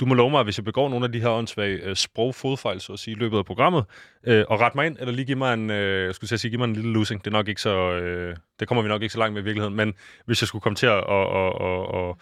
du 0.00 0.06
må 0.06 0.14
love 0.14 0.30
mig, 0.30 0.44
hvis 0.44 0.58
jeg 0.58 0.64
begår 0.64 0.88
nogle 0.88 1.04
af 1.04 1.12
de 1.12 1.20
her 1.20 1.28
åndssvage 1.28 1.82
øh, 1.82 1.96
sprogfodfejl, 1.96 2.80
så 2.80 2.92
at 2.92 2.98
sige, 2.98 3.16
i 3.16 3.18
løbet 3.18 3.38
af 3.38 3.44
programmet, 3.44 3.84
øh, 4.26 4.44
og 4.48 4.60
ret 4.60 4.74
mig 4.74 4.86
ind, 4.86 4.96
eller 5.00 5.12
lige 5.12 5.26
give 5.26 5.38
mig 5.38 5.54
en, 5.54 5.70
øh, 5.70 6.06
jeg 6.06 6.14
skulle 6.14 6.38
sige, 6.38 6.50
give 6.50 6.58
mig 6.58 6.64
en 6.64 6.76
lille 6.76 6.92
losing. 6.92 7.24
Det 7.24 7.26
er 7.26 7.36
nok 7.36 7.48
ikke 7.48 7.60
så, 7.60 7.92
øh, 7.92 8.36
det 8.60 8.68
kommer 8.68 8.82
vi 8.82 8.88
nok 8.88 9.02
ikke 9.02 9.12
så 9.12 9.18
langt 9.18 9.34
med 9.34 9.42
i 9.42 9.44
virkeligheden, 9.44 9.76
men 9.76 9.94
hvis 10.26 10.42
jeg 10.42 10.48
skulle 10.48 10.62
komme 10.62 10.76
til 10.76 10.86
at, 10.86 11.04
og, 11.04 11.26
og, 11.26 11.60
og, 11.60 11.86
og, 11.86 12.18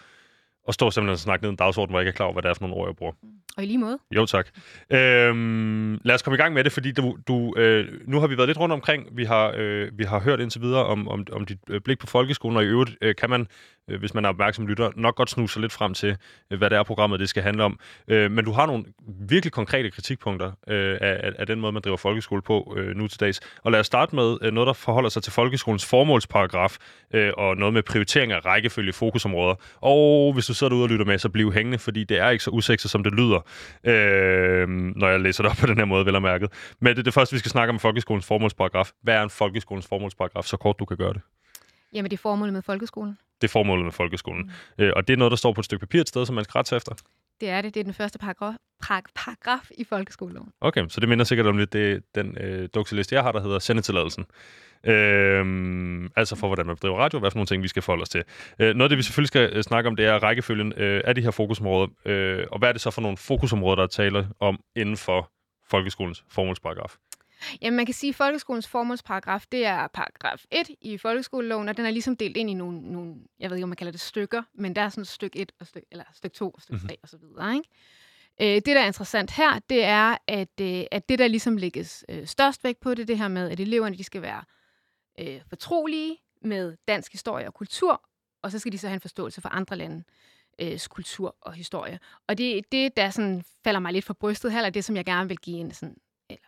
og 0.67 0.73
stå 0.73 0.91
simpelthen 0.91 1.13
og 1.13 1.19
snakke 1.19 1.43
ned 1.43 1.49
en 1.49 1.55
dagsorden, 1.55 1.91
hvor 1.91 1.99
jeg 1.99 2.03
ikke 2.03 2.15
er 2.15 2.17
klar 2.17 2.25
over, 2.25 2.33
hvad 2.33 2.43
det 2.43 2.49
er 2.49 2.53
for 2.53 2.61
nogle 2.61 2.75
ord, 2.75 2.87
jeg 2.87 2.95
bruger. 2.95 3.13
Og 3.57 3.63
i 3.63 3.65
lige 3.65 3.77
måde. 3.77 3.99
Jo, 4.15 4.25
tak. 4.25 4.47
Øhm, 4.89 6.01
lad 6.03 6.15
os 6.15 6.21
komme 6.21 6.35
i 6.35 6.37
gang 6.37 6.53
med 6.53 6.63
det, 6.63 6.71
fordi 6.71 6.91
du, 6.91 7.17
du, 7.27 7.53
øh, 7.57 7.87
nu 8.07 8.19
har 8.19 8.27
vi 8.27 8.37
været 8.37 8.49
lidt 8.49 8.59
rundt 8.59 8.73
omkring. 8.73 9.07
Vi 9.11 9.23
har, 9.23 9.53
øh, 9.57 9.91
vi 9.97 10.03
har 10.03 10.19
hørt 10.19 10.39
indtil 10.39 10.61
videre 10.61 10.85
om, 10.85 11.07
om, 11.07 11.25
om 11.31 11.45
dit 11.45 11.57
øh, 11.69 11.81
blik 11.81 11.99
på 11.99 12.07
folkeskolen, 12.07 12.57
og 12.57 12.63
i 12.63 12.67
øvrigt 12.67 12.91
øh, 13.01 13.15
kan 13.15 13.29
man 13.29 13.47
øh, 13.89 13.99
hvis 13.99 14.13
man 14.13 14.25
er 14.25 14.29
opmærksom 14.29 14.67
lytter, 14.67 14.91
nok 14.95 15.15
godt 15.15 15.29
snuse 15.29 15.61
lidt 15.61 15.71
frem 15.71 15.93
til, 15.93 16.17
øh, 16.51 16.57
hvad 16.57 16.69
det 16.69 16.77
er, 16.77 16.83
programmet 16.83 17.19
det 17.19 17.29
skal 17.29 17.43
handle 17.43 17.63
om. 17.63 17.79
Øh, 18.07 18.31
men 18.31 18.45
du 18.45 18.51
har 18.51 18.65
nogle 18.65 18.85
virkelig 19.19 19.51
konkrete 19.51 19.91
kritikpunkter 19.91 20.51
øh, 20.67 20.97
af, 21.01 21.33
af 21.39 21.47
den 21.47 21.59
måde, 21.59 21.71
man 21.71 21.81
driver 21.81 21.97
folkeskole 21.97 22.41
på 22.41 22.73
øh, 22.77 22.95
nu 22.95 23.07
til 23.07 23.19
dags. 23.19 23.39
Og 23.63 23.71
lad 23.71 23.79
os 23.79 23.85
starte 23.85 24.15
med 24.15 24.37
øh, 24.41 24.53
noget, 24.53 24.67
der 24.67 24.73
forholder 24.73 25.09
sig 25.09 25.23
til 25.23 25.33
folkeskolens 25.33 25.85
formålsparagraf, 25.85 26.77
øh, 27.13 27.31
og 27.37 27.57
noget 27.57 27.73
med 27.73 27.83
prioritering 27.83 28.31
af 28.31 28.45
rækkefølge 28.45 28.93
fokusområder. 28.93 29.55
Og 29.81 30.33
hvis 30.33 30.45
du 30.45 30.53
sidder 30.57 30.69
derude 30.69 30.85
og 30.85 30.89
lytter 30.89 31.05
med, 31.05 31.17
så 31.17 31.29
bliv 31.29 31.53
hængende, 31.53 31.77
fordi 31.77 32.03
det 32.03 32.19
er 32.19 32.29
ikke 32.29 32.43
så 32.43 32.51
usekset, 32.51 32.91
som 32.91 33.03
det 33.03 33.13
lyder, 33.13 33.39
øh, 33.83 34.67
når 34.69 35.09
jeg 35.09 35.19
læser 35.19 35.43
det 35.43 35.51
op 35.51 35.57
på 35.57 35.67
den 35.67 35.77
her 35.77 35.85
måde, 35.85 36.05
vel 36.05 36.15
og 36.15 36.21
mærket. 36.21 36.49
Men 36.79 36.89
det 36.89 36.99
er 36.99 37.03
det 37.03 37.13
første, 37.13 37.33
vi 37.33 37.39
skal 37.39 37.51
snakke 37.51 37.73
om 37.73 37.79
folkeskolens 37.79 38.25
formålsparagraf. 38.25 38.91
Hvad 39.01 39.15
er 39.15 39.23
en 39.23 39.29
folkeskolens 39.29 39.87
formålsparagraf? 39.87 40.43
Så 40.43 40.57
kort 40.57 40.79
du 40.79 40.85
kan 40.85 40.97
gøre 40.97 41.13
det. 41.13 41.21
Jamen, 41.93 42.11
det 42.11 42.17
er 42.17 42.21
formålet 42.21 42.53
med 42.53 42.61
folkeskolen. 42.61 43.17
Det 43.41 43.47
er 43.47 43.51
formålet 43.51 43.85
med 43.85 43.91
folkeskolen. 43.91 44.51
Mm. 44.77 44.83
Øh, 44.83 44.93
og 44.95 45.07
det 45.07 45.13
er 45.13 45.17
noget, 45.17 45.31
der 45.31 45.37
står 45.37 45.53
på 45.53 45.61
et 45.61 45.65
stykke 45.65 45.85
papir 45.85 46.01
et 46.01 46.09
sted, 46.09 46.25
som 46.25 46.35
man 46.35 46.43
skal 46.43 46.53
rette 46.57 46.75
efter? 46.75 46.95
Det 47.41 47.49
er 47.49 47.61
det. 47.61 47.73
Det 47.73 47.79
er 47.79 47.83
den 47.83 47.93
første 47.93 48.19
paragraf, 48.19 48.53
paragraf 49.15 49.69
i 49.77 49.83
folkeskoleloven. 49.83 50.49
Okay, 50.61 50.85
så 50.89 50.99
det 50.99 51.09
minder 51.09 51.25
sikkert 51.25 51.47
om 51.47 51.57
lidt 51.57 51.73
det, 51.73 52.03
den 52.15 52.37
øh, 52.41 52.69
dukseliste, 52.75 53.15
jeg 53.15 53.23
har, 53.23 53.31
der 53.31 53.41
hedder 53.41 53.59
sendetilladelsen. 53.59 54.25
Øh, 54.87 56.09
altså 56.15 56.35
for, 56.35 56.47
hvordan 56.47 56.65
man 56.65 56.75
bedriver 56.75 56.97
radio, 56.97 57.19
hvad 57.19 57.31
for 57.31 57.37
nogle 57.37 57.47
ting, 57.47 57.63
vi 57.63 57.67
skal 57.67 57.81
forholde 57.81 58.01
os 58.01 58.09
til. 58.09 58.23
Øh, 58.59 58.75
noget 58.75 58.83
af 58.83 58.89
det, 58.89 58.97
vi 58.97 59.03
selvfølgelig 59.03 59.27
skal 59.27 59.49
øh, 59.53 59.63
snakke 59.63 59.87
om, 59.87 59.95
det 59.95 60.05
er 60.05 60.23
rækkefølgen 60.23 60.73
øh, 60.77 61.01
af 61.05 61.15
de 61.15 61.21
her 61.21 61.31
fokusområder. 61.31 61.87
Øh, 62.05 62.45
og 62.51 62.59
hvad 62.59 62.69
er 62.69 62.73
det 62.73 62.81
så 62.81 62.91
for 62.91 63.01
nogle 63.01 63.17
fokusområder, 63.17 63.75
der 63.75 63.87
taler 63.87 64.25
om 64.39 64.59
inden 64.75 64.97
for 64.97 65.31
folkeskolens 65.69 66.23
formålsparagraf? 66.29 66.95
Jamen, 67.61 67.77
man 67.77 67.85
kan 67.85 67.95
sige, 67.95 68.09
at 68.09 68.15
folkeskolens 68.15 68.67
formålsparagraf, 68.67 69.45
det 69.51 69.65
er 69.65 69.87
paragraf 69.87 70.43
1 70.51 70.69
i 70.81 70.97
folkeskoleloven, 70.97 71.69
og 71.69 71.77
den 71.77 71.85
er 71.85 71.91
ligesom 71.91 72.17
delt 72.17 72.37
ind 72.37 72.49
i 72.49 72.53
nogle, 72.53 72.91
nogle 72.91 73.15
jeg 73.39 73.49
ved 73.49 73.57
ikke, 73.57 73.63
om 73.63 73.69
man 73.69 73.75
kalder 73.75 73.91
det 73.91 74.01
stykker, 74.01 74.43
men 74.55 74.75
der 74.75 74.81
er 74.81 74.89
sådan 74.89 75.05
stykke 75.05 75.39
1 75.39 75.51
og 75.59 75.67
stykke, 75.67 75.87
eller 75.91 76.03
stykke 76.13 76.35
2 76.35 76.49
og 76.49 76.61
stykke 76.61 76.79
3 76.79 76.83
mm-hmm. 76.83 76.99
og 77.03 77.09
så 77.09 77.17
videre, 77.17 77.55
ikke? 77.55 77.69
Øh, 78.41 78.55
det, 78.55 78.65
der 78.65 78.81
er 78.81 78.85
interessant 78.85 79.31
her, 79.31 79.59
det 79.69 79.83
er, 79.83 80.17
at, 80.27 80.61
øh, 80.61 80.83
at 80.91 81.09
det, 81.09 81.19
der 81.19 81.27
ligesom 81.27 81.57
lægges 81.57 82.05
øh, 82.09 82.27
størst 82.27 82.63
vægt 82.63 82.79
på, 82.79 82.93
det 82.93 82.99
er 82.99 83.05
det 83.05 83.17
her 83.17 83.27
med, 83.27 83.49
at 83.49 83.59
eleverne 83.59 83.97
de 83.97 84.03
skal 84.03 84.21
være 84.21 84.43
øh, 85.19 85.41
fortrolige 85.49 86.17
med 86.41 86.77
dansk 86.87 87.11
historie 87.11 87.47
og 87.47 87.53
kultur, 87.53 88.09
og 88.41 88.51
så 88.51 88.59
skal 88.59 88.71
de 88.71 88.77
så 88.77 88.87
have 88.87 88.95
en 88.95 89.01
forståelse 89.01 89.41
for 89.41 89.49
andre 89.49 89.75
lande 89.75 90.03
øh, 90.61 90.79
kultur 90.89 91.35
og 91.41 91.53
historie. 91.53 91.99
Og 92.27 92.37
det, 92.37 92.71
det, 92.71 92.97
der 92.97 93.09
sådan 93.09 93.43
falder 93.63 93.79
mig 93.79 93.93
lidt 93.93 94.05
for 94.05 94.13
brystet 94.13 94.51
her, 94.51 94.65
er 94.65 94.69
det, 94.69 94.85
som 94.85 94.95
jeg 94.95 95.05
gerne 95.05 95.27
vil 95.27 95.37
give 95.37 95.59
en 95.59 95.71
sådan 95.71 95.97
eller 96.29 96.47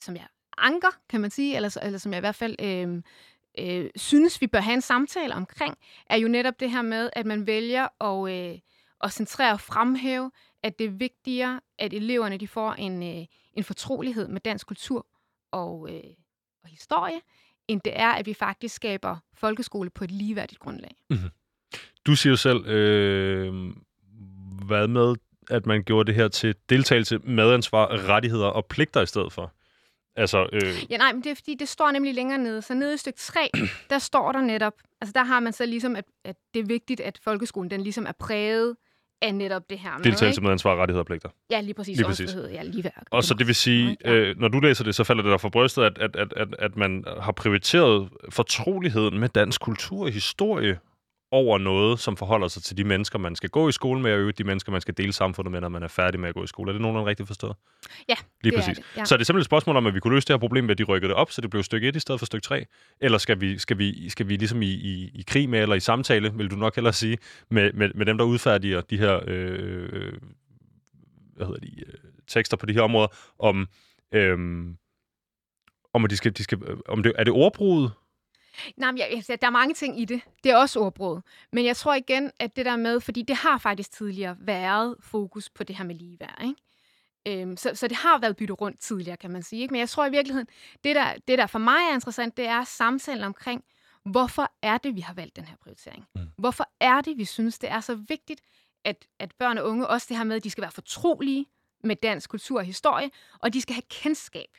som 0.00 0.16
jeg 0.16 0.26
anker, 0.58 1.00
kan 1.08 1.20
man 1.20 1.30
sige, 1.30 1.56
eller, 1.56 1.78
eller 1.82 1.98
som 1.98 2.12
jeg 2.12 2.18
i 2.18 2.20
hvert 2.20 2.34
fald 2.34 2.56
øh, 2.60 3.02
øh, 3.58 3.90
synes, 3.96 4.40
vi 4.40 4.46
bør 4.46 4.60
have 4.60 4.74
en 4.74 4.80
samtale 4.80 5.34
omkring, 5.34 5.78
er 6.06 6.16
jo 6.16 6.28
netop 6.28 6.60
det 6.60 6.70
her 6.70 6.82
med, 6.82 7.10
at 7.12 7.26
man 7.26 7.46
vælger 7.46 8.02
at, 8.04 8.32
øh, 8.32 8.58
at 9.00 9.12
centrere 9.12 9.52
og 9.52 9.60
fremhæve, 9.60 10.30
at 10.62 10.78
det 10.78 10.84
er 10.84 10.90
vigtigere, 10.90 11.60
at 11.78 11.92
eleverne 11.92 12.38
de 12.38 12.48
får 12.48 12.72
en, 12.72 13.02
øh, 13.02 13.26
en 13.54 13.64
fortrolighed 13.64 14.28
med 14.28 14.40
dansk 14.40 14.66
kultur 14.66 15.06
og, 15.50 15.94
øh, 15.94 16.10
og 16.62 16.68
historie, 16.68 17.20
end 17.68 17.80
det 17.84 17.92
er, 17.96 18.08
at 18.08 18.26
vi 18.26 18.34
faktisk 18.34 18.74
skaber 18.74 19.16
folkeskole 19.34 19.90
på 19.90 20.04
et 20.04 20.10
ligeværdigt 20.10 20.60
grundlag. 20.60 20.96
Mm-hmm. 21.10 21.30
Du 22.06 22.16
siger 22.16 22.30
jo 22.30 22.36
selv, 22.36 22.66
øh, 22.66 23.72
hvad 24.66 24.88
med, 24.88 25.14
at 25.50 25.66
man 25.66 25.84
gjorde 25.84 26.06
det 26.06 26.14
her 26.14 26.28
til 26.28 26.54
deltagelse, 26.68 27.18
medansvar, 27.18 28.08
rettigheder 28.08 28.46
og 28.46 28.66
pligter 28.66 29.02
i 29.02 29.06
stedet 29.06 29.32
for? 29.32 29.52
Altså, 30.16 30.48
øh... 30.52 30.74
Ja, 30.90 30.96
nej, 30.96 31.12
men 31.12 31.24
det 31.24 31.30
er 31.30 31.34
fordi, 31.34 31.54
det 31.54 31.68
står 31.68 31.90
nemlig 31.90 32.14
længere 32.14 32.38
nede. 32.38 32.62
Så 32.62 32.74
nede 32.74 32.94
i 32.94 32.96
stykke 32.96 33.18
3, 33.18 33.50
der 33.90 33.98
står 33.98 34.32
der 34.32 34.40
netop, 34.40 34.74
altså 35.00 35.12
der 35.12 35.24
har 35.24 35.40
man 35.40 35.52
så 35.52 35.66
ligesom, 35.66 35.96
at, 35.96 36.04
at 36.24 36.36
det 36.54 36.60
er 36.60 36.64
vigtigt, 36.64 37.00
at 37.00 37.18
folkeskolen 37.24 37.70
den 37.70 37.80
ligesom 37.80 38.06
er 38.06 38.12
præget 38.12 38.76
af 39.22 39.34
netop 39.34 39.62
det 39.70 39.78
her 39.78 39.90
med, 39.96 40.04
Deltagelse 40.04 40.40
med 40.40 40.50
ansvar, 40.50 40.76
rettigheder 40.76 41.02
og 41.02 41.06
pligter. 41.06 41.28
Ja, 41.50 41.60
lige 41.60 41.74
præcis. 41.74 41.96
Lige 41.96 42.06
præcis. 42.06 42.36
Ja, 42.52 42.62
lige 42.62 42.84
værk. 42.84 43.04
Og 43.10 43.24
så 43.24 43.34
det 43.34 43.46
vil 43.46 43.54
sige, 43.54 43.96
ja. 44.04 44.12
øh, 44.12 44.40
når 44.40 44.48
du 44.48 44.60
læser 44.60 44.84
det, 44.84 44.94
så 44.94 45.04
falder 45.04 45.22
det 45.22 45.30
der 45.30 45.38
for 45.38 45.48
brystet, 45.48 45.82
at, 45.82 45.98
at, 45.98 46.16
at, 46.16 46.32
at, 46.36 46.48
at 46.58 46.76
man 46.76 47.04
har 47.20 47.32
prioriteret 47.32 48.08
fortroligheden 48.30 49.18
med 49.18 49.28
dansk 49.28 49.60
kultur 49.60 50.04
og 50.04 50.12
historie 50.12 50.78
over 51.30 51.58
noget, 51.58 52.00
som 52.00 52.16
forholder 52.16 52.48
sig 52.48 52.62
til 52.62 52.76
de 52.76 52.84
mennesker, 52.84 53.18
man 53.18 53.36
skal 53.36 53.50
gå 53.50 53.68
i 53.68 53.72
skole 53.72 54.00
med, 54.00 54.12
og 54.12 54.18
øvrigt 54.18 54.38
de 54.38 54.44
mennesker, 54.44 54.72
man 54.72 54.80
skal 54.80 54.96
dele 54.96 55.12
samfundet 55.12 55.52
med, 55.52 55.60
når 55.60 55.68
man 55.68 55.82
er 55.82 55.88
færdig 55.88 56.20
med 56.20 56.28
at 56.28 56.34
gå 56.34 56.44
i 56.44 56.46
skole. 56.46 56.70
Er 56.70 56.72
det 56.72 56.82
nogenlunde 56.82 57.10
rigtigt 57.10 57.26
forstået? 57.26 57.56
Ja, 58.08 58.14
Lige 58.42 58.50
det 58.50 58.58
er 58.58 58.62
præcis. 58.62 58.76
det, 58.76 58.84
ja. 58.96 59.04
Så 59.04 59.14
er 59.14 59.16
det 59.16 59.26
simpelthen 59.26 59.40
et 59.40 59.44
spørgsmål 59.44 59.76
om, 59.76 59.86
at 59.86 59.94
vi 59.94 60.00
kunne 60.00 60.14
løse 60.14 60.26
det 60.26 60.34
her 60.34 60.38
problem 60.38 60.64
ved, 60.64 60.70
at 60.70 60.78
de 60.78 60.84
rykkede 60.84 61.08
det 61.08 61.16
op, 61.16 61.30
så 61.30 61.40
det 61.40 61.50
blev 61.50 61.62
stykke 61.62 61.88
1 61.88 61.96
i 61.96 62.00
stedet 62.00 62.20
for 62.20 62.26
stykke 62.26 62.44
3? 62.44 62.66
Eller 63.00 63.18
skal 63.18 63.40
vi, 63.40 63.58
skal 63.58 63.78
vi, 63.78 64.08
skal 64.10 64.28
vi 64.28 64.36
ligesom 64.36 64.62
i, 64.62 64.70
i, 64.70 65.10
i 65.14 65.24
krig 65.26 65.48
med, 65.48 65.62
eller 65.62 65.74
i 65.74 65.80
samtale, 65.80 66.32
vil 66.34 66.50
du 66.50 66.56
nok 66.56 66.74
hellere 66.74 66.92
sige, 66.92 67.18
med, 67.50 67.72
med, 67.72 67.90
med 67.94 68.06
dem, 68.06 68.18
der 68.18 68.24
udfærdiger 68.24 68.80
de 68.80 68.98
her 68.98 69.20
øh, 69.26 70.12
hvad 71.38 71.46
hedder 71.46 71.60
de, 71.60 71.80
øh, 71.86 71.94
tekster 72.26 72.56
på 72.56 72.66
de 72.66 72.72
her 72.72 72.82
områder, 72.82 73.08
om, 73.38 73.68
øh, 74.14 74.38
om 75.94 76.04
at 76.04 76.10
de 76.10 76.16
skal, 76.16 76.36
de 76.36 76.42
skal, 76.42 76.58
øh, 76.62 76.76
om 76.88 77.02
det, 77.02 77.12
er 77.18 77.24
det 77.24 77.32
ordbruget? 77.32 77.92
Nej, 78.76 78.90
men 78.90 78.98
jeg, 78.98 79.22
jeg, 79.28 79.40
der 79.40 79.46
er 79.46 79.50
mange 79.50 79.74
ting 79.74 80.00
i 80.00 80.04
det. 80.04 80.20
Det 80.44 80.52
er 80.52 80.56
også 80.56 80.80
ordbrud. 80.80 81.20
Men 81.52 81.64
jeg 81.64 81.76
tror 81.76 81.94
igen, 81.94 82.30
at 82.40 82.56
det 82.56 82.66
der 82.66 82.76
med, 82.76 83.00
fordi 83.00 83.22
det 83.22 83.36
har 83.36 83.58
faktisk 83.58 83.92
tidligere 83.92 84.36
været 84.40 84.96
fokus 85.00 85.50
på 85.50 85.64
det 85.64 85.76
her 85.76 85.84
med 85.84 85.94
ligeværd, 85.94 86.42
ikke? 86.42 87.42
Øhm, 87.42 87.56
så, 87.56 87.70
så 87.74 87.88
det 87.88 87.96
har 87.96 88.18
været 88.18 88.36
byttet 88.36 88.60
rundt 88.60 88.80
tidligere, 88.80 89.16
kan 89.16 89.30
man 89.30 89.42
sige. 89.42 89.62
Ikke? 89.62 89.72
Men 89.72 89.78
jeg 89.78 89.88
tror 89.88 90.06
i 90.06 90.10
virkeligheden, 90.10 90.48
det 90.84 90.96
der, 90.96 91.14
det 91.28 91.38
der 91.38 91.46
for 91.46 91.58
mig 91.58 91.78
er 91.90 91.94
interessant, 91.94 92.36
det 92.36 92.46
er 92.46 92.64
samtalen 92.64 93.24
omkring, 93.24 93.64
hvorfor 94.04 94.52
er 94.62 94.78
det, 94.78 94.96
vi 94.96 95.00
har 95.00 95.14
valgt 95.14 95.36
den 95.36 95.44
her 95.44 95.56
prioritering? 95.62 96.04
Mm. 96.14 96.20
Hvorfor 96.38 96.70
er 96.80 97.00
det, 97.00 97.18
vi 97.18 97.24
synes, 97.24 97.58
det 97.58 97.70
er 97.70 97.80
så 97.80 97.94
vigtigt, 97.94 98.40
at, 98.84 99.06
at 99.18 99.32
børn 99.38 99.58
og 99.58 99.64
unge, 99.64 99.86
også 99.86 100.06
det 100.08 100.16
her 100.16 100.24
med, 100.24 100.36
at 100.36 100.44
de 100.44 100.50
skal 100.50 100.62
være 100.62 100.70
fortrolige 100.70 101.46
med 101.84 101.96
dansk 101.96 102.30
kultur 102.30 102.58
og 102.58 102.64
historie, 102.64 103.10
og 103.38 103.52
de 103.54 103.60
skal 103.60 103.74
have 103.74 103.82
kendskab. 103.88 104.56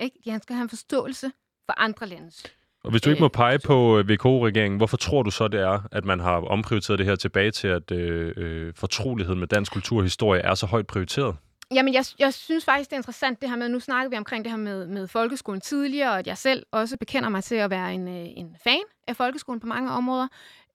Ikke? 0.00 0.18
De 0.24 0.38
skal 0.42 0.56
have 0.56 0.62
en 0.62 0.68
forståelse 0.68 1.32
for 1.66 1.80
andre 1.80 2.06
landes 2.06 2.42
Og 2.86 2.90
hvis 2.90 3.02
du 3.02 3.10
ikke 3.10 3.22
må 3.22 3.28
pege 3.28 3.58
på 3.58 3.98
øh, 3.98 4.08
VK-regeringen, 4.08 4.76
hvorfor 4.76 4.96
tror 4.96 5.22
du 5.22 5.30
så, 5.30 5.48
det 5.48 5.60
er, 5.60 5.88
at 5.92 6.04
man 6.04 6.20
har 6.20 6.36
omprioriteret 6.36 6.98
det 6.98 7.06
her 7.06 7.16
tilbage 7.16 7.50
til, 7.50 7.68
at 7.68 7.90
øh, 7.90 8.32
øh, 8.36 8.74
fortroligheden 8.74 9.40
med 9.40 9.48
dansk 9.48 9.72
kultur 9.72 9.98
og 9.98 10.02
historie 10.02 10.40
er 10.40 10.54
så 10.54 10.66
højt 10.66 10.86
prioriteret? 10.86 11.36
Jamen, 11.74 11.94
jeg, 11.94 12.04
jeg 12.18 12.34
synes 12.34 12.64
faktisk, 12.64 12.90
det 12.90 12.96
er 12.96 12.98
interessant 12.98 13.40
det 13.40 13.50
her 13.50 13.56
med, 13.56 13.68
nu 13.68 13.80
snakker 13.80 14.10
vi 14.10 14.16
omkring 14.16 14.44
det 14.44 14.52
her 14.52 14.58
med, 14.58 14.86
med 14.86 15.08
folkeskolen 15.08 15.60
tidligere, 15.60 16.10
og 16.10 16.18
at 16.18 16.26
jeg 16.26 16.38
selv 16.38 16.66
også 16.72 16.96
bekender 16.96 17.28
mig 17.28 17.44
til 17.44 17.54
at 17.54 17.70
være 17.70 17.94
en, 17.94 18.08
øh, 18.08 18.26
en 18.36 18.56
fan 18.64 18.82
af 19.08 19.16
folkeskolen 19.16 19.60
på 19.60 19.66
mange 19.66 19.90
områder. 19.90 20.28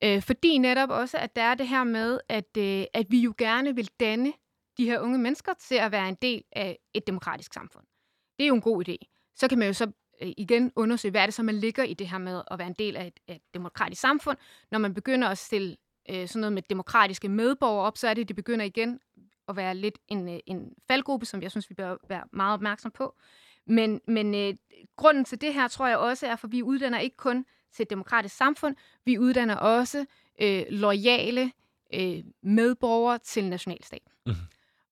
Øh, 0.03 0.21
fordi 0.21 0.57
netop 0.57 0.89
også, 0.89 1.17
at 1.17 1.35
der 1.35 1.43
er 1.43 1.55
det 1.55 1.67
her 1.67 1.83
med, 1.83 2.19
at, 2.29 2.57
øh, 2.57 2.83
at 2.93 3.05
vi 3.09 3.19
jo 3.19 3.33
gerne 3.37 3.75
vil 3.75 3.89
danne 3.99 4.33
de 4.77 4.85
her 4.85 4.99
unge 4.99 5.17
mennesker 5.17 5.51
til 5.59 5.75
at 5.75 5.91
være 5.91 6.09
en 6.09 6.17
del 6.21 6.43
af 6.51 6.77
et 6.93 7.07
demokratisk 7.07 7.53
samfund. 7.53 7.85
Det 8.37 8.43
er 8.43 8.47
jo 8.47 8.55
en 8.55 8.61
god 8.61 8.89
idé. 8.89 8.95
Så 9.35 9.47
kan 9.47 9.59
man 9.59 9.67
jo 9.67 9.73
så 9.73 9.85
øh, 9.85 9.91
igen 10.21 10.71
undersøge, 10.75 11.11
hvad 11.11 11.21
er 11.21 11.25
det 11.25 11.33
så, 11.33 11.43
man 11.43 11.55
ligger 11.55 11.83
i 11.83 11.93
det 11.93 12.09
her 12.09 12.17
med 12.17 12.41
at 12.51 12.59
være 12.59 12.67
en 12.67 12.75
del 12.79 12.95
af 12.95 13.07
et, 13.07 13.19
af 13.27 13.35
et 13.35 13.41
demokratisk 13.53 14.01
samfund. 14.01 14.37
Når 14.71 14.79
man 14.79 14.93
begynder 14.93 15.27
at 15.27 15.37
stille 15.37 15.77
øh, 16.09 16.27
sådan 16.27 16.39
noget 16.39 16.53
med 16.53 16.61
demokratiske 16.69 17.29
medborgere 17.29 17.85
op, 17.85 17.97
så 17.97 18.07
er 18.07 18.13
det, 18.13 18.27
det 18.27 18.35
begynder 18.35 18.65
igen 18.65 18.99
at 19.47 19.55
være 19.55 19.75
lidt 19.75 19.99
en, 20.07 20.29
øh, 20.29 20.39
en 20.45 20.73
faldgruppe, 20.87 21.25
som 21.25 21.41
jeg 21.41 21.51
synes, 21.51 21.69
vi 21.69 21.75
bør 21.75 21.95
være 22.09 22.23
meget 22.31 22.53
opmærksom 22.53 22.91
på. 22.91 23.15
Men, 23.65 24.01
men 24.07 24.35
øh, 24.35 24.55
grunden 24.95 25.25
til 25.25 25.41
det 25.41 25.53
her, 25.53 25.67
tror 25.67 25.87
jeg 25.87 25.97
også 25.97 26.27
er, 26.27 26.35
for 26.35 26.47
vi 26.47 26.63
uddanner 26.63 26.99
ikke 26.99 27.17
kun 27.17 27.45
til 27.73 27.83
et 27.83 27.89
demokratisk 27.89 28.35
samfund, 28.35 28.75
vi 29.05 29.17
uddanner 29.17 29.55
også 29.55 30.05
øh, 30.41 30.63
lojale 30.69 31.51
øh, 31.93 32.23
medborgere 32.41 33.17
til 33.17 33.49
nationalstaten. 33.49 34.11
Mhm. 34.25 34.35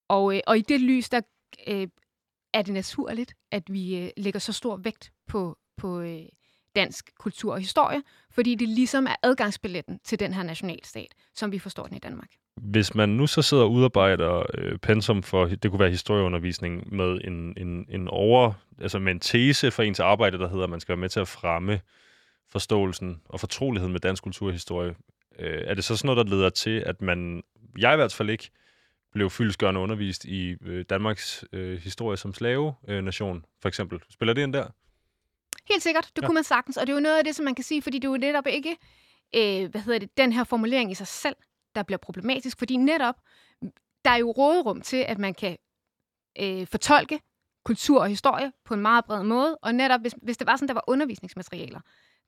Og, 0.08 0.36
øh, 0.36 0.42
og 0.48 0.58
i 0.58 0.62
det 0.62 0.82
lys, 0.82 1.10
der 1.10 1.22
øh, 1.68 1.88
er 2.54 2.62
det 2.62 2.74
naturligt, 2.74 3.34
at 3.52 3.74
vi 3.74 3.98
øh, 3.98 4.10
lægger 4.18 4.40
så 4.40 4.54
stor 4.54 4.78
vægt 4.78 5.12
på, 5.30 5.58
på 5.78 6.02
øh, 6.02 6.22
dansk 6.76 7.12
kultur 7.20 7.54
og 7.54 7.60
historie, 7.60 8.02
fordi 8.32 8.56
det 8.56 8.70
ligesom 8.70 9.08
er 9.08 9.16
adgangsbilletten 9.24 10.00
til 10.04 10.20
den 10.20 10.34
her 10.34 10.44
nationalstat, 10.44 11.16
som 11.36 11.52
vi 11.52 11.60
forstår 11.60 11.88
den 11.88 11.96
i 11.96 12.00
Danmark. 12.00 12.30
Hvis 12.56 12.96
man 12.96 13.10
nu 13.10 13.28
så 13.28 13.42
sidder 13.42 13.64
og 13.64 13.72
udarbejder 13.72 14.44
øh, 14.54 14.78
pensum 14.78 15.24
for, 15.24 15.46
det 15.46 15.72
kunne 15.72 15.80
være 15.80 15.90
historieundervisning, 15.90 16.96
med 16.96 17.20
en, 17.24 17.54
en, 17.58 17.86
en 17.90 18.08
over, 18.08 18.54
altså 18.82 19.00
med 19.00 19.12
en 19.12 19.20
tese 19.20 19.72
for 19.72 19.84
ens 19.84 20.00
arbejde, 20.00 20.38
der 20.38 20.50
hedder, 20.50 20.64
at 20.64 20.70
man 20.70 20.80
skal 20.80 20.94
være 20.94 21.02
med 21.02 21.10
til 21.10 21.20
at 21.20 21.28
fremme 21.28 21.82
forståelsen 22.50 23.22
og 23.26 23.40
fortroligheden 23.40 23.92
med 23.92 24.00
dansk 24.00 24.24
kultur 24.24 24.48
og 24.48 24.54
historie, 24.54 24.96
øh, 25.40 25.62
er 25.66 25.74
det 25.74 25.84
så 25.84 25.98
sådan 25.98 26.16
noget, 26.16 26.28
der 26.28 26.36
leder 26.36 26.50
til, 26.50 26.84
at 26.86 27.02
man, 27.02 27.44
jeg 27.78 27.94
i 27.94 27.96
hvert 27.96 28.14
fald 28.14 28.30
ikke, 28.30 28.50
blev 29.12 29.30
fyldesgørende 29.30 29.82
undervist 29.82 30.26
i 30.26 30.56
øh, 30.62 30.86
Danmarks 30.90 31.46
øh, 31.54 31.80
historie 31.80 32.18
som 32.18 32.34
slave-nation, 32.34 33.38
øh, 33.38 33.44
for 33.62 33.68
eksempel. 33.68 34.00
Spiller 34.10 34.34
det 34.34 34.44
ind 34.44 34.54
der? 34.54 34.68
Helt 35.70 35.84
sikkert, 35.84 36.12
det 36.16 36.22
Ja. 36.22 36.28
kunne 36.28 36.34
man 36.36 36.44
sagtens. 36.44 36.78
Og 36.78 36.88
det 36.88 36.94
er 36.94 36.98
jo 36.98 37.02
noget 37.02 37.18
af 37.18 37.24
det, 37.24 37.36
som 37.36 37.46
man 37.46 37.56
kan 37.56 37.64
sige, 37.64 37.82
fordi 37.82 38.00
det 38.00 38.08
er 38.08 38.12
jo 38.12 38.18
netop 38.18 38.48
ikke, 38.48 38.78
øh, 39.36 39.70
hvad 39.72 39.82
hedder 39.82 40.00
det, 40.00 40.18
den 40.18 40.32
her 40.34 40.44
formulering 40.44 40.92
i 40.92 40.96
sig 40.96 41.08
selv, 41.08 41.36
der 41.76 41.84
bliver 41.84 41.98
problematisk. 41.98 42.58
Fordi 42.58 42.76
netop, 42.78 43.16
der 44.06 44.12
er 44.12 44.18
jo 44.18 44.32
råderum 44.32 44.82
til, 44.82 44.98
at 44.98 45.18
man 45.18 45.34
kan 45.34 45.58
øh, 46.40 46.68
fortolke 46.68 47.20
kultur 47.66 48.02
og 48.02 48.08
historie 48.10 48.52
på 48.66 48.74
en 48.74 48.82
meget 48.82 49.06
bred 49.06 49.24
måde. 49.24 49.58
Og 49.58 49.76
netop, 49.76 50.02
hvis, 50.02 50.16
hvis 50.22 50.38
det 50.38 50.48
var 50.48 50.56
sådan, 50.56 50.68
der 50.68 50.74
var 50.74 50.84
undervisningsmaterialer 50.88 51.80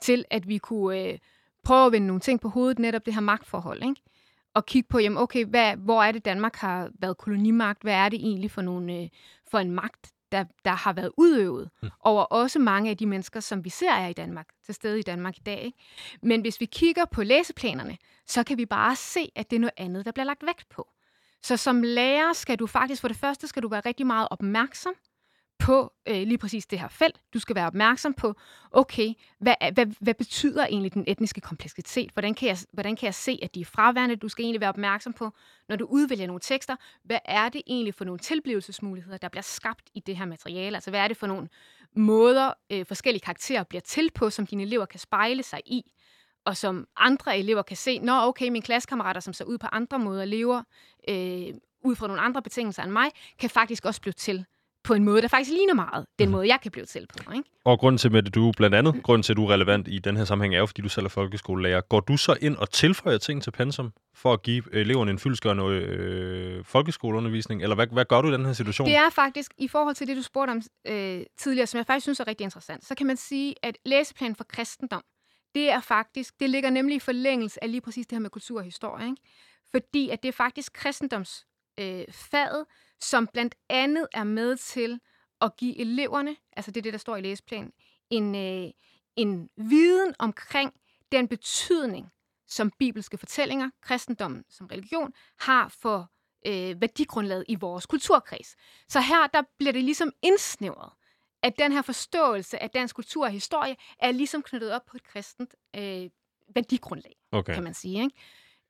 til, 0.01 0.25
at 0.31 0.47
vi 0.47 0.57
kunne 0.57 0.99
øh, 0.99 1.17
prøve 1.63 1.85
at 1.85 1.91
vende 1.91 2.07
nogle 2.07 2.19
ting 2.21 2.41
på 2.41 2.49
hovedet, 2.49 2.79
netop 2.79 3.05
det 3.05 3.13
her 3.13 3.21
magtforhold, 3.21 3.83
ikke? 3.83 4.01
Og 4.53 4.65
kigge 4.65 4.87
på, 4.89 4.99
jamen 4.99 5.17
okay, 5.17 5.45
hvad, 5.45 5.75
hvor 5.75 6.03
er 6.03 6.11
det, 6.11 6.25
Danmark 6.25 6.55
har 6.55 6.89
været 6.99 7.17
kolonimagt? 7.17 7.81
Hvad 7.81 7.93
er 7.93 8.09
det 8.09 8.19
egentlig 8.19 8.51
for, 8.51 8.61
nogle, 8.61 8.93
øh, 8.93 9.09
for 9.51 9.59
en 9.59 9.71
magt, 9.71 10.11
der, 10.31 10.43
der 10.65 10.71
har 10.71 10.93
været 10.93 11.11
udøvet 11.17 11.69
mm. 11.83 11.89
over 11.99 12.23
også 12.23 12.59
mange 12.59 12.89
af 12.89 12.97
de 12.97 13.05
mennesker, 13.05 13.39
som 13.39 13.65
vi 13.65 13.69
ser 13.69 13.91
er 13.91 14.07
i 14.07 14.13
Danmark, 14.13 14.47
til 14.65 14.75
stede 14.75 14.99
i 14.99 15.01
Danmark 15.01 15.37
i 15.37 15.41
dag. 15.45 15.61
Ikke? 15.61 15.77
Men 16.23 16.41
hvis 16.41 16.59
vi 16.59 16.65
kigger 16.65 17.05
på 17.05 17.23
læseplanerne, 17.23 17.97
så 18.27 18.43
kan 18.43 18.57
vi 18.57 18.65
bare 18.65 18.95
se, 18.95 19.31
at 19.35 19.49
det 19.49 19.55
er 19.55 19.59
noget 19.59 19.73
andet, 19.77 20.05
der 20.05 20.11
bliver 20.11 20.25
lagt 20.25 20.45
vægt 20.45 20.69
på. 20.69 20.87
Så 21.43 21.57
som 21.57 21.81
lærer 21.81 22.33
skal 22.33 22.59
du 22.59 22.67
faktisk, 22.67 23.01
for 23.01 23.07
det 23.07 23.17
første 23.17 23.47
skal 23.47 23.63
du 23.63 23.67
være 23.67 23.81
rigtig 23.85 24.07
meget 24.07 24.27
opmærksom 24.31 24.93
på 25.61 25.93
øh, 26.07 26.15
lige 26.15 26.37
præcis 26.37 26.65
det 26.65 26.79
her 26.79 26.87
felt. 26.87 27.21
Du 27.33 27.39
skal 27.39 27.55
være 27.55 27.67
opmærksom 27.67 28.13
på, 28.13 28.35
okay, 28.71 29.13
hvad, 29.39 29.55
hvad, 29.73 29.85
hvad 29.99 30.13
betyder 30.13 30.65
egentlig 30.65 30.93
den 30.93 31.03
etniske 31.07 31.41
kompleksitet? 31.41 32.11
Hvordan 32.13 32.33
kan, 32.33 32.47
jeg, 32.47 32.57
hvordan 32.73 32.95
kan 32.95 33.05
jeg 33.05 33.15
se, 33.15 33.39
at 33.43 33.55
de 33.55 33.61
er 33.61 33.65
fraværende? 33.65 34.15
Du 34.15 34.29
skal 34.29 34.43
egentlig 34.43 34.61
være 34.61 34.69
opmærksom 34.69 35.13
på, 35.13 35.31
når 35.69 35.75
du 35.75 35.85
udvælger 35.85 36.27
nogle 36.27 36.39
tekster, 36.39 36.75
hvad 37.03 37.19
er 37.25 37.49
det 37.49 37.61
egentlig 37.67 37.93
for 37.95 38.05
nogle 38.05 38.19
tilblivelsesmuligheder, 38.19 39.17
der 39.17 39.29
bliver 39.29 39.43
skabt 39.43 39.89
i 39.93 39.99
det 39.99 40.17
her 40.17 40.25
materiale? 40.25 40.77
Altså, 40.77 40.89
hvad 40.89 40.99
er 40.99 41.07
det 41.07 41.17
for 41.17 41.27
nogle 41.27 41.47
måder, 41.95 42.53
øh, 42.71 42.85
forskellige 42.85 43.21
karakterer 43.21 43.63
bliver 43.63 43.81
til 43.81 44.11
på, 44.15 44.29
som 44.29 44.47
dine 44.47 44.63
elever 44.63 44.85
kan 44.85 44.99
spejle 44.99 45.43
sig 45.43 45.61
i? 45.65 45.91
og 46.45 46.57
som 46.57 46.87
andre 46.97 47.39
elever 47.39 47.61
kan 47.61 47.77
se, 47.77 47.99
nå 47.99 48.21
okay, 48.21 48.49
mine 48.49 48.61
klassekammerater, 48.61 49.21
som 49.21 49.33
ser 49.33 49.45
ud 49.45 49.57
på 49.57 49.67
andre 49.71 49.99
måder, 49.99 50.25
lever 50.25 50.63
øh, 51.09 51.53
ud 51.83 51.95
fra 51.95 52.07
nogle 52.07 52.21
andre 52.21 52.41
betingelser 52.41 52.83
end 52.83 52.91
mig, 52.91 53.11
kan 53.39 53.49
faktisk 53.49 53.85
også 53.85 54.01
blive 54.01 54.13
til 54.13 54.45
på 54.83 54.93
en 54.93 55.03
måde, 55.03 55.21
der 55.21 55.27
faktisk 55.27 55.51
ligner 55.51 55.73
meget 55.73 56.05
den 56.19 56.29
måde, 56.29 56.47
jeg 56.47 56.59
kan 56.61 56.71
blive 56.71 56.85
til 56.85 57.07
på. 57.07 57.31
Ikke? 57.31 57.49
Og 57.65 57.79
grunden 57.79 57.97
til, 57.97 58.17
at 58.17 58.35
du 58.35 58.51
blandt 58.57 58.75
andet, 58.75 59.03
grunden 59.03 59.23
til, 59.23 59.33
at 59.33 59.37
du 59.37 59.45
er 59.45 59.53
relevant 59.53 59.87
i 59.87 59.99
den 59.99 60.17
her 60.17 60.25
sammenhæng, 60.25 60.55
er 60.55 60.59
jo, 60.59 60.65
fordi 60.65 60.81
du 60.81 60.89
selv 60.89 61.05
er 61.05 61.09
folkeskolelærer. 61.09 61.81
Går 61.81 61.99
du 61.99 62.17
så 62.17 62.37
ind 62.41 62.55
og 62.57 62.69
tilføjer 62.69 63.17
ting 63.17 63.43
til 63.43 63.51
pensum, 63.51 63.91
for 64.15 64.33
at 64.33 64.41
give 64.41 64.63
eleverne 64.73 65.11
en 65.11 65.19
fyldskørende 65.19 65.63
øh, 65.63 66.65
folkeskoleundervisning? 66.65 67.63
Eller 67.63 67.75
hvad, 67.75 67.87
hvad 67.87 68.05
gør 68.05 68.21
du 68.21 68.29
i 68.29 68.33
den 68.33 68.45
her 68.45 68.53
situation? 68.53 68.87
Det 68.87 68.95
er 68.95 69.09
faktisk, 69.09 69.53
i 69.57 69.67
forhold 69.67 69.95
til 69.95 70.07
det, 70.07 70.17
du 70.17 70.21
spurgte 70.21 70.51
om 70.51 70.61
øh, 70.87 71.23
tidligere, 71.37 71.67
som 71.67 71.77
jeg 71.77 71.85
faktisk 71.85 72.03
synes 72.03 72.19
er 72.19 72.27
rigtig 72.27 72.43
interessant, 72.43 72.85
så 72.85 72.95
kan 72.95 73.07
man 73.07 73.17
sige, 73.17 73.55
at 73.63 73.77
læseplanen 73.85 74.35
for 74.35 74.43
kristendom, 74.43 75.03
det 75.55 75.69
er 75.69 75.81
faktisk, 75.81 76.33
det 76.39 76.49
ligger 76.49 76.69
nemlig 76.69 76.95
i 76.95 76.99
forlængelse 76.99 77.63
af 77.63 77.71
lige 77.71 77.81
præcis 77.81 78.07
det 78.07 78.15
her 78.15 78.21
med 78.21 78.29
kultur 78.29 78.57
og 78.57 78.63
historie. 78.63 79.05
Ikke? 79.05 79.21
Fordi 79.71 80.09
at 80.09 80.23
det 80.23 80.29
er 80.29 80.33
faktisk 80.33 80.73
kristendomsfaget, 80.73 82.07
øh, 82.07 82.13
faget, 82.13 82.65
som 83.01 83.27
blandt 83.27 83.55
andet 83.69 84.07
er 84.13 84.23
med 84.23 84.57
til 84.57 84.99
at 85.41 85.55
give 85.57 85.79
eleverne, 85.79 86.35
altså 86.57 86.71
det 86.71 86.79
er 86.79 86.83
det, 86.83 86.93
der 86.93 86.99
står 86.99 87.17
i 87.17 87.21
læseplanen, 87.21 87.71
en, 88.09 88.35
øh, 88.35 88.71
en 89.15 89.49
viden 89.57 90.15
omkring 90.19 90.73
den 91.11 91.27
betydning, 91.27 92.07
som 92.47 92.71
bibelske 92.79 93.17
fortællinger, 93.17 93.69
kristendommen 93.81 94.43
som 94.49 94.67
religion, 94.67 95.13
har 95.39 95.67
for 95.67 96.11
øh, 96.47 96.81
værdigrundlaget 96.81 97.45
i 97.47 97.55
vores 97.55 97.85
kulturkreds. 97.85 98.55
Så 98.87 99.01
her 99.01 99.27
der 99.27 99.41
bliver 99.57 99.71
det 99.71 99.83
ligesom 99.83 100.11
indsnævret, 100.21 100.91
at 101.43 101.53
den 101.59 101.71
her 101.71 101.81
forståelse 101.81 102.63
af 102.63 102.69
dansk 102.69 102.95
kultur 102.95 103.25
og 103.25 103.31
historie 103.31 103.75
er 103.99 104.11
ligesom 104.11 104.41
knyttet 104.41 104.71
op 104.71 104.85
på 104.85 104.97
et 104.97 105.03
kristent 105.03 105.55
øh, 105.75 106.09
værdigrundlag, 106.55 107.15
okay. 107.31 107.53
kan 107.53 107.63
man 107.63 107.73
sige. 107.73 108.03
Ikke? 108.03 108.15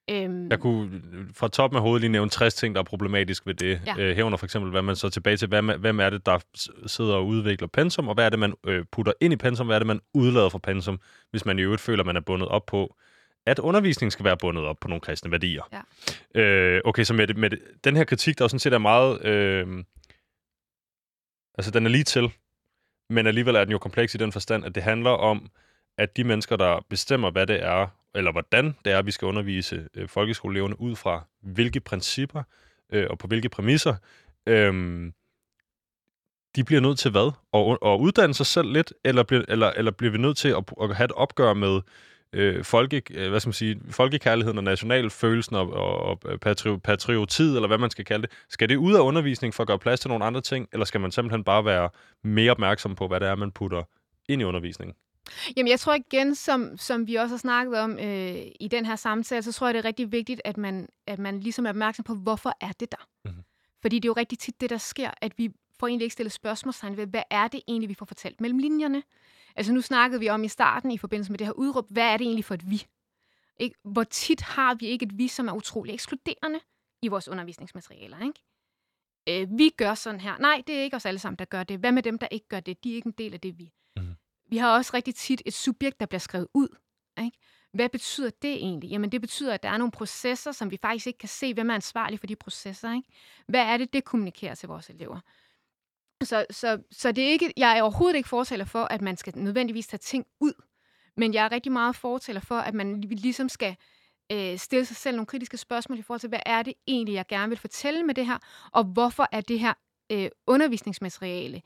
Øhm, 0.09 0.49
Jeg 0.51 0.59
kunne 0.59 1.01
øh, 1.13 1.25
fra 1.35 1.47
top 1.47 1.75
af 1.75 1.81
hovedet 1.81 2.01
lige 2.01 2.11
nævne 2.11 2.29
60 2.29 2.53
ting, 2.53 2.75
der 2.75 2.81
er 2.81 2.85
problematisk 2.85 3.45
ved 3.47 3.53
det. 3.53 3.81
Ja. 3.85 3.95
Øh, 3.99 4.15
herunder 4.15 4.37
for 4.37 4.45
eksempel, 4.45 4.71
hvad 4.71 4.81
man 4.81 4.95
så 4.95 5.09
tilbage 5.09 5.37
til, 5.37 5.53
er- 5.53 5.77
hvem 5.77 5.99
er 5.99 6.09
det, 6.09 6.25
der 6.25 6.39
sidder 6.87 7.13
og 7.15 7.27
udvikler 7.27 7.67
pensum, 7.67 8.07
og 8.07 8.13
hvad 8.13 8.25
er 8.25 8.29
det, 8.29 8.39
man 8.39 8.53
øh, 8.67 8.85
putter 8.91 9.13
ind 9.21 9.33
i 9.33 9.37
pensum, 9.37 9.65
hvad 9.67 9.75
er 9.75 9.79
det, 9.79 9.87
man 9.87 9.99
udlader 10.13 10.49
fra 10.49 10.57
pensum, 10.57 10.99
hvis 11.31 11.45
man 11.45 11.59
i 11.59 11.61
øvrigt 11.61 11.81
føler, 11.81 12.03
man 12.03 12.15
er 12.15 12.21
bundet 12.21 12.47
op 12.47 12.65
på, 12.65 12.95
at 13.45 13.59
undervisningen 13.59 14.11
skal 14.11 14.25
være 14.25 14.37
bundet 14.37 14.65
op 14.65 14.77
på 14.81 14.87
nogle 14.87 15.01
kristne 15.01 15.31
værdier. 15.31 15.63
Ja. 16.35 16.41
Øh, 16.41 16.81
okay, 16.85 17.03
så 17.03 17.13
med, 17.13 17.27
det, 17.27 17.37
med 17.37 17.49
det, 17.49 17.59
den 17.83 17.95
her 17.97 18.03
kritik, 18.03 18.37
der 18.37 18.45
jo 18.45 18.49
sådan 18.49 18.59
set 18.59 18.73
er 18.73 18.77
meget... 18.77 19.25
Øh, 19.25 19.83
altså, 21.57 21.71
den 21.71 21.85
er 21.85 21.89
lige 21.89 22.03
til, 22.03 22.31
men 23.09 23.27
alligevel 23.27 23.55
er 23.55 23.63
den 23.63 23.71
jo 23.71 23.77
kompleks 23.77 24.15
i 24.15 24.17
den 24.17 24.31
forstand, 24.31 24.65
at 24.65 24.75
det 24.75 24.83
handler 24.83 25.09
om, 25.09 25.49
at 25.97 26.17
de 26.17 26.23
mennesker, 26.23 26.55
der 26.55 26.85
bestemmer, 26.89 27.31
hvad 27.31 27.47
det 27.47 27.63
er, 27.63 27.87
eller 28.15 28.31
hvordan 28.31 28.75
det 28.85 28.93
er, 28.93 29.01
vi 29.01 29.11
skal 29.11 29.25
undervise 29.25 29.87
øh, 29.93 30.07
folkeskoleeleverne 30.07 30.81
ud 30.81 30.95
fra 30.95 31.27
hvilke 31.41 31.79
principper 31.79 32.43
øh, 32.93 33.07
og 33.09 33.17
på 33.17 33.27
hvilke 33.27 33.49
præmisser, 33.49 33.95
øh, 34.47 35.11
de 36.55 36.63
bliver 36.63 36.81
nødt 36.81 36.99
til 36.99 37.11
hvad? 37.11 37.31
At, 37.53 37.77
at 37.91 37.99
uddanne 37.99 38.33
sig 38.33 38.45
selv 38.45 38.71
lidt, 38.71 38.93
eller 39.05 39.23
bliver, 39.23 39.43
eller, 39.47 39.69
eller 39.69 39.91
bliver 39.91 40.11
vi 40.11 40.17
nødt 40.17 40.37
til 40.37 40.49
at, 40.49 40.63
at 40.81 40.95
have 40.95 41.05
et 41.05 41.11
opgør 41.11 41.53
med 41.53 41.81
øh, 42.33 42.63
folke, 42.63 43.01
øh, 43.11 43.29
hvad 43.29 43.39
skal 43.39 43.47
man 43.47 43.53
sige, 43.53 43.81
folkekærligheden 43.89 44.57
og 44.57 44.63
nationalfølelsen 44.63 45.55
og, 45.55 45.73
og, 45.73 46.19
og 46.25 46.39
patri, 46.39 46.77
patriotid, 46.77 47.55
eller 47.55 47.67
hvad 47.67 47.77
man 47.77 47.89
skal 47.89 48.05
kalde 48.05 48.21
det. 48.21 48.31
Skal 48.49 48.69
det 48.69 48.75
ud 48.75 48.95
af 48.95 48.99
undervisning 48.99 49.53
for 49.53 49.63
at 49.63 49.67
gøre 49.67 49.79
plads 49.79 49.99
til 49.99 50.09
nogle 50.09 50.25
andre 50.25 50.41
ting, 50.41 50.67
eller 50.73 50.85
skal 50.85 51.01
man 51.01 51.11
simpelthen 51.11 51.43
bare 51.43 51.65
være 51.65 51.89
mere 52.23 52.51
opmærksom 52.51 52.95
på, 52.95 53.07
hvad 53.07 53.19
det 53.19 53.27
er, 53.27 53.35
man 53.35 53.51
putter 53.51 53.83
ind 54.29 54.41
i 54.41 54.45
undervisningen? 54.45 54.95
Jamen, 55.57 55.69
jeg 55.69 55.79
tror 55.79 55.93
igen, 55.93 56.35
som, 56.35 56.77
som 56.77 57.07
vi 57.07 57.15
også 57.15 57.33
har 57.33 57.39
snakket 57.39 57.79
om 57.79 57.99
øh, 57.99 58.45
i 58.59 58.67
den 58.71 58.85
her 58.85 58.95
samtale, 58.95 59.41
så 59.41 59.51
tror 59.51 59.67
jeg, 59.67 59.73
det 59.73 59.79
er 59.79 59.85
rigtig 59.85 60.11
vigtigt, 60.11 60.41
at 60.45 60.57
man, 60.57 60.89
at 61.07 61.19
man 61.19 61.39
ligesom 61.39 61.65
er 61.65 61.69
opmærksom 61.69 62.03
på, 62.03 62.15
hvorfor 62.15 62.53
er 62.61 62.71
det 62.71 62.91
der? 62.91 63.07
Mm-hmm. 63.25 63.43
Fordi 63.81 63.99
det 63.99 64.05
er 64.05 64.09
jo 64.09 64.13
rigtig 64.17 64.39
tit 64.39 64.61
det, 64.61 64.69
der 64.69 64.77
sker, 64.77 65.11
at 65.21 65.37
vi 65.37 65.51
får 65.79 65.87
egentlig 65.87 66.05
ikke 66.05 66.13
stillet 66.13 66.31
spørgsmålstegn 66.31 66.97
ved, 66.97 67.07
hvad 67.07 67.23
er 67.29 67.47
det 67.47 67.61
egentlig, 67.67 67.89
vi 67.89 67.93
får 67.93 68.05
fortalt 68.05 68.41
mellem 68.41 68.59
linjerne? 68.59 69.03
Altså 69.55 69.73
nu 69.73 69.81
snakkede 69.81 70.19
vi 70.19 70.29
om 70.29 70.43
i 70.43 70.47
starten 70.47 70.91
i 70.91 70.97
forbindelse 70.97 71.31
med 71.31 71.39
det 71.39 71.47
her 71.47 71.51
udråb, 71.51 71.85
hvad 71.89 72.03
er 72.03 72.17
det 72.17 72.25
egentlig 72.25 72.45
for 72.45 72.53
et 72.53 72.69
vi? 72.69 72.87
Ikke? 73.59 73.75
Hvor 73.83 74.03
tit 74.03 74.41
har 74.41 74.75
vi 74.75 74.85
ikke 74.85 75.05
et 75.05 75.17
vi, 75.17 75.27
som 75.27 75.47
er 75.47 75.53
utrolig 75.53 75.93
ekskluderende 75.93 76.59
i 77.01 77.07
vores 77.07 77.27
undervisningsmaterialer? 77.27 78.17
Ikke? 78.19 78.39
Øh, 79.29 79.57
vi 79.57 79.69
gør 79.69 79.93
sådan 79.93 80.19
her. 80.19 80.37
Nej, 80.37 80.63
det 80.67 80.75
er 80.75 80.83
ikke 80.83 80.95
os 80.95 81.05
alle 81.05 81.19
sammen, 81.19 81.37
der 81.39 81.45
gør 81.45 81.63
det. 81.63 81.79
Hvad 81.79 81.91
med 81.91 82.03
dem, 82.03 82.17
der 82.17 82.27
ikke 82.31 82.47
gør 82.47 82.59
det? 82.59 82.83
De 82.83 82.91
er 82.91 82.95
ikke 82.95 83.07
en 83.07 83.15
del 83.17 83.33
af 83.33 83.39
det 83.39 83.59
vi. 83.59 83.71
Vi 84.51 84.57
har 84.57 84.77
også 84.77 84.91
rigtig 84.93 85.15
tit 85.15 85.41
et 85.45 85.53
subjekt, 85.53 85.99
der 85.99 86.05
bliver 86.05 86.19
skrevet 86.19 86.47
ud. 86.53 86.67
Ikke? 87.23 87.37
Hvad 87.73 87.89
betyder 87.89 88.29
det 88.41 88.53
egentlig? 88.53 88.89
Jamen 88.89 89.11
det 89.11 89.21
betyder, 89.21 89.53
at 89.53 89.63
der 89.63 89.69
er 89.69 89.77
nogle 89.77 89.91
processer, 89.91 90.51
som 90.51 90.71
vi 90.71 90.77
faktisk 90.77 91.07
ikke 91.07 91.19
kan 91.19 91.29
se, 91.29 91.53
hvem 91.53 91.69
er 91.69 91.75
ansvarlig 91.75 92.19
for 92.19 92.27
de 92.27 92.35
processer. 92.35 92.93
Ikke? 92.93 93.07
Hvad 93.47 93.61
er 93.61 93.77
det, 93.77 93.93
det 93.93 94.03
kommunikerer 94.03 94.55
til 94.55 94.67
vores 94.67 94.89
elever? 94.89 95.19
Så, 96.23 96.45
så, 96.49 96.83
så 96.91 97.11
det 97.11 97.23
er 97.23 97.29
ikke, 97.29 97.53
jeg 97.57 97.77
er 97.77 97.81
overhovedet 97.81 98.17
ikke 98.17 98.29
fortaler 98.29 98.65
for, 98.65 98.83
at 98.83 99.01
man 99.01 99.17
skal 99.17 99.37
nødvendigvis 99.37 99.87
tage 99.87 99.97
ting 99.97 100.25
ud, 100.39 100.53
men 101.17 101.33
jeg 101.33 101.45
er 101.45 101.51
rigtig 101.51 101.71
meget 101.71 101.95
fortaler 101.95 102.41
for, 102.41 102.55
at 102.55 102.73
man 102.73 103.01
ligesom 103.01 103.49
skal 103.49 103.75
øh, 104.31 104.57
stille 104.57 104.85
sig 104.85 104.95
selv 104.95 105.15
nogle 105.15 105.25
kritiske 105.25 105.57
spørgsmål 105.57 105.99
i 105.99 106.01
forhold 106.01 106.19
til, 106.19 106.29
hvad 106.29 106.39
er 106.45 106.63
det 106.63 106.73
egentlig, 106.87 107.13
jeg 107.13 107.27
gerne 107.27 107.49
vil 107.49 107.57
fortælle 107.57 108.03
med 108.03 108.15
det 108.15 108.25
her, 108.25 108.37
og 108.71 108.83
hvorfor 108.83 109.27
er 109.31 109.41
det 109.41 109.59
her 109.59 109.73
øh, 110.11 110.29
undervisningsmateriale 110.47 111.61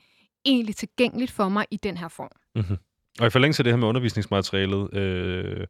egentlig 0.46 0.76
tilgængeligt 0.76 1.32
for 1.32 1.50
mig 1.50 1.66
i 1.72 1.78
den 1.78 1.98
her 1.98 2.08
form. 2.08 2.32
Mm-hmm. 2.56 2.78
Og 3.20 3.28
i 3.28 3.30
forlængelse 3.30 3.60
af 3.60 3.64
det 3.64 3.74
her 3.74 3.78
med 3.78 3.88
undervisningsmaterialet, 3.88 4.94
øh, 4.94 5.68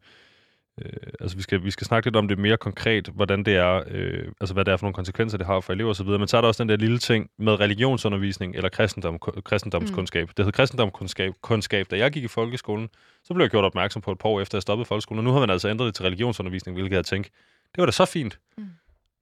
Øh, 0.81 0.91
altså 1.19 1.37
vi 1.37 1.43
skal, 1.43 1.63
vi 1.63 1.71
skal 1.71 1.87
snakke 1.87 2.07
lidt 2.07 2.15
om 2.15 2.27
det 2.27 2.39
mere 2.39 2.57
konkret, 2.57 3.07
hvordan 3.07 3.43
det 3.43 3.55
er, 3.55 3.83
øh, 3.87 4.31
altså 4.41 4.53
hvad 4.53 4.65
det 4.65 4.71
er 4.71 4.77
for 4.77 4.85
nogle 4.85 4.93
konsekvenser, 4.93 5.37
det 5.37 5.47
har 5.47 5.59
for 5.59 5.73
elever 5.73 5.89
osv., 5.89 6.07
men 6.07 6.27
så 6.27 6.37
er 6.37 6.41
der 6.41 6.47
også 6.47 6.63
den 6.63 6.69
der 6.69 6.75
lille 6.75 6.97
ting 6.97 7.29
med 7.37 7.59
religionsundervisning 7.59 8.55
eller 8.55 8.69
kristendom, 8.69 9.19
kristendomskundskab. 9.19 10.27
Mm. 10.27 10.33
Det 10.37 10.45
hed 10.45 10.51
kristendomskundskab, 10.53 11.33
kundskab. 11.41 11.87
Da 11.91 11.97
jeg 11.97 12.11
gik 12.11 12.23
i 12.23 12.27
folkeskolen, 12.27 12.89
så 13.23 13.33
blev 13.33 13.43
jeg 13.43 13.51
gjort 13.51 13.63
opmærksom 13.63 14.01
på 14.01 14.11
et 14.11 14.17
par 14.17 14.29
år 14.29 14.41
efter, 14.41 14.57
jeg 14.57 14.61
stoppede 14.61 14.85
folkeskolen, 14.85 15.19
og 15.19 15.23
nu 15.23 15.31
har 15.31 15.39
man 15.39 15.49
altså 15.49 15.69
ændret 15.69 15.85
det 15.85 15.95
til 15.95 16.03
religionsundervisning, 16.03 16.77
hvilket 16.77 16.95
jeg 16.95 17.05
tænkte, 17.05 17.31
det 17.75 17.81
var 17.81 17.85
da 17.85 17.91
så 17.91 18.05
fint, 18.05 18.39
mm. 18.57 18.65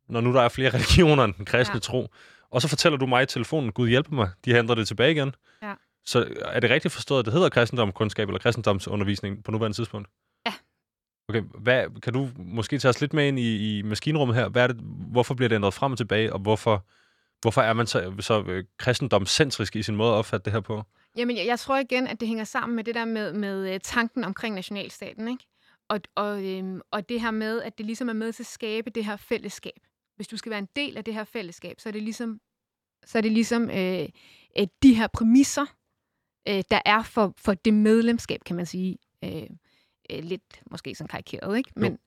når 0.10 0.22
nu 0.22 0.34
der 0.34 0.42
er 0.42 0.50
flere 0.50 0.70
religioner 0.74 1.24
end 1.24 1.34
den 1.34 1.46
kristne 1.46 1.76
ja. 1.76 1.80
tro. 1.80 2.08
Og 2.54 2.62
så 2.62 2.68
fortæller 2.68 2.98
du 2.98 3.06
mig 3.06 3.24
i 3.24 3.26
telefonen, 3.26 3.72
Gud 3.72 3.88
hjælpe 3.90 4.16
mig, 4.16 4.30
de 4.46 4.52
ændret 4.52 4.78
det 4.78 4.88
tilbage 4.88 5.12
igen. 5.12 5.36
Ja. 5.62 5.74
Så 6.06 6.28
er 6.42 6.60
det 6.60 6.70
rigtigt 6.70 6.94
forstået, 6.94 7.20
at 7.20 7.26
det 7.26 7.34
hedder 7.34 7.50
kristendomskundskab 7.50 8.30
eller 8.30 8.40
kristendomsundervisning 8.40 9.44
på 9.44 9.52
nuværende 9.52 9.78
tidspunkt? 9.78 10.08
Okay, 11.30 11.42
hvad, 11.42 12.02
kan 12.02 12.14
du 12.14 12.30
måske 12.38 12.78
tage 12.78 12.90
os 12.90 13.02
lidt 13.02 13.14
med 13.14 13.28
ind 13.28 13.40
i, 13.40 13.78
i 13.78 13.82
maskinrummet 13.82 14.36
her? 14.36 14.50
Hvad 14.50 14.64
er 14.64 14.68
det, 14.68 14.78
hvorfor 15.12 15.34
bliver 15.34 15.50
det 15.50 15.56
ændret 15.56 15.74
frem 15.74 15.92
og 15.92 15.98
tilbage, 15.98 16.34
og 16.34 16.40
hvorfor, 16.40 16.86
hvorfor 17.42 17.62
er 17.62 17.74
man 17.74 17.88
så, 17.88 18.14
så 18.20 18.44
øh, 18.48 18.64
kristendomscentrisk 18.78 19.76
i 19.76 19.84
sin 19.84 19.96
måde 19.96 20.10
at 20.10 20.16
opfatte 20.16 20.46
det 20.46 20.54
her 20.54 20.60
på? 20.60 20.84
Jamen, 21.18 21.38
jeg, 21.38 21.46
jeg 21.46 21.60
tror 21.60 21.78
igen, 21.78 22.08
at 22.08 22.20
det 22.20 22.28
hænger 22.28 22.44
sammen 22.44 22.76
med 22.76 22.84
det 22.84 22.96
der 22.96 23.06
med, 23.06 23.34
med 23.34 23.74
øh, 23.74 23.80
tanken 23.84 24.24
omkring 24.24 24.56
nationalstaten, 24.56 25.28
ikke? 25.28 25.46
Og, 25.90 26.00
og, 26.16 26.46
øhm, 26.46 26.82
og 26.92 27.10
det 27.10 27.22
her 27.22 27.32
med, 27.32 27.62
at 27.62 27.78
det 27.78 27.86
ligesom 27.86 28.10
er 28.10 28.14
med 28.14 28.34
til 28.34 28.44
at 28.44 28.48
skabe 28.48 28.90
det 28.90 29.06
her 29.06 29.18
fællesskab. 29.18 29.80
Hvis 30.16 30.28
du 30.28 30.38
skal 30.38 30.50
være 30.50 30.60
en 30.60 30.70
del 30.76 30.98
af 30.98 31.04
det 31.04 31.14
her 31.14 31.24
fællesskab, 31.24 31.80
så 31.80 31.90
er 31.90 31.94
det 31.94 32.04
ligesom, 32.04 32.42
så 33.06 33.18
er 33.18 33.22
det 33.22 33.32
ligesom 33.32 33.70
øh, 33.70 34.10
de 34.84 34.94
her 34.94 35.08
præmisser, 35.08 35.66
øh, 36.48 36.64
der 36.72 36.82
er 36.86 37.04
for, 37.04 37.34
for 37.38 37.54
det 37.54 37.74
medlemskab, 37.74 38.44
kan 38.46 38.56
man 38.56 38.66
sige. 38.66 38.98
Øh, 39.24 39.48
øh, 40.10 40.24
lidt 40.24 40.62
måske 40.72 40.96
sådan 40.96 41.08
karikeret, 41.08 41.58
ikke? 41.58 41.72
Men, 41.76 42.00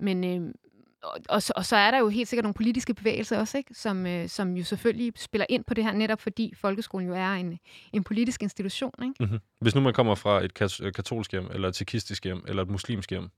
men 0.00 0.24
øh, 0.24 0.54
og, 1.02 1.20
og, 1.28 1.42
så, 1.42 1.52
og 1.56 1.64
så 1.64 1.76
er 1.76 1.90
der 1.90 1.98
jo 1.98 2.08
helt 2.08 2.28
sikkert 2.28 2.44
nogle 2.44 2.54
politiske 2.54 2.94
bevægelser 2.94 3.38
også, 3.38 3.58
ikke? 3.58 3.74
Som, 3.74 4.06
øh, 4.06 4.28
som 4.28 4.56
jo 4.56 4.64
selvfølgelig 4.64 5.12
spiller 5.16 5.46
ind 5.48 5.64
på 5.64 5.74
det 5.74 5.84
her, 5.84 5.92
netop 5.92 6.20
fordi 6.20 6.54
folkeskolen 6.56 7.08
jo 7.08 7.14
er 7.14 7.32
en, 7.32 7.58
en 7.92 8.04
politisk 8.04 8.42
institution. 8.42 8.92
Ikke? 9.02 9.14
Mm-hmm. 9.20 9.38
Hvis 9.60 9.74
nu 9.74 9.80
man 9.80 9.94
kommer 9.94 10.14
fra 10.14 10.44
et 10.44 10.54
katolsk 10.94 11.32
hjem, 11.32 11.46
eller 11.52 11.68
et 11.68 11.74
tekistisk 11.74 12.24
hjem, 12.24 12.44
eller 12.48 12.62
et 12.62 12.68
muslimsk 12.68 13.10
hjem, 13.10 13.28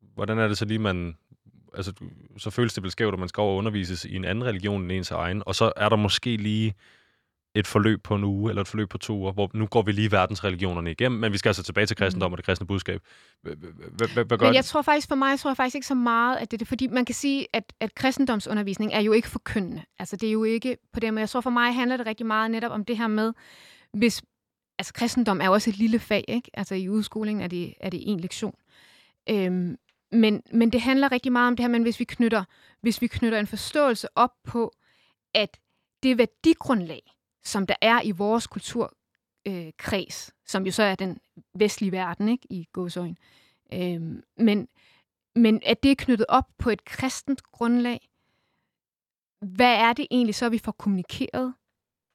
hvordan 0.00 0.38
er 0.38 0.48
det 0.48 0.58
så 0.58 0.64
lige, 0.64 0.78
man... 0.78 1.16
Altså, 1.76 1.92
så 2.38 2.50
føles 2.50 2.74
det 2.74 2.82
vel 2.82 2.90
skævt, 2.90 3.14
at 3.14 3.18
man 3.20 3.28
skal 3.28 3.40
over 3.40 3.58
undervises 3.58 4.04
i 4.04 4.16
en 4.16 4.24
anden 4.24 4.44
religion 4.44 4.82
end 4.82 4.92
ens 4.92 5.10
egen, 5.10 5.42
og 5.46 5.54
så 5.54 5.72
er 5.76 5.88
der 5.88 5.96
måske 5.96 6.36
lige 6.36 6.74
et 7.54 7.66
forløb 7.66 8.02
på 8.02 8.14
en 8.14 8.24
uge, 8.24 8.50
eller 8.50 8.62
et 8.62 8.68
forløb 8.68 8.88
på 8.88 8.98
to 8.98 9.16
uger, 9.16 9.32
hvor 9.32 9.50
nu 9.54 9.66
går 9.66 9.82
vi 9.82 9.92
lige 9.92 10.12
verdensreligionerne 10.12 10.90
igennem, 10.90 11.20
men 11.20 11.32
vi 11.32 11.38
skal 11.38 11.48
altså 11.48 11.62
tilbage 11.62 11.86
til 11.86 11.96
kristendom 11.96 12.30
mm. 12.30 12.32
og 12.32 12.38
det 12.38 12.46
kristne 12.46 12.66
budskab. 12.66 13.02
Hvad 13.42 14.38
gør 14.38 14.46
Men 14.46 14.54
jeg 14.54 14.64
tror 14.64 14.82
faktisk, 14.82 15.08
for 15.08 15.14
mig 15.14 15.38
tror 15.38 15.50
jeg 15.50 15.56
faktisk 15.56 15.74
ikke 15.74 15.86
så 15.86 15.94
meget, 15.94 16.36
at 16.36 16.50
det 16.50 16.62
er 16.62 16.66
fordi 16.66 16.86
man 16.86 17.04
kan 17.04 17.14
sige, 17.14 17.46
at, 17.52 17.72
at 17.80 17.94
kristendomsundervisning 17.94 18.92
er 18.92 19.00
jo 19.00 19.12
ikke 19.12 19.28
forkyndende. 19.28 19.82
Altså 19.98 20.16
det 20.16 20.28
er 20.28 20.32
jo 20.32 20.44
ikke 20.44 20.76
på 20.92 21.00
det, 21.00 21.14
men 21.14 21.20
jeg 21.20 21.28
tror 21.28 21.40
for 21.40 21.50
mig 21.50 21.74
handler 21.74 21.96
det 21.96 22.06
rigtig 22.06 22.26
meget 22.26 22.50
netop 22.50 22.72
om 22.72 22.84
det 22.84 22.96
her 22.96 23.06
med, 23.06 23.32
hvis, 23.92 24.22
altså 24.78 24.92
kristendom 24.92 25.40
er 25.40 25.46
jo 25.46 25.52
også 25.52 25.70
et 25.70 25.76
lille 25.76 25.98
fag, 25.98 26.24
ikke? 26.28 26.50
Altså 26.54 26.74
i 26.74 26.88
udskolingen 26.88 27.42
er 27.42 27.48
det, 27.48 27.74
er 27.80 27.90
det 27.90 28.00
en 28.10 28.20
lektion. 28.20 28.54
Øhm, 29.30 29.76
men, 30.12 30.42
men 30.52 30.72
det 30.72 30.80
handler 30.80 31.12
rigtig 31.12 31.32
meget 31.32 31.48
om 31.48 31.56
det 31.56 31.64
her, 31.64 31.70
men 31.70 31.82
hvis 31.82 32.00
vi 32.00 32.04
knytter, 32.04 32.44
hvis 32.80 33.02
vi 33.02 33.06
knytter 33.06 33.38
en 33.38 33.46
forståelse 33.46 34.08
op 34.14 34.32
på, 34.44 34.72
at 35.34 35.60
det 36.02 36.18
værdigrundlag, 36.18 37.12
som 37.44 37.66
der 37.66 37.74
er 37.80 38.02
i 38.02 38.10
vores 38.10 38.46
kulturkreds, 38.46 40.28
øh, 40.28 40.32
som 40.46 40.66
jo 40.66 40.72
så 40.72 40.82
er 40.82 40.94
den 40.94 41.18
vestlige 41.54 41.92
verden, 41.92 42.28
ikke, 42.28 42.46
i 42.50 42.68
gåsøjne. 42.72 43.16
Øh, 43.72 44.00
men, 44.36 44.68
men 45.34 45.62
at 45.66 45.82
det 45.82 45.90
er 45.90 45.94
knyttet 45.98 46.26
op 46.28 46.48
på 46.58 46.70
et 46.70 46.84
kristent 46.84 47.42
grundlag, 47.42 48.08
hvad 49.40 49.74
er 49.74 49.92
det 49.92 50.06
egentlig 50.10 50.34
så, 50.34 50.48
vi 50.48 50.58
får 50.58 50.72
kommunikeret 50.72 51.54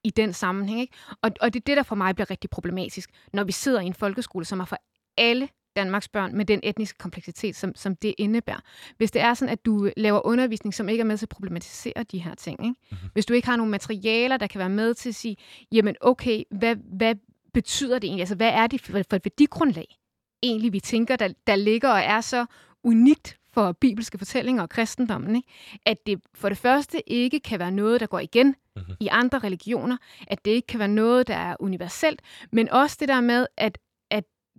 i 0.04 0.10
den 0.10 0.34
sammenhæng? 0.34 0.82
Ikke? 0.82 0.94
Og, 1.22 1.32
og 1.42 1.54
det 1.54 1.60
er 1.60 1.64
det, 1.64 1.78
der 1.78 1.84
for 1.84 1.96
mig 1.96 2.16
bliver 2.16 2.30
rigtig 2.30 2.50
problematisk, 2.50 3.10
når 3.34 3.44
vi 3.44 3.52
sidder 3.52 3.80
i 3.80 3.86
en 3.86 3.94
folkeskole, 3.94 4.46
som 4.46 4.60
er 4.60 4.66
for 4.66 4.78
alle 5.18 5.50
Danmarks 5.76 6.08
børn 6.08 6.36
med 6.36 6.46
den 6.46 6.60
etniske 6.64 6.98
kompleksitet, 6.98 7.56
som, 7.56 7.76
som 7.76 7.96
det 7.96 8.16
indebærer. 8.18 8.60
Hvis 8.98 9.12
det 9.12 9.22
er 9.22 9.34
sådan, 9.34 9.52
at 9.52 9.66
du 9.66 9.90
laver 9.98 10.26
undervisning, 10.26 10.74
som 10.74 10.90
ikke 10.90 11.02
er 11.02 11.06
med 11.06 11.18
til 11.18 11.26
at 11.26 11.30
problematisere 11.30 12.04
de 12.12 12.18
her 12.18 12.36
ting, 12.36 12.66
ikke? 12.66 12.76
Mm-hmm. 12.92 13.10
hvis 13.14 13.26
du 13.26 13.34
ikke 13.34 13.48
har 13.48 13.56
nogle 13.56 13.72
materialer, 13.72 14.38
der 14.38 14.48
kan 14.48 14.60
være 14.60 14.70
med 14.70 14.94
til 14.94 15.10
at 15.10 15.16
sige, 15.16 15.38
jamen 15.72 15.96
okay, 16.02 16.44
hvad, 16.52 16.76
hvad 16.98 17.16
betyder 17.54 18.00
det 18.00 18.08
egentlig? 18.08 18.22
Altså, 18.22 18.36
hvad 18.36 18.50
er 18.50 18.68
det 18.68 18.82
for, 18.82 18.92
for 19.10 19.16
et 19.16 19.26
værdigrundlag, 19.26 19.98
egentlig 20.44 20.74
vi 20.74 20.80
tænker, 20.80 21.16
der, 21.16 21.30
der 21.48 21.56
ligger 21.56 21.90
og 21.90 22.00
er 22.00 22.22
så 22.22 22.46
unikt 22.84 23.38
for 23.56 23.72
bibelske 23.72 24.18
fortællinger 24.18 24.64
og 24.64 24.70
kristendommen, 24.70 25.36
ikke? 25.36 25.50
at 25.86 26.08
det 26.08 26.22
for 26.34 26.50
det 26.50 26.58
første 26.58 27.10
ikke 27.10 27.40
kan 27.40 27.60
være 27.60 27.72
noget, 27.72 28.02
der 28.02 28.08
går 28.08 28.20
igen 28.20 28.48
mm-hmm. 28.48 28.96
i 29.00 29.08
andre 29.12 29.40
religioner, 29.40 29.98
at 30.28 30.46
det 30.46 30.52
ikke 30.52 30.68
kan 30.68 30.80
være 30.80 30.88
noget, 30.88 31.28
der 31.28 31.36
er 31.36 31.56
universelt, 31.60 32.22
men 32.52 32.70
også 32.70 32.98
det 33.00 33.08
der 33.08 33.22
med, 33.22 33.48
at 33.58 33.78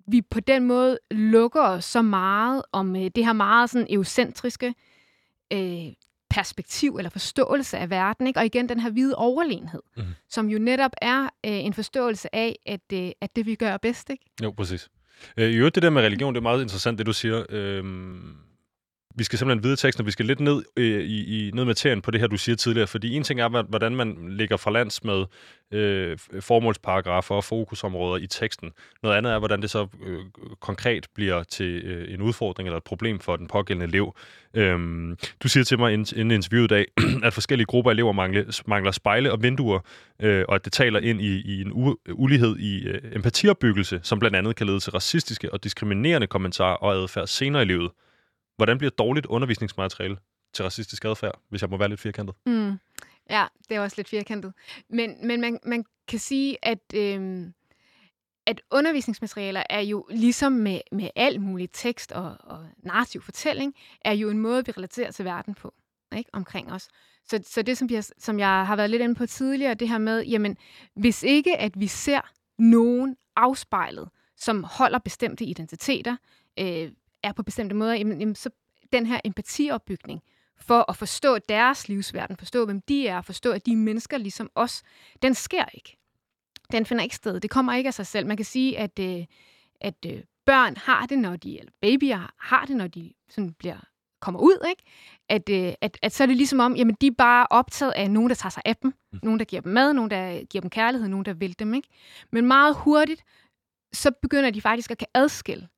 vi 0.09 0.23
på 0.23 0.41
den 0.41 0.67
måde 0.67 0.99
lukker 1.11 1.63
os 1.63 1.85
så 1.85 2.03
meget 2.03 2.63
om 2.73 2.97
øh, 2.97 3.11
det 3.15 3.25
her 3.25 3.33
meget 3.33 3.71
sådan 3.71 3.87
eucentriske 3.91 4.75
øh, 5.53 5.93
perspektiv 6.31 6.97
eller 6.97 7.11
forståelse 7.11 7.79
af 7.79 7.91
verden, 7.91 8.27
ikke? 8.27 8.41
og 8.41 8.47
igen 8.47 8.69
den 8.69 8.81
her 8.81 8.91
hvide 8.91 9.15
overlegenhed, 9.15 9.83
mm. 9.97 10.03
som 10.29 10.49
jo 10.49 10.59
netop 10.59 10.91
er 11.03 11.23
øh, 11.23 11.29
en 11.45 11.75
forståelse 11.75 12.35
af, 12.35 12.57
at, 12.67 12.93
øh, 12.93 13.11
at 13.21 13.37
det 13.37 13.47
vi 13.47 13.55
gør 13.55 13.77
bedst. 13.77 14.11
Ikke? 14.11 14.25
Jo, 14.43 14.51
præcis. 14.51 14.89
Øh, 15.37 15.51
I 15.51 15.57
øvrigt, 15.57 15.75
det 15.75 15.83
der 15.83 15.91
med 15.91 16.03
religion, 16.03 16.35
det 16.35 16.39
er 16.39 16.43
meget 16.43 16.63
interessant, 16.63 16.99
det 16.99 17.07
du 17.07 17.13
siger. 17.13 17.45
Øh, 17.49 17.85
vi 19.17 19.25
skal 19.25 19.39
simpelthen 19.39 19.65
vide 19.65 19.77
teksten, 19.77 20.03
og 20.03 20.07
vi 20.07 20.11
skal 20.11 20.27
lidt 20.27 20.41
ned 20.41 20.63
øh, 20.77 21.03
i, 21.05 21.49
i 21.49 21.51
ned 21.51 21.65
materien 21.65 22.03
på 22.03 22.11
det 22.11 22.21
her, 22.21 22.27
du 22.27 22.37
siger 22.37 22.57
tidligere. 22.57 22.87
Fordi 22.87 23.15
en 23.15 23.23
ting 23.23 23.41
er, 23.41 23.63
hvordan 23.63 23.97
man 23.97 24.29
ligger 24.29 24.57
fra 24.57 24.71
lands 24.71 25.05
med 25.05 25.25
øh, 25.73 26.19
formålsparagrafer 26.41 27.35
og 27.35 27.45
fokusområder 27.45 28.17
i 28.17 28.27
teksten. 28.27 28.73
Noget 29.03 29.17
andet 29.17 29.33
er, 29.33 29.39
hvordan 29.39 29.63
det 29.63 29.71
så 29.71 29.87
øh, 30.07 30.19
konkret 30.61 31.07
bliver 31.15 31.43
til 31.43 31.85
øh, 31.85 32.15
en 32.15 32.23
udfordring 32.23 32.67
eller 32.67 32.77
et 32.77 32.85
problem 32.85 33.19
for 33.19 33.37
den 33.37 33.47
pågældende 33.49 33.87
elev. 33.87 34.17
Øhm, 34.55 35.17
du 35.43 35.49
siger 35.49 35.65
til 35.65 35.79
mig 35.79 35.93
inden 35.93 36.31
interviewet 36.31 36.65
i 36.65 36.75
dag, 36.75 36.87
at 37.27 37.33
forskellige 37.33 37.67
grupper 37.67 37.91
af 37.91 37.95
elever 37.95 38.13
mangler, 38.13 38.63
mangler 38.67 38.91
spejle 38.93 39.33
og 39.33 39.43
vinduer, 39.43 39.81
øh, 40.23 40.45
og 40.49 40.55
at 40.55 40.65
det 40.65 40.73
taler 40.73 41.01
ind 41.01 41.21
i, 41.21 41.41
i 41.41 41.61
en 41.61 41.73
u, 41.73 41.97
ulighed 42.13 42.57
i 42.57 42.89
øh, 42.89 43.01
empatiopbyggelse, 43.13 44.01
som 44.03 44.19
blandt 44.19 44.37
andet 44.37 44.57
kan 44.57 44.67
lede 44.67 44.81
til 44.81 44.93
racistiske 44.93 45.53
og 45.53 45.65
diskriminerende 45.65 46.27
kommentarer 46.27 46.77
og 46.77 46.95
adfærd 46.95 47.27
senere 47.27 47.63
i 47.63 47.67
livet. 47.67 47.91
Hvordan 48.57 48.79
bliver 48.79 48.91
dårligt 48.91 49.27
undervisningsmateriale 49.27 50.17
til 50.53 50.63
racistisk 50.63 51.05
adfærd, 51.05 51.41
hvis 51.49 51.63
jeg 51.63 51.71
må 51.71 51.77
være 51.77 51.89
lidt 51.89 52.01
firkantet? 52.01 52.37
Mm. 52.47 52.79
Ja, 53.31 53.47
det 53.69 53.77
er 53.77 53.81
også 53.81 53.95
lidt 53.97 54.09
firkantet. 54.09 54.53
Men, 54.91 55.27
men 55.27 55.41
man, 55.41 55.59
man 55.65 55.85
kan 56.09 56.19
sige, 56.19 56.57
at, 56.63 56.79
øh, 56.95 57.47
at 58.47 58.61
undervisningsmaterialer 58.71 59.63
er 59.71 59.81
jo 59.81 60.07
ligesom 60.11 60.53
med, 60.53 60.81
med 60.93 61.09
al 61.17 61.41
mulig 61.41 61.71
tekst 61.73 62.13
og, 62.13 62.37
og 62.41 62.67
narrativ 62.79 63.23
fortælling, 63.23 63.75
er 64.05 64.13
jo 64.13 64.31
en 64.31 64.39
måde, 64.39 64.67
vi 64.67 64.73
relaterer 64.73 65.11
til 65.11 65.25
verden 65.25 65.55
på, 65.55 65.75
ikke? 66.17 66.31
omkring 66.33 66.73
os. 66.73 66.89
Så, 67.25 67.41
så 67.47 67.63
det, 67.63 67.79
som 67.79 67.91
jeg, 67.91 68.05
som 68.19 68.39
jeg 68.39 68.67
har 68.67 68.77
været 68.77 68.91
lidt 68.91 69.03
inde 69.03 69.15
på 69.15 69.27
tidligere, 69.27 69.75
det 69.75 69.89
her 69.89 69.99
med, 69.99 70.25
jamen, 70.25 70.57
hvis 70.95 71.23
ikke 71.23 71.57
at 71.57 71.81
vi 71.81 71.87
ser 71.87 72.21
nogen 72.59 73.17
afspejlet, 73.37 74.09
som 74.37 74.65
holder 74.65 74.99
bestemte 74.99 75.45
identiteter, 75.45 76.17
øh, 76.59 76.93
er 77.27 77.33
på 77.33 77.43
bestemte 77.43 77.75
måder, 77.75 77.95
jamen, 77.95 78.21
jamen, 78.21 78.35
så 78.35 78.51
den 78.93 79.07
her 79.07 79.21
empatiopbygning 79.25 80.23
for 80.59 80.91
at 80.91 80.97
forstå 80.97 81.39
deres 81.39 81.89
livsverden, 81.89 82.37
forstå 82.37 82.65
hvem 82.65 82.81
de 82.81 83.09
er, 83.09 83.21
forstå 83.21 83.53
at 83.53 83.67
de 83.67 83.73
er 83.73 83.77
mennesker 83.77 84.19
ligesom 84.19 84.51
os, 84.55 84.83
den 85.23 85.35
sker 85.35 85.65
ikke. 85.75 85.97
Den 86.73 86.87
finder 86.87 87.03
ikke 87.03 87.17
sted. 87.17 87.41
Det 87.41 87.51
kommer 87.51 87.75
ikke 87.75 87.89
af 87.89 87.95
sig 87.95 88.07
selv. 88.07 88.27
Man 88.27 88.37
kan 88.37 88.47
sige, 88.47 88.79
at, 88.79 88.99
øh, 88.99 89.25
at 89.81 90.07
øh, 90.07 90.23
børn 90.47 90.77
har 90.77 91.07
det, 91.07 91.19
når 91.19 91.37
de, 91.37 91.59
eller 91.59 91.73
babyer 91.81 92.33
har 92.39 92.67
det, 92.67 92.77
når 92.77 92.87
de 92.87 93.13
sådan 93.29 93.53
bliver 93.53 93.77
kommer 94.21 94.41
ud, 94.41 94.67
ikke? 94.69 94.83
At, 95.29 95.49
øh, 95.49 95.73
at, 95.81 95.99
at 96.03 96.13
så 96.13 96.23
er 96.23 96.27
det 96.27 96.37
ligesom 96.37 96.61
om, 96.61 96.77
jamen 96.77 96.97
de 97.01 97.07
er 97.07 97.15
bare 97.19 97.47
optaget 97.51 97.93
af 97.93 98.11
nogen, 98.11 98.29
der 98.29 98.35
tager 98.35 98.51
sig 98.51 98.63
af 98.65 98.77
dem, 98.77 98.95
mm. 99.13 99.19
nogen, 99.23 99.39
der 99.39 99.45
giver 99.45 99.63
dem 99.63 99.73
mad, 99.73 99.93
nogen, 99.93 100.11
der 100.11 100.45
giver 100.45 100.61
dem 100.61 100.71
kærlighed, 100.71 101.09
nogen, 101.09 101.25
der 101.25 101.35
vil 101.35 101.59
dem, 101.59 101.75
ikke? 101.75 101.89
Men 102.33 102.47
meget 102.47 102.77
hurtigt, 102.77 103.25
så 103.93 104.11
begynder 104.23 104.51
de 104.51 104.61
faktisk 104.61 104.91
at 104.91 104.99
kan 104.99 105.09
adskille 105.15 105.69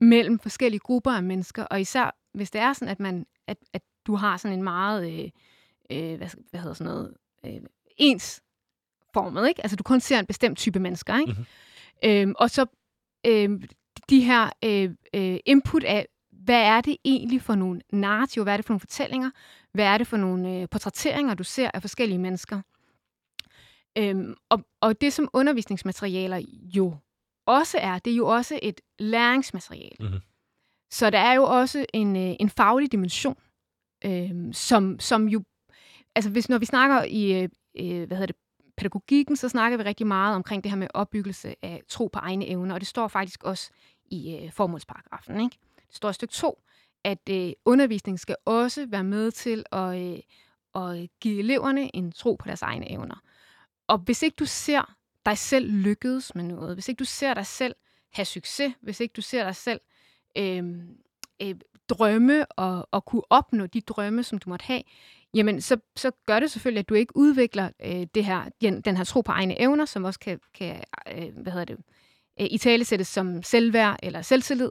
mellem 0.00 0.38
forskellige 0.38 0.80
grupper 0.80 1.10
af 1.10 1.22
mennesker, 1.22 1.64
og 1.64 1.80
især 1.80 2.16
hvis 2.34 2.50
det 2.50 2.60
er 2.60 2.72
sådan, 2.72 2.88
at, 2.88 3.00
man, 3.00 3.26
at, 3.46 3.56
at 3.72 3.82
du 4.06 4.14
har 4.14 4.36
sådan 4.36 4.58
en 4.58 4.64
meget, 4.64 5.12
øh, 5.12 5.30
øh, 5.90 6.16
hvad, 6.16 6.28
hvad 6.50 6.60
hedder 6.60 6.74
sådan 6.74 6.92
noget, 6.92 7.14
øh, 7.46 7.60
ens 7.96 8.42
formet, 9.14 9.48
ikke? 9.48 9.62
Altså 9.62 9.76
du 9.76 9.82
kun 9.82 10.00
ser 10.00 10.18
en 10.18 10.26
bestemt 10.26 10.58
type 10.58 10.78
mennesker, 10.78 11.18
ikke? 11.18 11.32
Mm-hmm. 11.32 11.46
Øhm, 12.04 12.34
og 12.38 12.50
så 12.50 12.66
øh, 13.26 13.62
de 14.10 14.24
her 14.24 14.50
øh, 14.64 14.90
øh, 15.14 15.38
input 15.46 15.84
af, 15.84 16.06
hvad 16.30 16.62
er 16.62 16.80
det 16.80 16.96
egentlig 17.04 17.42
for 17.42 17.54
nogle 17.54 17.80
narrativer, 17.92 18.44
hvad 18.44 18.52
er 18.52 18.56
det 18.56 18.66
for 18.66 18.72
nogle 18.72 18.80
fortællinger, 18.80 19.30
hvad 19.72 19.84
er 19.84 19.98
det 19.98 20.06
for 20.06 20.16
nogle 20.16 20.54
øh, 20.54 20.68
portrætteringer, 20.70 21.34
du 21.34 21.44
ser 21.44 21.70
af 21.74 21.80
forskellige 21.82 22.18
mennesker. 22.18 22.62
Øhm, 23.98 24.34
og, 24.48 24.64
og 24.80 25.00
det, 25.00 25.12
som 25.12 25.28
undervisningsmaterialer 25.32 26.42
jo 26.76 26.96
også 27.46 27.78
er, 27.78 27.98
det 27.98 28.12
er 28.12 28.16
jo 28.16 28.26
også 28.26 28.58
et 28.62 28.80
læringsmateriale. 28.98 29.96
Mm-hmm. 30.00 30.20
Så 30.90 31.10
der 31.10 31.18
er 31.18 31.34
jo 31.34 31.42
også 31.42 31.86
en, 31.94 32.16
øh, 32.16 32.36
en 32.40 32.50
faglig 32.50 32.92
dimension, 32.92 33.38
øh, 34.04 34.30
som, 34.52 35.00
som 35.00 35.28
jo... 35.28 35.42
Altså, 36.14 36.30
hvis, 36.30 36.48
når 36.48 36.58
vi 36.58 36.66
snakker 36.66 37.02
i 37.02 37.42
øh, 37.42 37.48
øh, 37.78 38.06
hvad 38.06 38.16
hedder 38.16 38.26
det, 38.26 38.36
pædagogikken, 38.76 39.36
så 39.36 39.48
snakker 39.48 39.78
vi 39.78 39.84
rigtig 39.84 40.06
meget 40.06 40.36
omkring 40.36 40.64
det 40.64 40.70
her 40.70 40.78
med 40.78 40.88
opbyggelse 40.94 41.54
af 41.62 41.82
tro 41.88 42.06
på 42.12 42.18
egne 42.18 42.46
evner, 42.46 42.74
og 42.74 42.80
det 42.80 42.88
står 42.88 43.08
faktisk 43.08 43.44
også 43.44 43.70
i 44.10 44.36
øh, 44.36 44.52
formålsparagrafen. 44.52 45.40
Ikke? 45.40 45.58
Det 45.86 45.96
står 45.96 46.10
i 46.10 46.12
stykke 46.12 46.32
2, 46.32 46.62
at 47.04 47.28
øh, 47.30 47.52
undervisningen 47.64 48.18
skal 48.18 48.36
også 48.44 48.86
være 48.86 49.04
med 49.04 49.30
til 49.30 49.64
at, 49.72 50.02
øh, 50.02 50.18
at 50.74 51.08
give 51.20 51.38
eleverne 51.38 51.96
en 51.96 52.12
tro 52.12 52.34
på 52.34 52.46
deres 52.46 52.62
egne 52.62 52.90
evner. 52.90 53.22
Og 53.88 53.98
hvis 53.98 54.22
ikke 54.22 54.36
du 54.38 54.46
ser 54.46 54.96
dig 55.26 55.38
selv 55.38 55.70
lykkedes 55.70 56.34
med 56.34 56.44
noget, 56.44 56.76
hvis 56.76 56.88
ikke 56.88 56.98
du 56.98 57.04
ser 57.04 57.34
dig 57.34 57.46
selv 57.46 57.74
have 58.12 58.24
succes, 58.24 58.72
hvis 58.82 59.00
ikke 59.00 59.12
du 59.12 59.20
ser 59.20 59.44
dig 59.44 59.56
selv 59.56 59.80
øh, 60.38 60.64
øh, 61.42 61.54
drømme 61.88 62.46
og, 62.46 62.88
og 62.90 63.04
kunne 63.04 63.22
opnå 63.30 63.66
de 63.66 63.80
drømme, 63.80 64.22
som 64.22 64.38
du 64.38 64.50
måtte 64.50 64.64
have, 64.64 64.82
jamen 65.34 65.60
så, 65.60 65.76
så 65.96 66.10
gør 66.26 66.40
det 66.40 66.50
selvfølgelig, 66.50 66.80
at 66.80 66.88
du 66.88 66.94
ikke 66.94 67.16
udvikler 67.16 67.70
øh, 67.84 68.06
det 68.14 68.24
her, 68.24 68.44
den, 68.60 68.80
den 68.80 68.96
her 68.96 69.04
tro 69.04 69.20
på 69.20 69.32
egne 69.32 69.60
evner, 69.60 69.84
som 69.84 70.04
også 70.04 70.20
kan, 70.20 70.40
kan 70.54 70.82
øh, 71.16 71.28
hvad 71.42 71.52
hedder 71.52 71.64
det, 71.64 71.76
øh, 72.40 72.46
i 72.50 72.58
tale 72.58 72.84
sættes 72.84 73.08
som 73.08 73.42
selvværd 73.42 73.96
eller 74.02 74.22
selvtillid. 74.22 74.70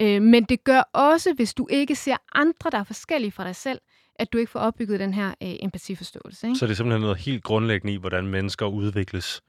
Øh, 0.00 0.22
men 0.22 0.44
det 0.44 0.64
gør 0.64 0.80
også, 0.92 1.32
hvis 1.32 1.54
du 1.54 1.66
ikke 1.70 1.96
ser 1.96 2.16
andre, 2.34 2.70
der 2.70 2.78
er 2.78 2.84
forskellige 2.84 3.32
fra 3.32 3.44
dig 3.44 3.56
selv, 3.56 3.80
at 4.14 4.32
du 4.32 4.38
ikke 4.38 4.50
får 4.50 4.60
opbygget 4.60 5.00
den 5.00 5.14
her 5.14 5.28
øh, 5.28 5.54
empatiforståelse. 5.60 6.46
Ikke? 6.46 6.58
Så 6.58 6.66
det 6.66 6.72
er 6.72 6.76
simpelthen 6.76 7.00
noget 7.00 7.16
helt 7.16 7.44
grundlæggende 7.44 7.94
i, 7.94 7.96
hvordan 7.96 8.26
mennesker 8.26 8.66
udvikles 8.66 9.42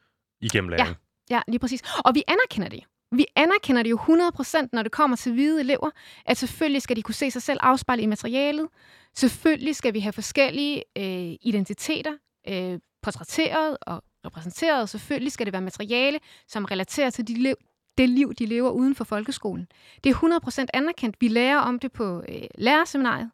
igennem 0.44 0.70
læring. 0.70 0.88
Ja, 1.30 1.36
ja, 1.36 1.42
lige 1.48 1.60
præcis. 1.60 1.82
Og 2.06 2.16
vi 2.16 2.24
anerkender 2.28 2.70
det. 2.70 2.84
Vi 3.12 3.26
anerkender 3.36 3.84
det 3.84 3.90
jo 3.90 3.98
100%, 3.98 4.68
når 4.74 4.84
det 4.84 4.92
kommer 4.92 5.18
til 5.18 5.34
hvide 5.34 5.60
elever, 5.60 5.90
at 6.26 6.38
selvfølgelig 6.38 6.82
skal 6.82 6.96
de 6.96 7.02
kunne 7.02 7.16
se 7.16 7.32
sig 7.32 7.42
selv 7.42 7.60
afspejle 7.62 8.02
i 8.02 8.06
materialet. 8.06 8.68
Selvfølgelig 9.16 9.76
skal 9.76 9.94
vi 9.94 10.00
have 10.00 10.14
forskellige 10.14 10.84
øh, 10.98 11.36
identiteter 11.42 12.12
øh, 12.48 12.80
portrætteret 13.02 13.78
og 13.82 14.04
repræsenteret. 14.26 14.90
Selvfølgelig 14.90 15.32
skal 15.32 15.46
det 15.46 15.54
være 15.54 15.62
materiale, 15.62 16.20
som 16.48 16.66
relaterer 16.66 17.10
til 17.10 17.28
de 17.28 17.34
liv, 17.34 17.56
det 17.98 18.10
liv, 18.10 18.34
de 18.34 18.46
lever 18.46 18.70
uden 18.70 18.96
for 18.96 19.04
folkeskolen. 19.04 19.68
Det 20.04 20.10
er 20.10 20.40
100% 20.64 20.66
anerkendt. 20.74 21.16
Vi 21.20 21.28
lærer 21.28 21.58
om 21.58 21.80
det 21.80 21.92
på 21.92 22.24
øh, 22.30 22.44
lærerseminariet, 22.56 23.32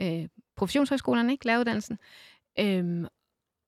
øh, 0.00 0.28
professionshøjskolerne, 0.56 1.32
ikke? 1.32 1.46
læreruddannelsen. 1.46 1.98
Øhm, 2.58 3.06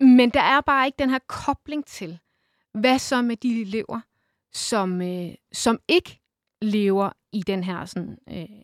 men 0.01 0.31
der 0.31 0.43
er 0.43 0.61
bare 0.61 0.87
ikke 0.87 0.97
den 0.99 1.11
her 1.11 1.19
kobling 1.27 1.87
til, 1.87 2.19
hvad 2.81 2.99
så 2.99 3.23
med 3.23 3.37
de 3.37 3.61
elever, 3.61 4.01
som, 4.53 5.03
øh, 5.03 5.35
som 5.53 5.81
ikke 5.89 6.21
lever 6.63 7.11
i 7.33 7.43
den 7.43 7.65
her 7.65 7.85
sådan, 7.85 8.19
øh, 8.29 8.63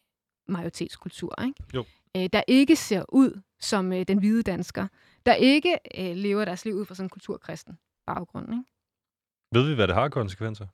majoritetskultur. 0.48 1.42
Ikke? 1.44 1.62
Jo. 1.74 1.84
Øh, 2.16 2.28
der 2.32 2.42
ikke 2.48 2.76
ser 2.76 3.04
ud 3.08 3.40
som 3.60 3.92
øh, 3.92 4.04
den 4.08 4.18
hvide 4.18 4.42
dansker. 4.42 4.88
Der 5.26 5.34
ikke 5.34 5.78
øh, 5.98 6.16
lever 6.16 6.44
deres 6.44 6.64
liv 6.64 6.74
ud 6.74 6.86
fra 6.86 6.94
sådan 6.94 7.06
en 7.06 7.10
kulturkristen 7.10 7.78
baggrund. 8.06 8.48
Ikke? 8.52 8.64
Ved 9.52 9.68
vi, 9.68 9.74
hvad 9.74 9.88
det 9.88 9.94
har 9.94 10.08
konsekvenser? 10.08 10.66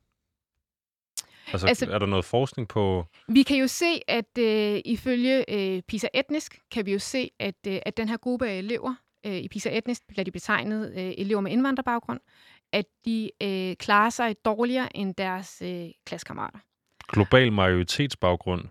Altså, 1.53 1.66
altså, 1.66 1.86
er 1.91 1.99
der 1.99 2.07
noget 2.07 2.24
forskning 2.24 2.68
på... 2.68 3.07
Vi 3.28 3.43
kan 3.43 3.57
jo 3.57 3.66
se, 3.66 4.01
at 4.09 4.39
øh, 4.39 4.80
ifølge 4.84 5.55
øh, 5.55 5.82
PISA 5.82 6.09
Etnisk, 6.14 6.61
kan 6.70 6.86
vi 6.86 6.93
jo 6.93 6.99
se, 6.99 7.30
at, 7.39 7.55
øh, 7.66 7.78
at 7.86 7.97
den 7.97 8.09
her 8.09 8.16
gruppe 8.16 8.49
af 8.49 8.59
elever, 8.59 8.95
øh, 9.26 9.36
i 9.36 9.49
PISA 9.49 9.78
Etnisk 9.78 10.07
bliver 10.09 10.24
de 10.24 10.30
betegnet 10.30 10.93
øh, 10.97 11.12
elever 11.18 11.41
med 11.41 11.53
indvandrerbaggrund, 11.53 12.20
at 12.72 12.84
de 13.04 13.30
øh, 13.42 13.76
klarer 13.76 14.10
sig 14.10 14.34
dårligere 14.44 14.96
end 14.96 15.14
deres 15.14 15.62
øh, 15.64 15.86
klassekammerater. 16.06 16.58
Global 17.12 17.52
majoritetsbaggrund 17.52 18.64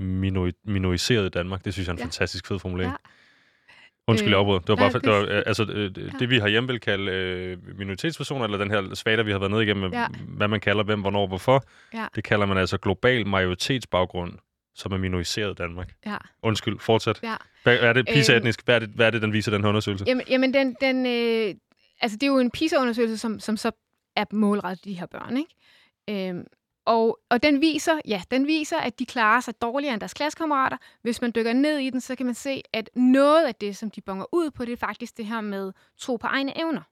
minori- 0.00 0.62
minoriseret 0.64 1.26
i 1.26 1.28
Danmark, 1.28 1.64
det 1.64 1.72
synes 1.72 1.86
jeg 1.86 1.92
er 1.92 1.94
en 1.94 1.98
ja. 1.98 2.04
fantastisk 2.04 2.46
fed 2.46 2.58
formulering. 2.58 2.92
Ja. 2.92 3.10
Undskyld, 4.08 4.30
jeg 4.30 4.38
Det 4.38 4.68
var 4.68 4.76
bare, 4.76 4.92
det, 4.92 5.04
det 5.04 5.12
var, 5.12 5.20
øh, 5.20 5.42
altså, 5.46 5.64
det, 5.64 5.98
ja. 5.98 6.18
det 6.18 6.30
vi 6.30 6.38
har 6.38 6.48
hjemme 6.48 6.66
vil 6.66 6.80
kalde 6.80 7.12
øh, 7.12 7.78
minoritetspersoner, 7.78 8.44
eller 8.44 8.58
den 8.58 8.70
her 8.70 8.94
svater, 8.94 9.22
vi 9.22 9.30
har 9.30 9.38
været 9.38 9.50
nede 9.50 9.62
igennem, 9.62 9.92
ja. 9.92 10.06
hvad 10.28 10.48
man 10.48 10.60
kalder 10.60 10.84
hvem, 10.84 11.00
hvornår, 11.00 11.26
hvorfor, 11.26 11.64
ja. 11.94 12.06
det 12.14 12.24
kalder 12.24 12.46
man 12.46 12.58
altså 12.58 12.78
global 12.78 13.26
majoritetsbaggrund, 13.26 14.32
som 14.74 14.92
er 14.92 14.96
minoriseret 14.98 15.50
i 15.50 15.54
Danmark. 15.54 15.92
Ja. 16.06 16.16
Undskyld, 16.42 16.78
fortsæt. 16.78 17.20
Ja. 17.22 17.34
Hvad 17.62 17.78
er 17.78 17.92
det 17.92 18.06
PISA-etnisk? 18.12 18.64
Hvad, 18.64 18.74
er 18.74 18.78
det, 18.78 18.88
hvad 18.88 19.06
er 19.06 19.10
det, 19.10 19.22
den 19.22 19.32
viser, 19.32 19.50
den 19.50 19.62
her 19.62 19.68
undersøgelse? 19.68 20.04
Jamen, 20.08 20.24
jamen 20.30 20.54
den, 20.54 20.76
den, 20.80 21.06
øh, 21.06 21.54
altså, 22.00 22.16
det 22.16 22.22
er 22.22 22.30
jo 22.30 22.38
en 22.38 22.50
PISA-undersøgelse, 22.50 23.18
som, 23.18 23.40
som 23.40 23.56
så 23.56 23.70
er 24.16 24.24
målrettet 24.32 24.84
de 24.84 24.94
her 24.94 25.06
børn, 25.06 25.36
ikke? 25.36 26.28
Øhm, 26.28 26.46
og, 26.84 27.18
og 27.30 27.42
den 27.42 27.60
viser, 27.60 28.00
ja, 28.08 28.22
den 28.30 28.46
viser, 28.46 28.78
at 28.78 28.98
de 28.98 29.06
klarer 29.06 29.40
sig 29.40 29.62
dårligere 29.62 29.94
end 29.94 30.00
deres 30.00 30.14
klassekammerater. 30.14 30.76
Hvis 31.02 31.20
man 31.20 31.32
dykker 31.34 31.52
ned 31.52 31.78
i 31.78 31.90
den, 31.90 32.00
så 32.00 32.16
kan 32.16 32.26
man 32.26 32.34
se, 32.34 32.62
at 32.72 32.90
noget 32.94 33.46
af 33.46 33.54
det, 33.54 33.76
som 33.76 33.90
de 33.90 34.00
bonger 34.00 34.26
ud 34.32 34.50
på, 34.50 34.64
det 34.64 34.72
er 34.72 34.76
faktisk 34.76 35.16
det 35.16 35.26
her 35.26 35.40
med 35.40 35.72
tro 35.98 36.16
på 36.16 36.26
egne 36.26 36.58
evner. 36.58 36.82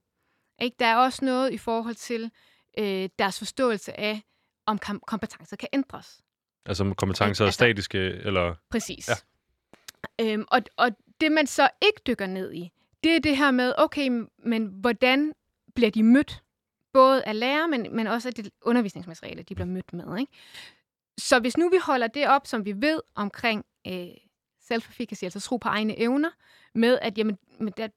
Ikke? 0.63 0.77
Der 0.79 0.87
er 0.87 0.97
også 0.97 1.25
noget 1.25 1.53
i 1.53 1.59
forhold 1.59 1.95
til 1.95 2.31
øh, 2.79 3.09
deres 3.19 3.39
forståelse 3.39 4.01
af, 4.01 4.23
om 4.67 4.79
kom- 4.79 5.03
kompetencer 5.07 5.57
kan 5.57 5.69
ændres. 5.73 6.21
Altså 6.67 6.95
kompetencer 6.97 7.45
er 7.45 7.47
altså, 7.47 7.57
statiske, 7.57 7.99
eller... 7.99 8.55
Præcis. 8.71 9.09
Ja. 9.09 9.15
Øhm, 10.21 10.45
og, 10.51 10.63
og 10.77 10.91
det, 11.21 11.33
man 11.33 11.47
så 11.47 11.71
ikke 11.83 12.01
dykker 12.07 12.27
ned 12.27 12.53
i, 12.53 12.71
det 13.05 13.17
er 13.17 13.21
det 13.21 13.37
her 13.37 13.51
med, 13.51 13.75
okay, 13.79 14.27
men 14.39 14.67
hvordan 14.67 15.33
bliver 15.75 15.91
de 15.91 16.03
mødt? 16.03 16.43
Både 16.93 17.25
af 17.25 17.39
lærer, 17.39 17.67
men, 17.67 17.97
men 17.97 18.07
også 18.07 18.29
af 18.29 18.35
det 18.35 18.51
undervisningsmateriale, 18.63 19.43
de 19.43 19.55
bliver 19.55 19.67
mødt 19.67 19.93
med. 19.93 20.19
Ikke? 20.19 20.33
Så 21.19 21.39
hvis 21.39 21.57
nu 21.57 21.69
vi 21.69 21.79
holder 21.83 22.07
det 22.07 22.29
op, 22.29 22.47
som 22.47 22.65
vi 22.65 22.73
ved 22.77 23.01
omkring 23.15 23.65
øh, 23.87 24.07
self-efficacy, 24.61 25.25
altså 25.25 25.41
tro 25.41 25.57
på 25.57 25.69
egne 25.69 25.99
evner, 25.99 26.31
med 26.75 26.99
at 27.03 27.19
jamen, 27.19 27.39
med 27.61 27.73
det, 27.73 27.93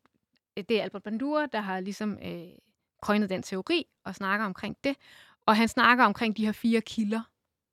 det 0.70 0.80
er 0.80 0.84
Albert 0.84 1.04
Bandura, 1.04 1.46
der 1.46 1.62
har 1.62 1.80
ligesom 1.80 2.18
øh, 2.24 2.48
krøjnet 3.02 3.30
den 3.30 3.44
teori 3.44 3.86
og 4.06 4.16
snakker 4.16 4.46
omkring 4.46 4.78
det. 4.84 4.96
Og 5.46 5.58
han 5.58 5.68
snakker 5.68 6.04
omkring 6.04 6.38
de 6.38 6.46
her 6.46 6.52
fire 6.52 6.82
kilder 6.82 7.22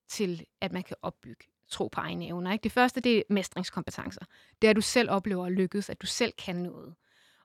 til, 0.09 0.47
at 0.61 0.73
man 0.73 0.83
kan 0.83 0.97
opbygge 1.03 1.45
tro 1.69 1.89
på 1.89 2.01
egne 2.01 2.27
evner. 2.27 2.53
Ikke? 2.53 2.63
Det 2.63 2.73
første, 2.73 3.01
det 3.01 3.19
er 3.19 3.23
mestringskompetencer. 3.31 4.25
Det 4.63 4.69
er, 4.69 4.71
at 4.71 4.77
du 4.77 4.81
selv 4.81 5.11
oplever 5.11 5.47
at 5.47 5.53
lykkes, 5.53 5.91
at 5.91 6.03
du 6.03 6.07
selv 6.07 6.33
kan 6.33 6.57
noget. 6.57 6.95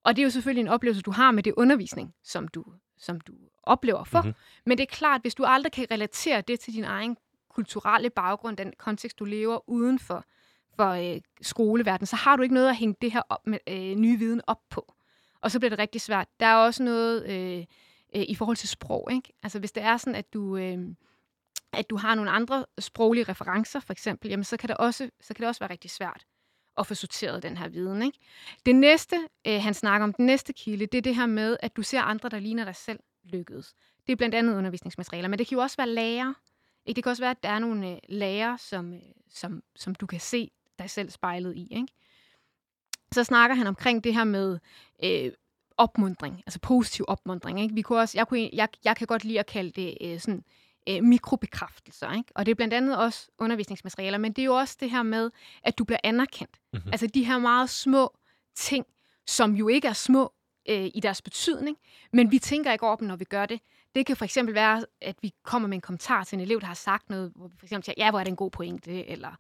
Og 0.04 0.16
det 0.16 0.22
er 0.22 0.24
jo 0.24 0.30
selvfølgelig 0.30 0.62
en 0.62 0.68
oplevelse, 0.68 1.02
du 1.02 1.12
har 1.12 1.32
med 1.32 1.44
det 1.44 1.54
undervisning, 1.58 2.14
som 2.24 2.48
du, 2.48 2.66
som 2.98 3.22
du 3.22 3.34
oplever 3.64 4.04
for. 4.04 4.22
Mm-hmm. 4.22 4.36
Men 4.66 4.78
det 4.78 4.84
er 4.84 4.96
klart, 4.96 5.22
hvis 5.22 5.36
du 5.36 5.44
aldrig 5.44 5.72
kan 5.72 5.88
relatere 5.92 6.42
det 6.42 6.60
til 6.60 6.74
din 6.74 6.84
egen 6.84 7.18
kulturelle 7.50 8.10
baggrund, 8.10 8.58
den 8.58 8.74
kontekst, 8.78 9.20
du 9.20 9.26
lever 9.26 9.70
uden 9.70 10.00
for, 10.00 10.26
for 10.76 10.90
øh, 10.90 11.22
skoleverdenen, 11.42 12.06
så 12.06 12.16
har 12.16 12.36
du 12.36 12.44
ikke 12.44 12.56
noget 12.56 12.70
at 12.70 12.76
hænge 12.76 12.96
det 13.02 13.12
her 13.12 13.22
op 13.30 13.48
med, 13.48 13.60
øh, 13.68 13.96
nye 13.96 14.20
viden 14.20 14.42
op 14.48 14.62
på. 14.70 14.94
Og 15.42 15.52
så 15.52 15.60
bliver 15.60 15.70
det 15.70 15.80
rigtig 15.80 16.02
svært. 16.02 16.28
Der 16.40 16.46
er 16.46 16.56
også 16.56 16.84
noget 16.84 17.26
øh, 17.30 17.66
øh, 18.16 18.26
i 18.28 18.36
forhold 18.36 18.58
til 18.58 18.70
sprog. 18.70 19.10
Ikke? 19.12 19.34
Altså 19.44 19.60
hvis 19.60 19.72
det 19.72 19.84
er 19.84 19.98
sådan, 19.98 20.16
at 20.16 20.34
du... 20.34 20.58
Øh, 20.58 20.78
at 21.74 21.90
du 21.90 21.98
har 21.98 22.16
nogle 22.16 22.32
andre 22.32 22.66
sproglige 22.80 23.24
referencer, 23.24 23.80
for 23.80 23.94
eksempel, 23.94 24.30
jamen 24.30 24.44
så 24.44 24.58
kan 24.58 24.70
det 24.70 24.78
også, 24.78 25.10
så 25.22 25.34
kan 25.34 25.42
det 25.42 25.48
også 25.48 25.60
være 25.60 25.70
rigtig 25.70 25.92
svært 25.92 26.26
at 26.80 26.88
få 26.88 26.96
sorteret 26.96 27.44
den 27.44 27.58
her 27.58 27.68
viden. 27.68 28.02
Ikke? 28.02 28.20
Det 28.66 28.76
næste, 28.76 29.16
øh, 29.48 29.62
han 29.62 29.74
snakker 29.74 30.04
om, 30.04 30.14
den 30.14 30.26
næste 30.26 30.54
kilde, 30.54 30.86
det 30.86 30.98
er 30.98 31.02
det 31.02 31.16
her 31.16 31.26
med, 31.26 31.58
at 31.60 31.76
du 31.76 31.82
ser 31.82 32.02
andre, 32.02 32.30
der 32.30 32.40
ligner 32.40 32.66
dig 32.66 32.76
selv 32.76 33.00
lykkedes. 33.24 33.74
Det 34.08 34.12
er 34.12 34.18
blandt 34.18 34.36
andet 34.36 34.56
undervisningsmaterialer, 34.56 35.30
men 35.30 35.40
det 35.40 35.48
kan 35.48 35.56
jo 35.56 35.62
også 35.62 35.78
være 35.78 35.90
lærer. 35.90 36.34
Ikke? 36.86 36.96
Det 36.96 37.04
kan 37.04 37.10
også 37.10 37.24
være, 37.24 37.32
at 37.32 37.44
der 37.44 37.50
er 37.50 37.60
nogle 37.60 37.92
øh, 37.92 37.98
lærer, 38.10 38.58
som, 38.58 38.94
øh, 38.94 39.00
som, 39.30 39.64
som 39.76 39.96
du 39.96 40.06
kan 40.06 40.20
se 40.20 40.52
dig 40.80 40.90
selv 40.90 41.10
spejlet 41.10 41.56
i. 41.56 41.68
Ikke? 41.72 41.88
Så 43.12 43.24
snakker 43.24 43.56
han 43.56 43.68
omkring 43.68 44.04
det 44.04 44.14
her 44.14 44.24
med 44.24 44.60
øh, 45.04 45.32
opmundring, 45.78 46.44
altså 46.46 46.60
positiv 46.60 47.06
opmundring. 47.08 47.62
Ikke? 47.62 47.76
Vi 47.76 47.82
kunne 47.82 48.00
også, 48.00 48.18
jeg, 48.18 48.28
kunne, 48.28 48.50
jeg, 48.54 48.68
jeg 48.84 48.96
kan 48.96 49.08
godt 49.08 49.24
lide 49.24 49.40
at 49.40 49.46
kalde 49.46 49.72
det 49.72 49.98
øh, 50.02 50.20
sådan 50.20 50.44
øh, 50.90 51.04
mikrobekræftelser. 51.04 52.12
Ikke? 52.12 52.32
Og 52.36 52.46
det 52.46 52.52
er 52.52 52.56
blandt 52.56 52.74
andet 52.74 52.98
også 52.98 53.28
undervisningsmaterialer, 53.38 54.18
men 54.18 54.34
det 54.34 54.42
er 54.42 54.46
jo 54.46 54.56
også 54.56 54.78
det 54.80 54.92
her 54.92 55.04
med, 55.04 55.32
at 55.64 55.78
du 55.78 55.84
bliver 55.84 56.00
anerkendt. 56.04 56.60
Mm-hmm. 56.74 56.92
Altså 56.92 57.08
de 57.08 57.26
her 57.26 57.38
meget 57.38 57.70
små 57.70 58.18
ting, 58.56 58.86
som 59.28 59.56
jo 59.56 59.68
ikke 59.68 59.88
er 59.88 59.94
små 59.94 60.34
øh, 60.70 60.90
i 60.94 61.00
deres 61.00 61.22
betydning, 61.22 61.78
men 62.14 62.32
vi 62.32 62.40
tænker 62.40 62.72
ikke 62.72 62.86
over 62.86 62.96
dem, 62.96 63.08
når 63.08 63.16
vi 63.16 63.26
gør 63.26 63.46
det. 63.46 63.60
Det 63.96 64.06
kan 64.06 64.18
for 64.18 64.26
eksempel 64.26 64.56
være, 64.56 64.86
at 65.02 65.16
vi 65.22 65.34
kommer 65.44 65.68
med 65.68 65.78
en 65.78 65.82
kommentar 65.82 66.24
til 66.24 66.36
en 66.36 66.42
elev, 66.42 66.60
der 66.60 66.68
har 66.68 66.74
sagt 66.74 67.10
noget, 67.10 67.32
hvor 67.36 67.48
vi 67.48 67.56
for 67.60 67.66
eksempel 67.66 67.86
siger, 67.86 67.96
ja, 67.98 68.10
hvor 68.10 68.20
er 68.20 68.24
det 68.24 68.32
en 68.32 68.36
god 68.36 68.52
pointe, 68.52 69.08
eller 69.08 69.36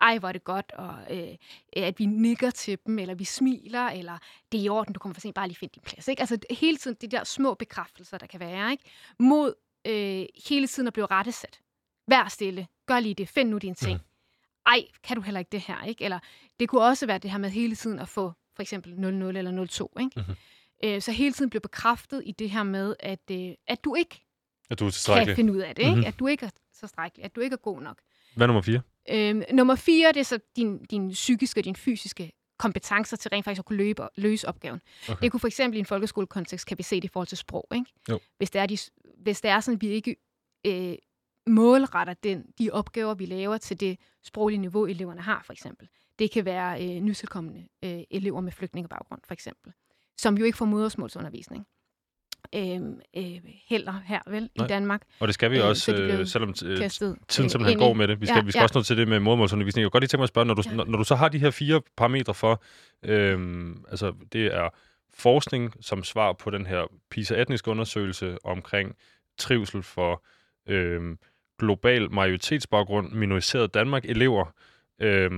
ej, 0.00 0.18
hvor 0.18 0.28
er 0.28 0.32
det 0.32 0.44
godt, 0.44 0.72
og 0.72 0.94
øh, 1.10 1.36
at 1.72 1.98
vi 1.98 2.06
nikker 2.06 2.50
til 2.50 2.78
dem, 2.86 2.98
eller 2.98 3.14
vi 3.14 3.24
smiler, 3.24 3.86
eller 3.86 4.18
det 4.52 4.60
er 4.60 4.64
i 4.64 4.68
orden, 4.68 4.94
du 4.94 5.00
kommer 5.00 5.14
for 5.14 5.20
sent, 5.20 5.34
bare 5.34 5.48
lige 5.48 5.56
find 5.56 5.70
din 5.70 5.82
plads. 5.82 6.08
Ikke? 6.08 6.20
Altså 6.20 6.38
hele 6.50 6.76
tiden 6.76 6.96
de 7.00 7.06
der 7.06 7.24
små 7.24 7.54
bekræftelser, 7.54 8.18
der 8.18 8.26
kan 8.26 8.40
være, 8.40 8.70
ikke? 8.70 8.84
mod 9.18 9.54
øh, 9.86 10.24
hele 10.48 10.66
tiden 10.66 10.86
at 10.86 10.92
blive 10.92 11.06
rettesat. 11.06 11.60
Vær 12.08 12.28
stille. 12.28 12.66
Gør 12.86 13.00
lige 13.00 13.14
det. 13.14 13.28
Find 13.28 13.48
nu 13.48 13.58
dine 13.58 13.74
ting. 13.74 13.98
Mm. 13.98 14.04
Ej, 14.66 14.84
kan 15.02 15.16
du 15.16 15.22
heller 15.22 15.38
ikke 15.38 15.52
det 15.52 15.60
her? 15.60 15.84
Ikke? 15.84 16.04
Eller 16.04 16.18
det 16.60 16.68
kunne 16.68 16.82
også 16.82 17.06
være 17.06 17.18
det 17.18 17.30
her 17.30 17.38
med 17.38 17.50
hele 17.50 17.76
tiden 17.76 17.98
at 17.98 18.08
få 18.08 18.32
for 18.56 18.62
eksempel 18.62 18.92
0-0 18.92 18.96
eller 18.98 19.88
0-2. 19.96 20.00
Ikke? 20.00 20.12
Mm-hmm. 20.16 20.34
Øh, 20.84 21.02
så 21.02 21.12
hele 21.12 21.32
tiden 21.32 21.50
blive 21.50 21.60
bekræftet 21.60 22.22
i 22.26 22.32
det 22.32 22.50
her 22.50 22.62
med, 22.62 22.96
at, 23.00 23.30
øh, 23.30 23.54
at 23.66 23.84
du 23.84 23.94
ikke 23.94 24.24
at 24.70 24.80
du 24.80 24.86
er 24.86 25.24
kan 25.24 25.36
finde 25.36 25.52
ud 25.52 25.58
af 25.58 25.74
det. 25.74 25.82
Ikke? 25.82 25.90
Mm-hmm. 25.90 26.06
At 26.06 26.18
du 26.18 26.26
ikke 26.26 26.46
er 26.46 26.50
så 26.72 26.86
strækkelig. 26.86 27.24
At 27.24 27.36
du 27.36 27.40
ikke 27.40 27.54
er 27.54 27.58
god 27.58 27.80
nok. 27.80 27.98
Hvad 28.36 28.44
er 28.44 28.46
nummer 28.46 28.62
4? 28.62 28.80
Øh, 29.10 29.42
nummer 29.52 29.74
4, 29.74 30.08
det 30.08 30.20
er 30.20 30.24
så 30.24 30.38
din, 30.56 30.84
din 30.84 31.10
psykiske 31.10 31.60
og 31.60 31.64
din 31.64 31.76
fysiske 31.76 32.32
kompetencer 32.58 33.16
til 33.16 33.28
rent 33.28 33.44
faktisk 33.44 33.58
at 33.58 33.64
kunne 33.64 33.76
løbe, 33.76 34.08
løse 34.16 34.48
opgaven. 34.48 34.80
Okay. 35.08 35.22
Det 35.22 35.30
kunne 35.30 35.40
for 35.40 35.46
eksempel 35.46 35.76
i 35.76 35.80
en 35.80 35.86
folkeskolekontekst, 35.86 36.66
kan 36.66 36.78
vi 36.78 36.82
se 36.82 36.96
det 36.96 37.04
i 37.04 37.08
forhold 37.08 37.26
til 37.26 37.38
sprog. 37.38 37.66
Ikke? 37.74 37.86
Jo. 38.10 38.20
Hvis, 38.38 38.50
det 38.50 38.60
er 38.60 38.66
de, 38.66 38.78
hvis 39.22 39.40
det 39.40 39.50
er 39.50 39.60
sådan, 39.60 39.76
at 39.76 39.82
vi 39.82 39.86
ikke 39.86 40.16
øh, 40.66 40.94
målretter 41.46 42.14
den, 42.14 42.44
de 42.58 42.70
opgaver, 42.70 43.14
vi 43.14 43.26
laver 43.26 43.58
til 43.58 43.80
det 43.80 43.98
sproglige 44.24 44.58
niveau, 44.58 44.86
eleverne 44.86 45.20
har, 45.20 45.42
for 45.44 45.52
eksempel. 45.52 45.88
Det 46.18 46.30
kan 46.30 46.44
være 46.44 46.84
øh, 46.84 47.00
nytilkommende 47.00 47.68
øh, 47.84 48.00
elever 48.10 48.40
med 48.40 48.52
flygtningebaggrund, 48.52 49.20
for 49.26 49.32
eksempel, 49.32 49.72
som 50.16 50.38
jo 50.38 50.44
ikke 50.44 50.58
får 50.58 50.64
modersmålsundervisning 50.64 51.66
øh, 52.54 52.80
øh, 53.16 53.40
heller 53.68 54.00
her, 54.04 54.20
vel, 54.26 54.50
Nej. 54.56 54.66
i 54.66 54.68
Danmark. 54.68 55.02
Og 55.20 55.28
det 55.28 55.34
skal 55.34 55.50
vi 55.50 55.58
øh, 55.58 55.66
også, 55.66 55.94
øh, 55.94 56.26
selvom 56.26 56.54
øh, 56.64 56.90
tiden 56.90 57.18
simpelthen 57.28 57.78
går 57.78 57.92
med 57.92 58.08
det. 58.08 58.20
Vi 58.20 58.26
skal, 58.26 58.36
ja, 58.36 58.42
vi 58.42 58.50
skal 58.50 58.60
ja. 58.60 58.62
også 58.62 58.78
nå 58.78 58.82
til 58.82 58.96
det 58.96 59.08
med 59.08 59.20
modermålsundervisning. 59.20 59.82
Jeg 59.82 59.86
kan 59.86 59.90
godt 59.90 60.02
lige 60.02 60.08
tænke 60.08 60.20
mig 60.20 60.24
at 60.24 60.28
spørge, 60.28 60.46
når 60.46 60.54
du, 60.54 60.62
ja. 60.66 60.74
når, 60.74 60.84
når 60.84 60.98
du 60.98 61.04
så 61.04 61.14
har 61.14 61.28
de 61.28 61.38
her 61.38 61.50
fire 61.50 61.82
parametre 61.96 62.34
for, 62.34 62.62
øh, 63.02 63.66
altså 63.90 64.12
det 64.32 64.54
er 64.54 64.68
forskning 65.14 65.74
som 65.80 66.04
svar 66.04 66.32
på 66.32 66.50
den 66.50 66.66
her 66.66 66.86
PISA-etniske 67.10 67.70
undersøgelse 67.70 68.38
omkring 68.44 68.96
trivsel 69.38 69.82
for 69.82 70.24
øh, 70.68 71.16
global 71.58 72.10
majoritetsbaggrund, 72.10 73.12
minoriseret 73.12 73.74
Danmark-elever, 73.74 74.44
øh, 75.00 75.30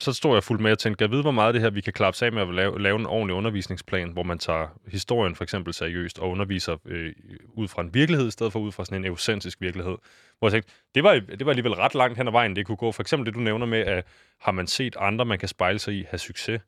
så 0.00 0.12
stod 0.12 0.34
jeg 0.34 0.42
fuldt 0.44 0.62
med 0.62 0.72
og 0.72 0.78
tænkte, 0.78 1.02
jeg 1.02 1.10
ved, 1.10 1.22
hvor 1.22 1.30
meget 1.30 1.54
det 1.54 1.62
her, 1.62 1.70
vi 1.70 1.80
kan 1.80 1.92
klappe 1.92 2.24
af 2.24 2.32
med 2.32 2.42
at 2.42 2.54
lave, 2.54 2.82
lave 2.82 2.98
en 2.98 3.06
ordentlig 3.06 3.36
undervisningsplan, 3.36 4.10
hvor 4.10 4.22
man 4.22 4.38
tager 4.38 4.68
historien 4.88 5.34
for 5.34 5.44
eksempel 5.44 5.74
seriøst 5.74 6.18
og 6.18 6.30
underviser 6.30 6.76
øh, 6.84 7.12
ud 7.48 7.68
fra 7.68 7.82
en 7.82 7.94
virkelighed, 7.94 8.28
i 8.28 8.30
stedet 8.30 8.52
for 8.52 8.60
ud 8.60 8.72
fra 8.72 8.84
sådan 8.84 9.04
en 9.04 9.10
eucentrisk 9.10 9.60
virkelighed. 9.60 9.96
Hvor 10.38 10.48
jeg 10.48 10.52
tænkte, 10.52 10.72
det 10.94 11.04
var, 11.04 11.14
det 11.14 11.46
var 11.46 11.52
alligevel 11.52 11.74
ret 11.74 11.94
langt 11.94 12.18
hen 12.18 12.26
ad 12.26 12.32
vejen, 12.32 12.56
det 12.56 12.66
kunne 12.66 12.76
gå. 12.76 12.92
For 12.92 13.02
eksempel 13.02 13.26
det, 13.26 13.34
du 13.34 13.40
nævner 13.40 13.66
med, 13.66 13.78
at 13.78 14.06
har 14.40 14.52
man 14.52 14.66
set 14.66 14.96
andre, 14.98 15.24
man 15.24 15.38
kan 15.38 15.48
spejle 15.48 15.78
sig 15.78 15.94
i, 15.94 16.04
have 16.08 16.18
succes. 16.18 16.60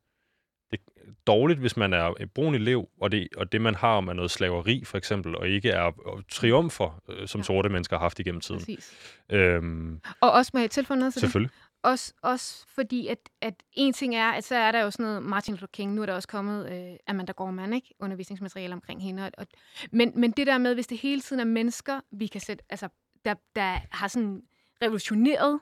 Dårligt, 1.27 1.61
hvis 1.61 1.77
man 1.77 1.93
er 1.93 2.15
en 2.21 2.29
brun 2.29 2.55
elev, 2.55 2.89
og 3.01 3.13
det, 3.13 3.29
og 3.37 3.53
det 3.53 3.61
man 3.61 3.75
har 3.75 3.97
om 3.97 4.09
er 4.09 4.13
noget 4.13 4.31
slaveri, 4.31 4.85
for 4.85 4.99
eksempel, 4.99 5.37
og 5.37 5.49
ikke 5.49 5.71
er 5.71 6.21
triumfer, 6.33 7.03
øh, 7.09 7.29
som 7.29 7.43
sorte 7.43 7.69
mennesker 7.69 7.97
har 7.97 8.05
haft 8.05 8.19
igennem 8.19 8.41
tiden. 8.41 8.61
Præcis. 8.61 8.93
Øhm, 9.33 10.01
og 10.21 10.33
også 10.33 10.51
med 10.55 10.69
tilføje 10.69 11.11
til 11.11 11.21
Selvfølgelig. 11.21 11.51
Det? 11.51 11.71
Også, 11.83 12.15
også 12.23 12.67
fordi, 12.75 13.07
at, 13.07 13.19
at 13.41 13.55
en 13.73 13.93
ting 13.93 14.15
er, 14.15 14.31
at 14.31 14.45
så 14.45 14.55
er 14.55 14.73
der 14.73 14.81
jo 14.81 14.91
sådan 14.91 15.05
noget 15.05 15.23
Martin 15.23 15.55
Luther 15.55 15.67
King, 15.67 15.95
nu 15.95 16.03
er 16.03 16.07
der 16.07 16.15
også 16.15 16.29
kommet 16.29 16.73
øh, 16.73 16.97
Amanda 17.07 17.33
Gorman, 17.33 17.73
ikke? 17.73 17.95
undervisningsmateriale 18.01 18.75
omkring 18.75 19.03
hende. 19.03 19.31
Og, 19.39 19.47
men, 19.93 20.13
men 20.15 20.31
det 20.31 20.47
der 20.47 20.59
med, 20.59 20.75
hvis 20.75 20.87
det 20.87 20.99
hele 20.99 21.21
tiden 21.21 21.41
er 21.41 21.45
mennesker, 21.45 22.01
vi 22.13 22.27
kan 22.27 22.41
sætte, 22.41 22.65
altså, 22.71 22.89
der, 23.25 23.35
der 23.57 23.79
har 23.91 24.09
sådan 24.09 24.43
revolutioneret 24.83 25.61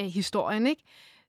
øh, 0.00 0.06
historien, 0.06 0.66
ikke? 0.66 0.82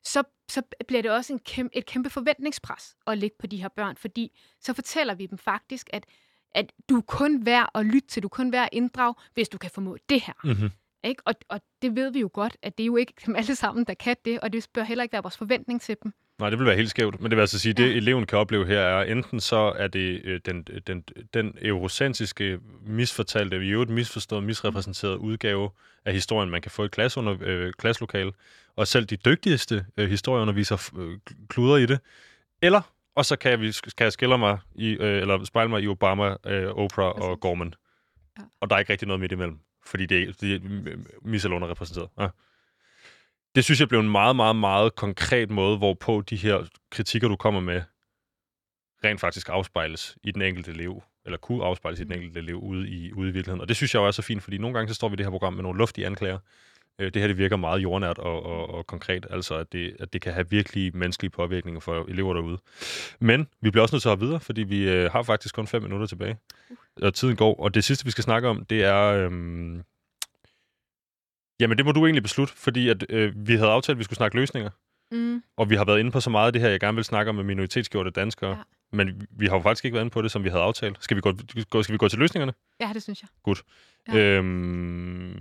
Så, 0.05 0.23
så 0.49 0.61
bliver 0.87 1.01
det 1.01 1.11
også 1.11 1.33
en 1.33 1.39
kæmpe, 1.39 1.77
et 1.77 1.85
kæmpe 1.85 2.09
forventningspres 2.09 2.95
at 3.07 3.17
lægge 3.17 3.35
på 3.39 3.47
de 3.47 3.61
her 3.61 3.67
børn, 3.67 3.95
fordi 3.95 4.39
så 4.59 4.73
fortæller 4.73 5.15
vi 5.15 5.25
dem 5.25 5.37
faktisk, 5.37 5.89
at, 5.93 6.05
at 6.51 6.71
du 6.89 6.97
er 6.97 7.01
kun 7.01 7.45
værd 7.45 7.69
at 7.75 7.85
lytte 7.85 8.07
til, 8.07 8.23
du 8.23 8.27
er 8.27 8.29
kun 8.29 8.51
værd 8.51 8.63
at 8.63 8.69
inddrage, 8.71 9.13
hvis 9.33 9.49
du 9.49 9.57
kan 9.57 9.71
formå 9.71 9.97
det 10.09 10.21
her. 10.21 10.33
Mm-hmm. 10.43 10.69
Ikke? 11.03 11.21
Og, 11.25 11.33
og 11.49 11.61
det 11.81 11.95
ved 11.95 12.11
vi 12.11 12.19
jo 12.19 12.29
godt, 12.33 12.57
at 12.61 12.77
det 12.77 12.83
er 12.83 12.87
jo 12.87 12.95
ikke 12.95 13.13
dem 13.25 13.35
alle 13.35 13.55
sammen, 13.55 13.85
der 13.85 13.93
kan 13.93 14.15
det, 14.25 14.39
og 14.39 14.53
det 14.53 14.67
bør 14.73 14.83
heller 14.83 15.03
ikke 15.03 15.13
være 15.13 15.23
vores 15.23 15.37
forventning 15.37 15.81
til 15.81 15.97
dem. 16.03 16.13
Nej, 16.39 16.49
det 16.49 16.59
vil 16.59 16.67
være 16.67 16.75
helt 16.75 16.89
skævt. 16.89 17.21
Men 17.21 17.31
det 17.31 17.37
vil 17.37 17.41
altså 17.41 17.59
sige, 17.59 17.69
at 17.71 17.77
det 17.77 17.97
eleven 17.97 18.25
kan 18.25 18.37
opleve 18.37 18.65
her 18.65 18.79
er, 18.79 19.03
enten 19.03 19.39
så 19.39 19.73
er 19.77 19.87
det 19.87 20.21
øh, 20.23 20.39
den, 20.45 20.63
den, 20.87 21.03
den 21.33 21.57
eurocentriske, 21.61 22.59
misfortalte, 22.85 23.57
i 23.57 23.69
øvrigt 23.69 23.91
misforstået, 23.91 24.43
misrepræsenterede 24.43 25.17
udgave 25.17 25.69
af 26.05 26.13
historien, 26.13 26.49
man 26.49 26.61
kan 26.61 26.71
få 26.71 26.85
i 26.85 26.87
klasseunder, 26.87 27.37
øh, 27.41 27.73
klasselokale, 27.73 28.31
og 28.75 28.87
selv 28.87 29.05
de 29.05 29.15
dygtigste 29.15 29.85
øh, 29.97 30.09
historieundervisere 30.09 30.79
øh, 30.97 31.17
kluder 31.49 31.77
i 31.77 31.85
det. 31.85 31.99
Eller, 32.61 32.81
og 33.15 33.25
så 33.25 33.35
kan 33.35 33.51
jeg, 33.51 33.59
kan 33.97 34.03
jeg 34.03 34.13
skille 34.13 34.37
mig 34.37 34.59
i, 34.75 34.89
øh, 34.89 35.21
eller 35.21 35.43
spejle 35.43 35.69
mig 35.69 35.83
i 35.83 35.87
Obama, 35.87 36.35
øh, 36.45 36.67
Oprah 36.67 37.13
Præcis. 37.13 37.25
og 37.25 37.39
Gorman. 37.39 37.73
Ja. 38.39 38.43
Og 38.61 38.69
der 38.69 38.75
er 38.75 38.79
ikke 38.79 38.91
rigtig 38.91 39.07
noget 39.07 39.19
midt 39.19 39.31
imellem 39.31 39.59
fordi 39.85 40.05
det 40.05 40.23
er, 40.23 40.31
det 40.41 40.55
er 40.55 40.59
misal 41.21 41.53
underrepræsenteret. 41.53 42.09
Ja. 42.19 42.27
Det 43.55 43.63
synes 43.63 43.79
jeg 43.79 43.89
blev 43.89 43.99
en 43.99 44.09
meget, 44.09 44.35
meget, 44.35 44.55
meget 44.55 44.95
konkret 44.95 45.49
måde, 45.49 45.77
hvorpå 45.77 46.23
de 46.29 46.35
her 46.35 46.67
kritikker, 46.91 47.27
du 47.27 47.35
kommer 47.35 47.61
med, 47.61 47.81
rent 49.03 49.19
faktisk 49.19 49.49
afspejles 49.49 50.17
i 50.23 50.31
den 50.31 50.41
enkelte 50.41 50.71
elev, 50.71 51.03
eller 51.25 51.37
kunne 51.37 51.63
afspejles 51.63 51.99
i 51.99 52.03
den 52.03 52.13
enkelte 52.13 52.39
elev 52.39 52.55
ude 52.55 52.89
i, 52.89 53.13
ude 53.13 53.29
i 53.29 53.31
virkeligheden. 53.31 53.61
Og 53.61 53.67
det 53.67 53.75
synes 53.75 53.93
jeg 53.93 54.01
også 54.01 54.21
er 54.21 54.23
så 54.23 54.27
fint, 54.27 54.43
fordi 54.43 54.57
nogle 54.57 54.73
gange 54.73 54.89
så 54.89 54.95
står 54.95 55.09
vi 55.09 55.13
i 55.13 55.15
det 55.15 55.25
her 55.25 55.31
program 55.31 55.53
med 55.53 55.63
nogle 55.63 55.77
luftige 55.77 56.05
anklager. 56.05 56.39
Øh, 56.99 57.13
det 57.13 57.21
her 57.21 57.27
det 57.27 57.37
virker 57.37 57.55
meget 57.55 57.83
jordnært 57.83 58.17
og, 58.17 58.45
og, 58.45 58.69
og 58.69 58.87
konkret, 58.87 59.25
altså 59.29 59.55
at 59.55 59.73
det, 59.73 59.95
at 59.99 60.13
det 60.13 60.21
kan 60.21 60.33
have 60.33 60.49
virkelig 60.49 60.97
menneskelige 60.97 61.31
påvirkninger 61.31 61.79
for 61.79 62.05
elever 62.09 62.33
derude. 62.33 62.57
Men 63.19 63.47
vi 63.61 63.71
bliver 63.71 63.81
også 63.81 63.95
nødt 63.95 64.01
til 64.01 64.09
at 64.09 64.19
videre, 64.19 64.39
fordi 64.39 64.63
vi 64.63 64.89
øh, 64.89 65.11
har 65.11 65.23
faktisk 65.23 65.55
kun 65.55 65.67
fem 65.67 65.81
minutter 65.81 66.07
tilbage. 66.07 66.37
Uh 66.69 66.77
og 67.01 67.13
tiden 67.13 67.35
går. 67.35 67.59
Og 67.59 67.73
det 67.73 67.83
sidste, 67.83 68.05
vi 68.05 68.11
skal 68.11 68.23
snakke 68.23 68.47
om, 68.47 68.65
det 68.65 68.83
er... 68.83 69.03
Øhm, 69.03 69.83
jamen, 71.59 71.77
det 71.77 71.85
må 71.85 71.91
du 71.91 72.05
egentlig 72.05 72.23
beslutte, 72.23 72.53
fordi 72.53 72.89
at, 72.89 73.05
øh, 73.09 73.47
vi 73.47 73.55
havde 73.55 73.71
aftalt, 73.71 73.95
at 73.95 73.99
vi 73.99 74.03
skulle 74.03 74.17
snakke 74.17 74.37
løsninger. 74.37 74.69
Mm. 75.11 75.43
Og 75.57 75.69
vi 75.69 75.75
har 75.75 75.85
været 75.85 75.99
inde 75.99 76.11
på 76.11 76.19
så 76.19 76.29
meget 76.29 76.47
af 76.47 76.53
det 76.53 76.61
her, 76.61 76.69
jeg 76.69 76.79
gerne 76.79 76.95
vil 76.95 77.03
snakke 77.03 77.29
om 77.29 77.35
med 77.35 77.43
minoritetsgjorte 77.43 78.09
danskere. 78.09 78.49
Ja. 78.49 78.63
Men 78.91 79.27
vi 79.31 79.45
har 79.45 79.55
jo 79.55 79.61
faktisk 79.61 79.85
ikke 79.85 79.95
været 79.95 80.03
inde 80.03 80.13
på 80.13 80.21
det, 80.21 80.31
som 80.31 80.43
vi 80.43 80.49
havde 80.49 80.63
aftalt. 80.63 81.03
Skal 81.03 81.17
vi 81.17 81.21
gå, 81.21 81.33
skal 81.83 81.93
vi 81.93 81.97
gå 81.97 82.09
til 82.09 82.19
løsningerne? 82.19 82.53
Ja, 82.79 82.91
det 82.93 83.03
synes 83.03 83.21
jeg. 83.21 83.29
Godt. 83.43 83.63
Ja. 84.07 84.17
Øhm, 84.17 85.35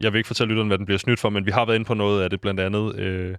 jeg 0.00 0.12
vil 0.12 0.18
ikke 0.18 0.26
fortælle 0.26 0.48
lytteren, 0.48 0.68
hvad 0.68 0.78
den 0.78 0.86
bliver 0.86 0.98
snydt 0.98 1.20
for, 1.20 1.30
men 1.30 1.46
vi 1.46 1.50
har 1.50 1.64
været 1.64 1.76
inde 1.76 1.86
på 1.86 1.94
noget 1.94 2.22
af 2.22 2.30
det, 2.30 2.40
blandt 2.40 2.60
andet 2.60 2.96
øh, 2.96 3.36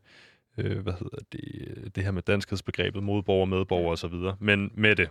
øh, 0.57 0.79
hvad 0.79 0.93
hedder 0.93 1.17
det, 1.31 1.95
det 1.95 2.03
her 2.03 2.11
med 2.11 2.21
danskhedsbegrebet, 2.21 3.03
modborger, 3.03 3.45
medborger 3.45 3.91
osv. 3.91 4.45
Men 4.45 4.71
med 4.73 4.95
det, 4.95 5.09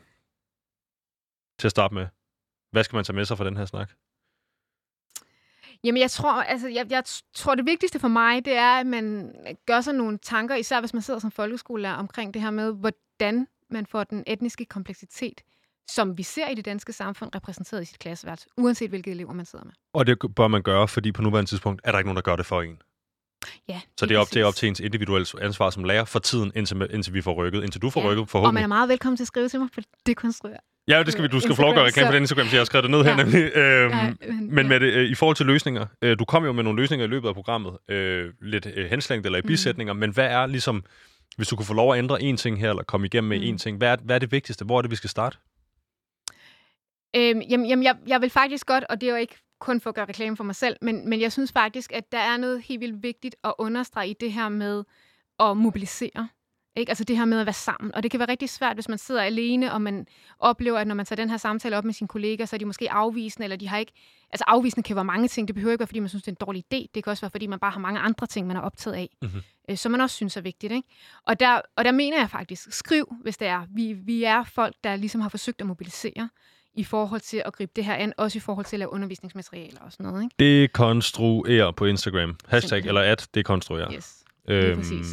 til 1.58 1.68
at 1.68 1.70
starte 1.70 1.94
med, 1.94 2.06
hvad 2.70 2.84
skal 2.84 2.96
man 2.96 3.04
tage 3.04 3.16
med 3.16 3.24
sig 3.24 3.38
fra 3.38 3.44
den 3.44 3.56
her 3.56 3.64
snak? 3.64 3.90
Jamen, 5.84 6.00
jeg 6.00 6.10
tror, 6.10 6.32
altså, 6.42 6.68
jeg, 6.68 6.86
jeg 6.90 7.02
tror, 7.34 7.54
det 7.54 7.66
vigtigste 7.66 7.98
for 7.98 8.08
mig, 8.08 8.44
det 8.44 8.52
er, 8.56 8.70
at 8.80 8.86
man 8.86 9.34
gør 9.66 9.80
sig 9.80 9.94
nogle 9.94 10.18
tanker, 10.18 10.54
især 10.54 10.80
hvis 10.80 10.92
man 10.94 11.02
sidder 11.02 11.20
som 11.20 11.30
folkeskolelærer, 11.30 11.94
omkring 11.94 12.34
det 12.34 12.42
her 12.42 12.50
med, 12.50 12.72
hvordan 12.74 13.46
man 13.70 13.86
får 13.86 14.04
den 14.04 14.24
etniske 14.26 14.64
kompleksitet, 14.64 15.40
som 15.90 16.18
vi 16.18 16.22
ser 16.22 16.48
i 16.48 16.54
det 16.54 16.64
danske 16.64 16.92
samfund, 16.92 17.30
repræsenteret 17.34 17.82
i 17.82 17.84
sit 17.84 17.98
klasseværelse, 17.98 18.46
uanset 18.56 18.88
hvilke 18.90 19.10
elever 19.10 19.32
man 19.32 19.46
sidder 19.46 19.64
med. 19.64 19.72
Og 19.92 20.06
det 20.06 20.18
bør 20.36 20.48
man 20.48 20.62
gøre, 20.62 20.88
fordi 20.88 21.12
på 21.12 21.22
nuværende 21.22 21.50
tidspunkt 21.50 21.80
er 21.84 21.90
der 21.92 21.98
ikke 21.98 22.08
nogen, 22.08 22.16
der 22.16 22.22
gør 22.22 22.36
det 22.36 22.46
for 22.46 22.62
en. 22.62 22.82
Ja, 23.68 23.80
Så 23.98 24.06
det 24.06 24.14
er 24.14 24.18
op 24.18 24.26
til, 24.26 24.44
op 24.44 24.54
til 24.54 24.68
ens 24.68 24.80
individuelle 24.80 25.26
ansvar 25.40 25.70
som 25.70 25.84
lærer 25.84 26.04
for 26.04 26.18
tiden, 26.18 26.52
indtil, 26.54 26.88
indtil 26.90 27.14
vi 27.14 27.22
får 27.22 27.34
rykket, 27.34 27.62
indtil 27.62 27.82
du 27.82 27.90
får 27.90 28.00
Ja, 28.00 28.06
rykket 28.06 28.18
Og 28.18 28.22
man 28.22 28.28
forhåbentlig. 28.28 28.62
er 28.62 28.66
meget 28.66 28.88
velkommen 28.88 29.16
til 29.16 29.24
at 29.24 29.28
skrive 29.28 29.48
til 29.48 29.60
mig 29.60 29.68
på 29.74 29.80
Dekonstruer. 30.06 30.56
Ja, 30.88 31.02
det 31.02 31.12
skal 31.12 31.22
vi, 31.22 31.28
du 31.28 31.40
skal 31.40 31.54
få 31.54 31.62
reklame 31.62 32.06
på 32.06 32.10
så- 32.10 32.14
den 32.14 32.22
Instagram, 32.22 32.46
for 32.46 32.54
jeg 32.54 32.60
har 32.60 32.64
skrevet 32.64 32.82
det 32.82 32.90
ned 32.90 33.02
her 33.04 33.10
Ja. 33.10 33.16
nemlig. 33.16 33.56
Øhm, 33.56 33.90
Nej, 33.90 34.14
Men 34.40 34.58
ja. 34.58 34.68
med 34.68 34.80
det, 34.80 34.92
øh, 34.92 35.10
i 35.10 35.14
forhold 35.14 35.36
til 35.36 35.46
løsninger, 35.46 35.86
øh, 36.02 36.18
du 36.18 36.24
kom 36.24 36.44
jo 36.44 36.52
med 36.52 36.64
nogle 36.64 36.80
løsninger 36.82 37.06
i 37.06 37.08
løbet 37.08 37.28
af 37.28 37.34
programmet, 37.34 37.76
øh, 37.88 38.32
lidt 38.42 38.66
øh, 38.74 38.90
henslængt 38.90 39.26
eller 39.26 39.38
i 39.38 39.42
Mm. 39.42 39.46
bisætninger, 39.46 39.92
men 39.94 40.10
hvad 40.10 40.26
er 40.26 40.46
ligesom, 40.46 40.84
hvis 41.36 41.48
du 41.48 41.56
kunne 41.56 41.66
få 41.66 41.74
lov 41.74 41.92
at 41.92 41.98
ændre 41.98 42.22
en 42.22 42.36
ting 42.36 42.60
her, 42.60 42.70
eller 42.70 42.82
komme 42.82 43.06
igennem 43.06 43.28
med 43.28 43.38
Mm. 43.38 43.44
en 43.44 43.58
ting, 43.58 43.76
hvad 43.78 43.88
er, 43.88 43.96
hvad 44.04 44.14
er 44.16 44.18
det 44.20 44.32
vigtigste? 44.32 44.64
Hvor 44.64 44.78
er 44.78 44.82
det, 44.82 44.90
vi 44.90 44.96
skal 44.96 45.10
starte? 45.10 45.36
Øhm, 47.16 47.40
jamen, 47.40 47.66
jamen 47.66 47.82
jeg, 47.84 47.96
jeg 48.06 48.20
vil 48.20 48.30
faktisk 48.30 48.66
godt, 48.66 48.84
og 48.88 49.00
det 49.00 49.06
er 49.06 49.10
jo 49.10 49.16
ikke 49.18 49.36
kun 49.60 49.80
for 49.80 49.90
at 49.90 49.94
gøre 49.94 50.04
reklame 50.08 50.36
for 50.36 50.44
mig 50.44 50.54
selv, 50.54 50.76
men, 50.82 51.08
men 51.08 51.20
jeg 51.20 51.32
synes 51.32 51.52
faktisk, 51.52 51.92
at 51.92 52.12
der 52.12 52.18
er 52.18 52.36
noget 52.36 52.62
helt 52.62 52.80
vildt 52.80 53.02
vigtigt 53.02 53.36
at 53.44 53.54
understrege 53.58 54.08
i 54.08 54.14
det 54.20 54.32
her 54.32 54.48
med 54.48 54.84
at 55.40 55.56
mobilisere. 55.56 56.28
Ikke? 56.78 56.90
Altså 56.90 57.04
det 57.04 57.16
her 57.16 57.24
med 57.24 57.40
at 57.40 57.46
være 57.46 57.52
sammen. 57.52 57.94
Og 57.94 58.02
det 58.02 58.10
kan 58.10 58.20
være 58.20 58.28
rigtig 58.30 58.48
svært, 58.50 58.76
hvis 58.76 58.88
man 58.88 58.98
sidder 58.98 59.22
alene, 59.22 59.72
og 59.72 59.82
man 59.82 60.06
oplever, 60.38 60.78
at 60.78 60.86
når 60.86 60.94
man 60.94 61.06
tager 61.06 61.16
den 61.22 61.30
her 61.30 61.36
samtale 61.36 61.76
op 61.76 61.84
med 61.84 61.94
sine 61.94 62.08
kolleger, 62.08 62.46
så 62.46 62.56
er 62.56 62.58
de 62.58 62.64
måske 62.64 62.92
afvisende, 62.92 63.44
eller 63.44 63.56
de 63.56 63.68
har 63.68 63.78
ikke... 63.78 63.92
Altså 64.30 64.44
afvisende 64.46 64.82
kan 64.86 64.96
være 64.96 65.04
mange 65.04 65.28
ting. 65.28 65.48
Det 65.48 65.54
behøver 65.54 65.72
ikke 65.72 65.80
være, 65.80 65.86
fordi 65.86 65.98
man 66.00 66.08
synes, 66.08 66.22
det 66.22 66.28
er 66.28 66.32
en 66.40 66.46
dårlig 66.46 66.64
idé. 66.74 66.86
Det 66.94 67.04
kan 67.04 67.10
også 67.10 67.20
være, 67.20 67.30
fordi 67.30 67.46
man 67.46 67.58
bare 67.58 67.70
har 67.70 67.80
mange 67.80 68.00
andre 68.00 68.26
ting, 68.26 68.46
man 68.46 68.56
er 68.56 68.60
optaget 68.60 68.96
af, 68.96 69.08
Mhm. 69.22 69.30
øh, 69.70 69.76
som 69.76 69.92
man 69.92 70.00
også 70.00 70.16
synes 70.16 70.36
er 70.36 70.40
vigtigt. 70.40 70.72
Ikke? 70.72 70.88
Og, 71.26 71.40
der, 71.40 71.60
og 71.76 71.84
der 71.84 71.92
mener 71.92 72.18
jeg 72.18 72.30
faktisk, 72.30 72.72
skriv, 72.72 73.14
hvis 73.22 73.36
det 73.36 73.48
er. 73.48 73.62
Vi, 73.74 73.92
vi 73.92 74.24
er 74.24 74.44
folk, 74.44 74.74
der 74.84 74.96
ligesom 74.96 75.20
har 75.20 75.28
forsøgt 75.28 75.60
at 75.60 75.66
mobilisere 75.66 76.28
i 76.74 76.84
forhold 76.84 77.20
til 77.20 77.42
at 77.46 77.52
gribe 77.52 77.72
det 77.76 77.84
her 77.84 77.94
an, 77.94 78.12
også 78.16 78.38
i 78.38 78.40
forhold 78.40 78.66
til 78.66 78.76
at 78.76 78.78
lave 78.78 78.92
undervisningsmaterialer 78.92 79.80
og 79.80 79.92
sådan 79.92 80.06
noget. 80.06 80.22
Ikke? 80.22 80.62
Dekonstruer 80.64 81.70
på 81.70 81.84
Instagram. 81.84 82.36
Hashtag 82.48 82.60
Simpelthen. 82.68 82.88
eller 82.88 83.00
at 83.12 83.28
dekonstruer. 83.34 83.92
Yes. 83.92 84.24
lige 84.48 84.76
præcis. 84.76 85.06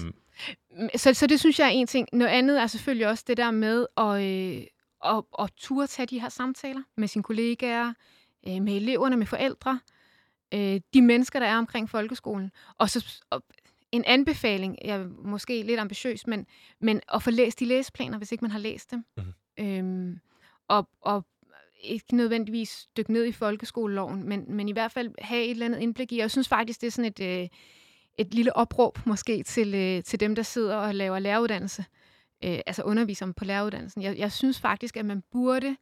Så, 0.96 1.14
så 1.14 1.28
det 1.28 1.40
synes 1.40 1.60
jeg 1.60 1.66
er 1.66 1.72
en 1.72 1.88
ting. 1.88 2.08
Noget 2.14 2.32
andet 2.32 2.62
er 2.62 2.68
selvfølgelig 2.68 3.08
også 3.08 3.24
det 3.28 3.38
der 3.38 3.52
med 3.52 3.86
at, 3.98 4.24
øh, 4.24 4.64
at, 5.06 5.24
at 5.40 5.50
turde 5.58 5.88
tage 5.88 6.06
de 6.06 6.22
her 6.22 6.30
samtaler 6.30 6.82
med 6.98 7.08
sine 7.08 7.24
kollegaer, 7.24 7.94
øh, 8.48 8.62
med 8.62 8.76
eleverne, 8.76 9.18
med 9.18 9.26
forældre, 9.26 9.80
øh, 10.54 10.82
de 10.94 11.02
mennesker, 11.02 11.40
der 11.40 11.48
er 11.48 11.58
omkring 11.58 11.90
folkeskolen. 11.90 12.52
Og 12.78 12.90
så 12.90 13.24
og 13.30 13.44
en 13.92 14.04
anbefaling, 14.06 14.78
jeg 14.86 14.96
er 14.96 15.08
måske 15.24 15.64
lidt 15.64 15.80
ambitiøs, 15.80 16.28
men, 16.28 16.46
men 16.82 17.02
at 17.14 17.24
få 17.24 17.32
læst 17.32 17.60
de 17.60 17.66
læseplaner, 17.66 18.18
hvis 18.18 18.32
ikke 18.32 18.44
man 18.44 18.52
har 18.52 18.60
læst 18.60 18.92
dem. 18.92 19.06
Mhm. 19.18 19.34
Øhm, 19.60 20.20
og, 20.68 20.90
og 21.02 21.26
ikke 21.82 22.16
nødvendigvis 22.16 22.88
dykke 22.98 23.14
ned 23.14 23.26
i 23.26 23.32
folkeskoleloven, 23.32 24.24
men, 24.24 24.46
men 24.48 24.70
i 24.70 24.72
hvert 24.72 24.92
fald 24.92 25.12
have 25.20 25.44
et 25.44 25.52
eller 25.52 25.66
andet 25.66 25.80
indblik 25.80 26.12
i. 26.12 26.16
Og 26.16 26.22
jeg 26.22 26.32
synes 26.32 26.48
faktisk, 26.48 26.82
det 26.82 26.88
er 26.88 26.92
sådan 26.92 27.12
et, 27.18 27.42
øh, 27.42 27.48
et 28.18 28.34
lille 28.34 28.56
opråb 28.56 29.00
måske 29.06 29.44
til, 29.44 29.76
øh, 29.76 30.04
til 30.04 30.20
dem, 30.20 30.36
der 30.36 30.44
sidder 30.44 30.76
og 30.76 30.96
laver 30.96 31.20
læreruddannelse, 31.20 31.86
øh, 32.44 32.60
altså 32.68 32.84
underviser 32.84 33.32
på 33.38 33.46
læreruddannelsen. 33.46 34.02
Jeg, 34.02 34.18
jeg 34.18 34.32
synes 34.32 34.60
faktisk, 34.60 34.98
at 34.98 35.06
man 35.06 35.24
burde 35.32 35.76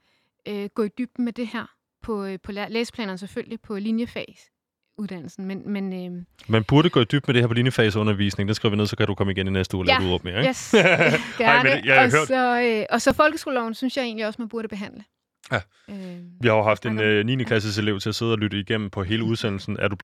øh, 0.47 0.69
gå 0.75 0.83
i 0.83 0.89
dybden 0.97 1.25
med 1.25 1.33
det 1.33 1.47
her 1.47 1.65
på, 2.03 2.25
øh, 2.25 2.39
på 2.43 2.51
læ- 2.51 2.67
læseplanerne 2.69 3.17
selvfølgelig, 3.17 3.61
på 3.61 3.75
linjefags-uddannelsen. 3.79 5.45
Men, 5.45 5.71
men 5.71 5.93
øh, 6.17 6.23
Man 6.47 6.63
burde 6.63 6.89
gå 6.89 6.99
i 7.01 7.03
dyb 7.05 7.27
med 7.27 7.33
det 7.33 7.41
her 7.43 7.47
på 7.47 7.53
linjefaseundervisning. 7.53 8.47
Det 8.47 8.55
skriver 8.55 8.69
vi 8.71 8.77
ned, 8.77 8.85
så 8.87 8.95
kan 8.95 9.07
du 9.07 9.15
komme 9.15 9.31
igen 9.33 9.47
i 9.47 9.51
næste 9.51 9.77
uge 9.77 9.83
og 9.83 9.87
Ja. 9.87 9.93
lave 9.97 10.07
udråb 10.07 10.23
mere. 10.23 10.37
Ikke? 10.37 10.49
yes, 10.49 10.71
gerne. 11.37 11.69
men 11.69 11.85
jeg 11.85 11.95
har 11.95 12.05
og, 12.05 12.11
hørt- 12.11 12.27
så, 12.27 12.61
øh, 12.61 12.85
og 12.89 13.01
så 13.01 13.13
folkeskoleloven 13.13 13.73
synes 13.73 13.97
jeg 13.97 14.03
egentlig 14.03 14.27
også, 14.27 14.41
man 14.41 14.49
burde 14.49 14.67
behandle. 14.67 15.03
Ja. 15.51 15.59
Øh, 15.89 16.17
Vi 16.41 16.47
har 16.47 16.55
jo 16.55 16.63
haft 16.63 16.85
en 16.85 16.99
øh, 16.99 17.25
9. 17.25 17.43
klasses 17.43 17.77
elev 17.77 17.99
til 17.99 18.09
at 18.09 18.15
sidde 18.15 18.31
og 18.31 18.37
lytte 18.37 18.59
igennem 18.59 18.89
på 18.89 19.03
hele 19.03 19.23
udsendelsen. 19.23 19.77
Er 19.79 19.87
du 19.87 19.95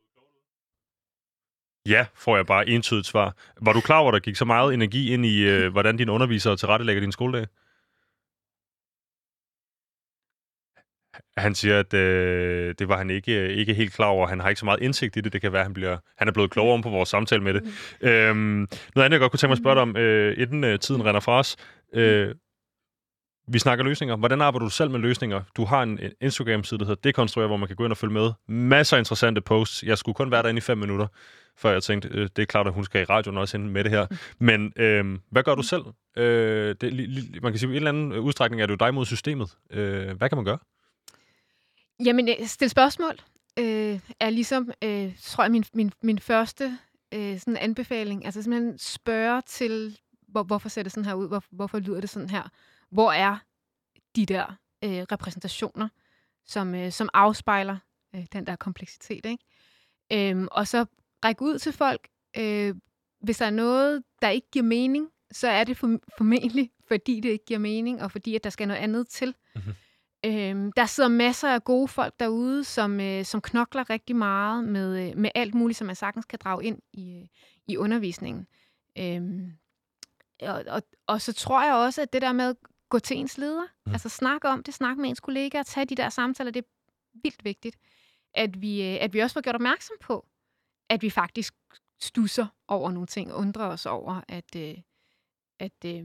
Ja, 1.90 2.06
får 2.16 2.36
jeg 2.36 2.46
bare 2.46 2.70
entydigt 2.70 3.08
svar. 3.08 3.36
Var 3.62 3.74
du 3.74 3.82
klar 3.82 3.98
over, 3.98 4.10
at 4.10 4.14
der 4.14 4.20
gik 4.20 4.36
så 4.36 4.46
meget 4.46 4.74
energi 4.74 5.14
ind 5.14 5.26
i, 5.26 5.44
øh, 5.44 5.72
hvordan 5.72 5.98
dine 5.98 6.12
undervisere 6.12 6.58
tilrettelægger 6.58 7.02
din 7.02 7.12
skoledag? 7.12 7.48
Han 11.38 11.56
siger, 11.56 11.80
at 11.80 11.94
øh, 11.94 12.76
det 12.80 12.88
var 12.90 12.98
han 12.98 13.10
ikke, 13.10 13.54
ikke 13.54 13.74
helt 13.74 13.94
klar 13.94 14.08
over. 14.08 14.28
Han 14.28 14.40
har 14.40 14.50
ikke 14.50 14.60
så 14.60 14.66
meget 14.66 14.82
indsigt 14.82 15.18
i 15.18 15.22
det. 15.22 15.34
Det 15.34 15.42
kan 15.42 15.52
være, 15.52 15.62
at 15.62 15.66
han, 15.66 15.74
bliver, 15.74 15.98
han 16.18 16.28
er 16.28 16.32
blevet 16.32 16.52
klogere 16.52 16.74
om 16.74 16.82
på 16.82 16.90
vores 16.90 17.10
samtale 17.10 17.44
med 17.44 17.54
det. 17.54 17.64
Mm. 17.64 18.08
Øhm, 18.08 18.68
noget 18.96 19.06
andet, 19.06 19.12
jeg 19.12 19.20
godt 19.20 19.32
kunne 19.32 19.38
tænke 19.38 19.50
mig 19.50 19.54
at 19.54 19.64
spørge 19.64 19.76
dig 19.76 19.82
om, 19.82 19.98
øh, 19.98 20.36
inden 20.38 20.64
øh, 20.64 20.80
tiden 20.80 21.06
render 21.06 21.22
fra 21.22 21.40
os. 21.40 21.56
Øh, 21.94 22.36
vi 23.52 23.60
snakker 23.60 23.86
løsninger. 23.86 24.16
Hvordan 24.16 24.42
arbejder 24.42 24.66
du 24.66 24.70
selv 24.70 24.92
med 24.92 25.00
løsninger? 25.00 25.42
Du 25.58 25.66
har 25.66 25.84
en 25.84 26.00
Instagram-side, 26.22 26.80
der 26.80 26.86
hedder 26.86 27.02
Dekonstruer, 27.02 27.48
hvor 27.48 27.58
man 27.58 27.68
kan 27.68 27.76
gå 27.76 27.84
ind 27.84 27.92
og 27.92 27.98
følge 27.98 28.14
med. 28.14 28.32
Masser 28.48 28.98
af 28.98 29.02
interessante 29.02 29.42
posts. 29.42 29.84
Jeg 29.84 29.98
skulle 29.98 30.16
kun 30.16 30.32
være 30.32 30.44
derinde 30.44 30.58
i 30.58 30.62
fem 30.62 30.78
minutter, 30.78 31.08
før 31.58 31.72
jeg 31.72 31.84
tænkte, 31.84 32.10
øh, 32.12 32.30
det 32.36 32.42
er 32.42 32.46
klart, 32.46 32.68
at 32.68 32.74
hun 32.74 32.84
skal 32.84 33.02
i 33.02 33.04
radioen 33.04 33.38
også 33.38 33.58
ind 33.58 33.70
med 33.70 33.84
det 33.84 33.92
her. 33.92 34.08
Men 34.40 34.74
øh, 34.76 35.20
hvad 35.32 35.44
gør 35.44 35.56
du 35.56 35.62
selv? 35.62 35.84
Øh, 36.18 36.76
det, 36.82 36.94
li, 36.94 37.06
li, 37.06 37.40
man 37.42 37.52
kan 37.52 37.60
sige, 37.60 37.70
at 37.70 37.74
i 37.74 37.78
en 37.78 37.88
eller 37.88 37.90
anden 37.90 38.14
udstrækning 38.14 38.62
er 38.62 38.66
det 38.66 38.72
jo 38.72 38.86
dig 38.86 38.94
mod 38.94 39.06
systemet. 39.06 39.58
Øh, 39.72 40.18
hvad 40.18 40.30
kan 40.30 40.36
man 40.36 40.46
gøre? 40.46 40.58
Jamen, 42.06 42.30
øh, 42.30 42.48
stille 42.48 42.70
spørgsmål 42.70 43.14
øh, 43.60 44.00
er 44.20 44.30
ligesom, 44.30 44.72
øh, 44.84 45.12
tror 45.22 45.44
jeg, 45.44 45.52
min, 45.52 45.66
min, 45.74 45.92
min 46.04 46.20
første 46.20 46.78
øh, 47.14 47.40
sådan 47.40 47.58
anbefaling. 47.58 48.26
Altså 48.26 48.42
simpelthen 48.42 48.78
spørge 48.78 49.42
til, 49.42 49.98
hvor, 50.28 50.44
hvorfor 50.44 50.70
ser 50.70 50.84
det 50.84 50.92
sådan 50.92 51.06
her 51.06 51.14
ud? 51.14 51.28
Hvor, 51.28 51.44
hvorfor 51.52 51.80
lyder 51.80 52.02
det 52.02 52.10
sådan 52.10 52.30
her? 52.30 52.50
Hvor 52.92 53.12
er 53.12 53.38
de 54.16 54.26
der 54.26 54.46
øh, 54.84 55.06
repræsentationer, 55.12 55.90
som, 56.46 56.76
øh, 56.76 56.92
som 56.92 57.10
afspejler 57.14 57.78
øh, 58.16 58.26
den 58.34 58.48
der 58.48 58.56
kompleksitet? 58.56 59.26
Ikke? 59.26 59.44
Øhm, 60.14 60.48
og 60.52 60.68
så 60.68 60.86
række 61.26 61.42
ud 61.42 61.60
til 61.60 61.74
folk. 61.74 62.08
Øh, 62.38 62.76
hvis 63.22 63.38
der 63.38 63.46
er 63.46 63.50
noget, 63.50 64.04
der 64.22 64.30
ikke 64.30 64.48
giver 64.52 64.66
mening, 64.66 65.10
så 65.32 65.48
er 65.48 65.64
det 65.64 65.78
for, 65.78 66.00
formentlig, 66.18 66.72
fordi 66.88 67.20
det 67.20 67.30
ikke 67.30 67.46
giver 67.46 67.60
mening, 67.60 68.02
og 68.02 68.12
fordi 68.12 68.36
at 68.36 68.44
der 68.44 68.50
skal 68.50 68.68
noget 68.68 68.82
andet 68.82 69.08
til. 69.08 69.36
Mhm. 69.56 69.74
Øhm, 70.26 70.72
der 70.72 70.86
sidder 70.86 71.10
masser 71.10 71.50
af 71.50 71.64
gode 71.64 71.88
folk 71.88 72.14
derude, 72.20 72.64
som, 72.64 73.00
øh, 73.00 73.26
som 73.26 73.42
knokler 73.42 73.90
rigtig 73.90 74.16
meget 74.16 74.64
med, 74.64 75.10
øh, 75.10 75.18
med 75.18 75.30
alt 75.36 75.56
muligt, 75.56 75.78
som 75.78 75.88
man 75.88 75.96
sagtens 75.96 76.26
kan 76.26 76.40
drage 76.44 76.66
ind 76.66 76.80
i, 76.94 77.20
øh, 77.20 77.28
i 77.68 77.78
undervisningen. 77.78 78.48
Øhm, 78.98 79.52
og, 80.42 80.64
og, 80.68 80.82
og 81.08 81.22
så 81.22 81.34
tror 81.34 81.64
jeg 81.64 81.74
også, 81.74 82.02
at 82.02 82.14
det 82.14 82.22
der 82.22 82.34
med 82.34 82.56
gå 82.90 83.00
til 83.00 83.18
ens 83.18 83.38
leder, 83.38 83.64
Mm. 83.86 83.92
altså 83.92 84.10
snakke 84.10 84.48
om 84.50 84.64
det, 84.64 84.74
snakke 84.74 85.02
med 85.02 85.10
ens 85.10 85.20
kollegaer, 85.20 85.64
tage 85.64 85.86
de 85.86 85.96
der 85.96 86.10
samtaler, 86.10 86.52
det 86.52 86.60
er 86.66 86.68
vildt 87.24 87.44
vigtigt. 87.46 87.76
At 88.34 88.62
vi, 88.62 88.82
øh, 88.84 88.98
at 89.02 89.14
vi 89.14 89.20
også 89.20 89.34
får 89.34 89.42
gjort 89.42 89.56
opmærksom 89.56 89.96
på, 90.02 90.26
at 90.90 91.02
vi 91.02 91.10
faktisk 91.10 91.54
stusser 92.02 92.46
over 92.68 92.92
nogle 92.92 93.08
ting, 93.08 93.34
undrer 93.34 93.66
os 93.66 93.86
over, 93.86 94.22
at, 94.28 94.56
øh, 94.56 94.76
at, 95.60 95.86
øh, 95.86 96.04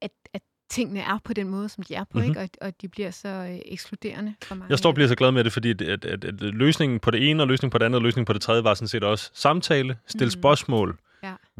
at, 0.00 0.10
at 0.32 0.42
tingene 0.70 1.00
er 1.00 1.18
på 1.24 1.32
den 1.32 1.48
måde, 1.48 1.68
som 1.68 1.84
de 1.84 1.94
er 1.94 2.04
på, 2.04 2.18
Mhm. 2.18 2.26
mm-hmm. 2.28 2.42
ikke? 2.42 2.58
Og, 2.62 2.66
og 2.66 2.82
de 2.82 2.88
bliver 2.88 3.10
så 3.10 3.28
øh, 3.28 3.58
ekskluderende 3.64 4.34
for 4.42 4.54
mange. 4.54 4.70
Jeg 4.70 4.78
står 4.78 4.88
og 4.90 4.94
bliver 4.94 5.08
så 5.08 5.14
glad 5.14 5.32
med 5.32 5.44
det, 5.44 5.52
fordi 5.52 5.70
at, 5.70 5.82
at, 5.82 6.04
at, 6.04 6.24
at 6.24 6.40
løsningen 6.42 7.00
på 7.00 7.10
det 7.10 7.30
ene, 7.30 7.42
og 7.42 7.46
løsningen 7.48 7.70
på 7.70 7.78
det 7.78 7.84
andet, 7.84 7.96
og 7.98 8.02
løsningen 8.02 8.26
på 8.26 8.32
det 8.32 8.42
tredje, 8.42 8.64
var 8.64 8.74
sådan 8.74 8.88
set 8.88 9.04
også 9.04 9.30
samtale, 9.34 9.98
stille 10.06 10.26
Mhm. 10.26 10.40
spørgsmål. 10.40 10.98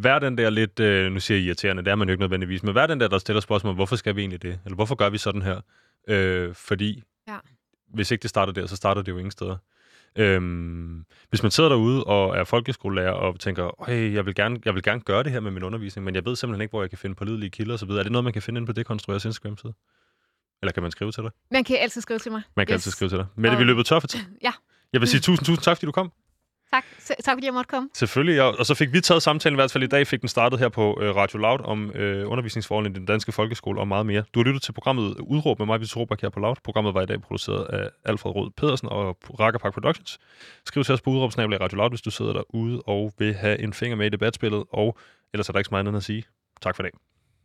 Vær 0.02 0.18
den 0.18 0.38
der 0.38 0.50
lidt, 0.50 0.80
øh, 0.80 1.12
nu 1.12 1.20
siger 1.20 1.38
jeg 1.38 1.46
irriterende, 1.46 1.84
det 1.84 1.90
er 1.90 1.94
man 1.94 2.08
jo 2.08 2.12
ikke 2.12 2.20
nødvendigvis, 2.22 2.62
men 2.62 2.74
vær 2.74 2.86
den 2.86 3.00
der, 3.00 3.08
der 3.08 3.18
stiller 3.18 3.40
spørgsmål, 3.40 3.74
hvorfor 3.74 3.96
skal 3.96 4.16
vi 4.16 4.20
egentlig 4.20 4.42
det? 4.42 4.60
Eller 4.64 4.74
hvorfor 4.74 4.94
gør 4.94 5.10
vi 5.10 5.18
sådan 5.18 5.42
her? 5.42 5.60
Øh, 6.08 6.54
fordi 6.54 7.02
Ja. 7.28 7.36
hvis 7.94 8.10
ikke 8.10 8.22
det 8.22 8.30
starter 8.30 8.52
der, 8.52 8.66
så 8.66 8.76
starter 8.76 9.02
det 9.02 9.12
jo 9.12 9.18
ingen 9.18 9.30
steder. 9.30 9.56
Øhm, 10.18 11.04
hvis 11.28 11.42
man 11.42 11.50
sidder 11.50 11.68
derude 11.70 12.04
og 12.04 12.36
er 12.36 12.44
folkeskolelærer 12.44 13.10
og 13.12 13.40
tænker, 13.40 13.84
hey, 13.88 14.14
jeg 14.14 14.26
vil, 14.26 14.34
gerne, 14.34 14.60
jeg 14.64 14.74
vil 14.74 14.82
gerne 14.82 15.00
gøre 15.00 15.22
det 15.22 15.32
her 15.32 15.40
med 15.40 15.50
min 15.50 15.62
undervisning, 15.62 16.04
men 16.04 16.14
jeg 16.14 16.24
ved 16.24 16.36
simpelthen 16.36 16.62
ikke, 16.62 16.72
hvor 16.72 16.82
jeg 16.82 16.90
kan 16.90 16.98
finde 16.98 17.14
pålidelige 17.16 17.50
kilder 17.50 17.74
osv. 17.74 17.88
Er 17.90 18.02
det 18.02 18.12
noget, 18.12 18.24
man 18.24 18.32
kan 18.32 18.42
finde 18.42 18.58
inde 18.58 18.66
på 18.66 18.72
det 18.72 18.86
konstrueres 18.86 19.24
Instagram-side? 19.24 19.72
Eller 20.62 20.72
kan 20.72 20.82
man 20.82 20.92
skrive 20.92 21.12
til 21.12 21.22
dig? 21.22 21.30
Man 21.50 21.64
kan 21.64 21.76
altid 21.80 22.00
skrive 22.00 22.18
til 22.18 22.32
mig. 22.32 22.42
Man 22.56 22.66
kan 22.66 22.74
yes. 22.74 22.78
Altid 22.78 22.90
skrive 22.90 23.08
til 23.08 23.18
dig. 23.18 23.26
Mette, 23.36 23.56
vi 23.56 23.62
Og- 23.62 23.66
løber 23.66 23.82
tør 23.82 23.98
for 24.00 24.06
tid. 24.08 24.20
Ja. 24.42 24.52
Jeg 24.92 25.00
vil 25.00 25.08
sige 25.08 25.20
tusind, 25.20 25.46
tusind 25.46 25.62
tak, 25.62 25.76
fordi 25.76 25.86
du 25.86 25.92
kom. 25.92 26.12
Tak. 26.72 26.84
Tak 27.24 27.34
fordi 27.36 27.46
jeg 27.46 27.54
måtte 27.54 27.68
komme. 27.68 27.88
Selvfølgelig, 27.94 28.36
ja. 28.36 28.42
og 28.42 28.66
så 28.66 28.74
fik 28.74 28.92
vi 28.92 29.00
taget 29.00 29.22
samtalen 29.22 29.54
i 29.54 29.60
hvert 29.60 29.72
fald 29.72 29.84
i 29.84 29.86
dag, 29.86 30.06
fik 30.06 30.20
den 30.20 30.28
startet 30.28 30.58
her 30.58 30.68
på 30.68 30.98
øh, 31.02 31.16
Radio 31.16 31.38
Loud 31.38 31.60
om 31.64 31.90
øh, 31.90 32.30
undervisningsforholdene 32.30 32.94
i 32.94 32.98
den 32.98 33.06
danske 33.06 33.32
folkeskole 33.32 33.80
og 33.80 33.88
meget 33.88 34.06
mere. 34.06 34.24
Du 34.34 34.40
har 34.40 34.44
lyttet 34.44 34.62
til 34.62 34.72
programmet 34.72 35.16
Udråb 35.20 35.58
med 35.58 35.66
mig, 35.66 35.80
Vito 35.80 36.00
Robak 36.00 36.20
her 36.20 36.28
på 36.28 36.40
Loud. 36.40 36.56
Programmet 36.64 36.94
var 36.94 37.02
i 37.02 37.06
dag 37.06 37.20
produceret 37.20 37.64
af 37.64 37.88
Alfred 38.04 38.34
Rød 38.34 38.50
Pedersen 38.56 38.88
og 38.88 39.18
Rakkerpark 39.40 39.74
Productions. 39.74 40.18
Skriv 40.66 40.84
til 40.84 40.94
os 40.94 41.00
på 41.00 41.10
udråbsnabel 41.10 41.58
Radio 41.58 41.76
Loud, 41.76 41.90
hvis 41.90 42.02
du 42.02 42.10
sidder 42.10 42.32
derude 42.32 42.82
og 42.86 43.12
vil 43.18 43.34
have 43.34 43.58
en 43.58 43.72
finger 43.72 43.96
med 43.96 44.06
i 44.06 44.08
debatspillet, 44.08 44.64
og 44.72 44.98
Ellers 45.32 45.48
er 45.48 45.52
der 45.52 45.58
ikke 45.58 45.68
så 45.68 45.74
meget 45.74 45.86
andet 45.86 45.96
at 45.96 46.04
sige. 46.04 46.24
Tak 46.62 46.76
for 46.76 46.82
i 46.82 46.84
dag. 46.84 47.09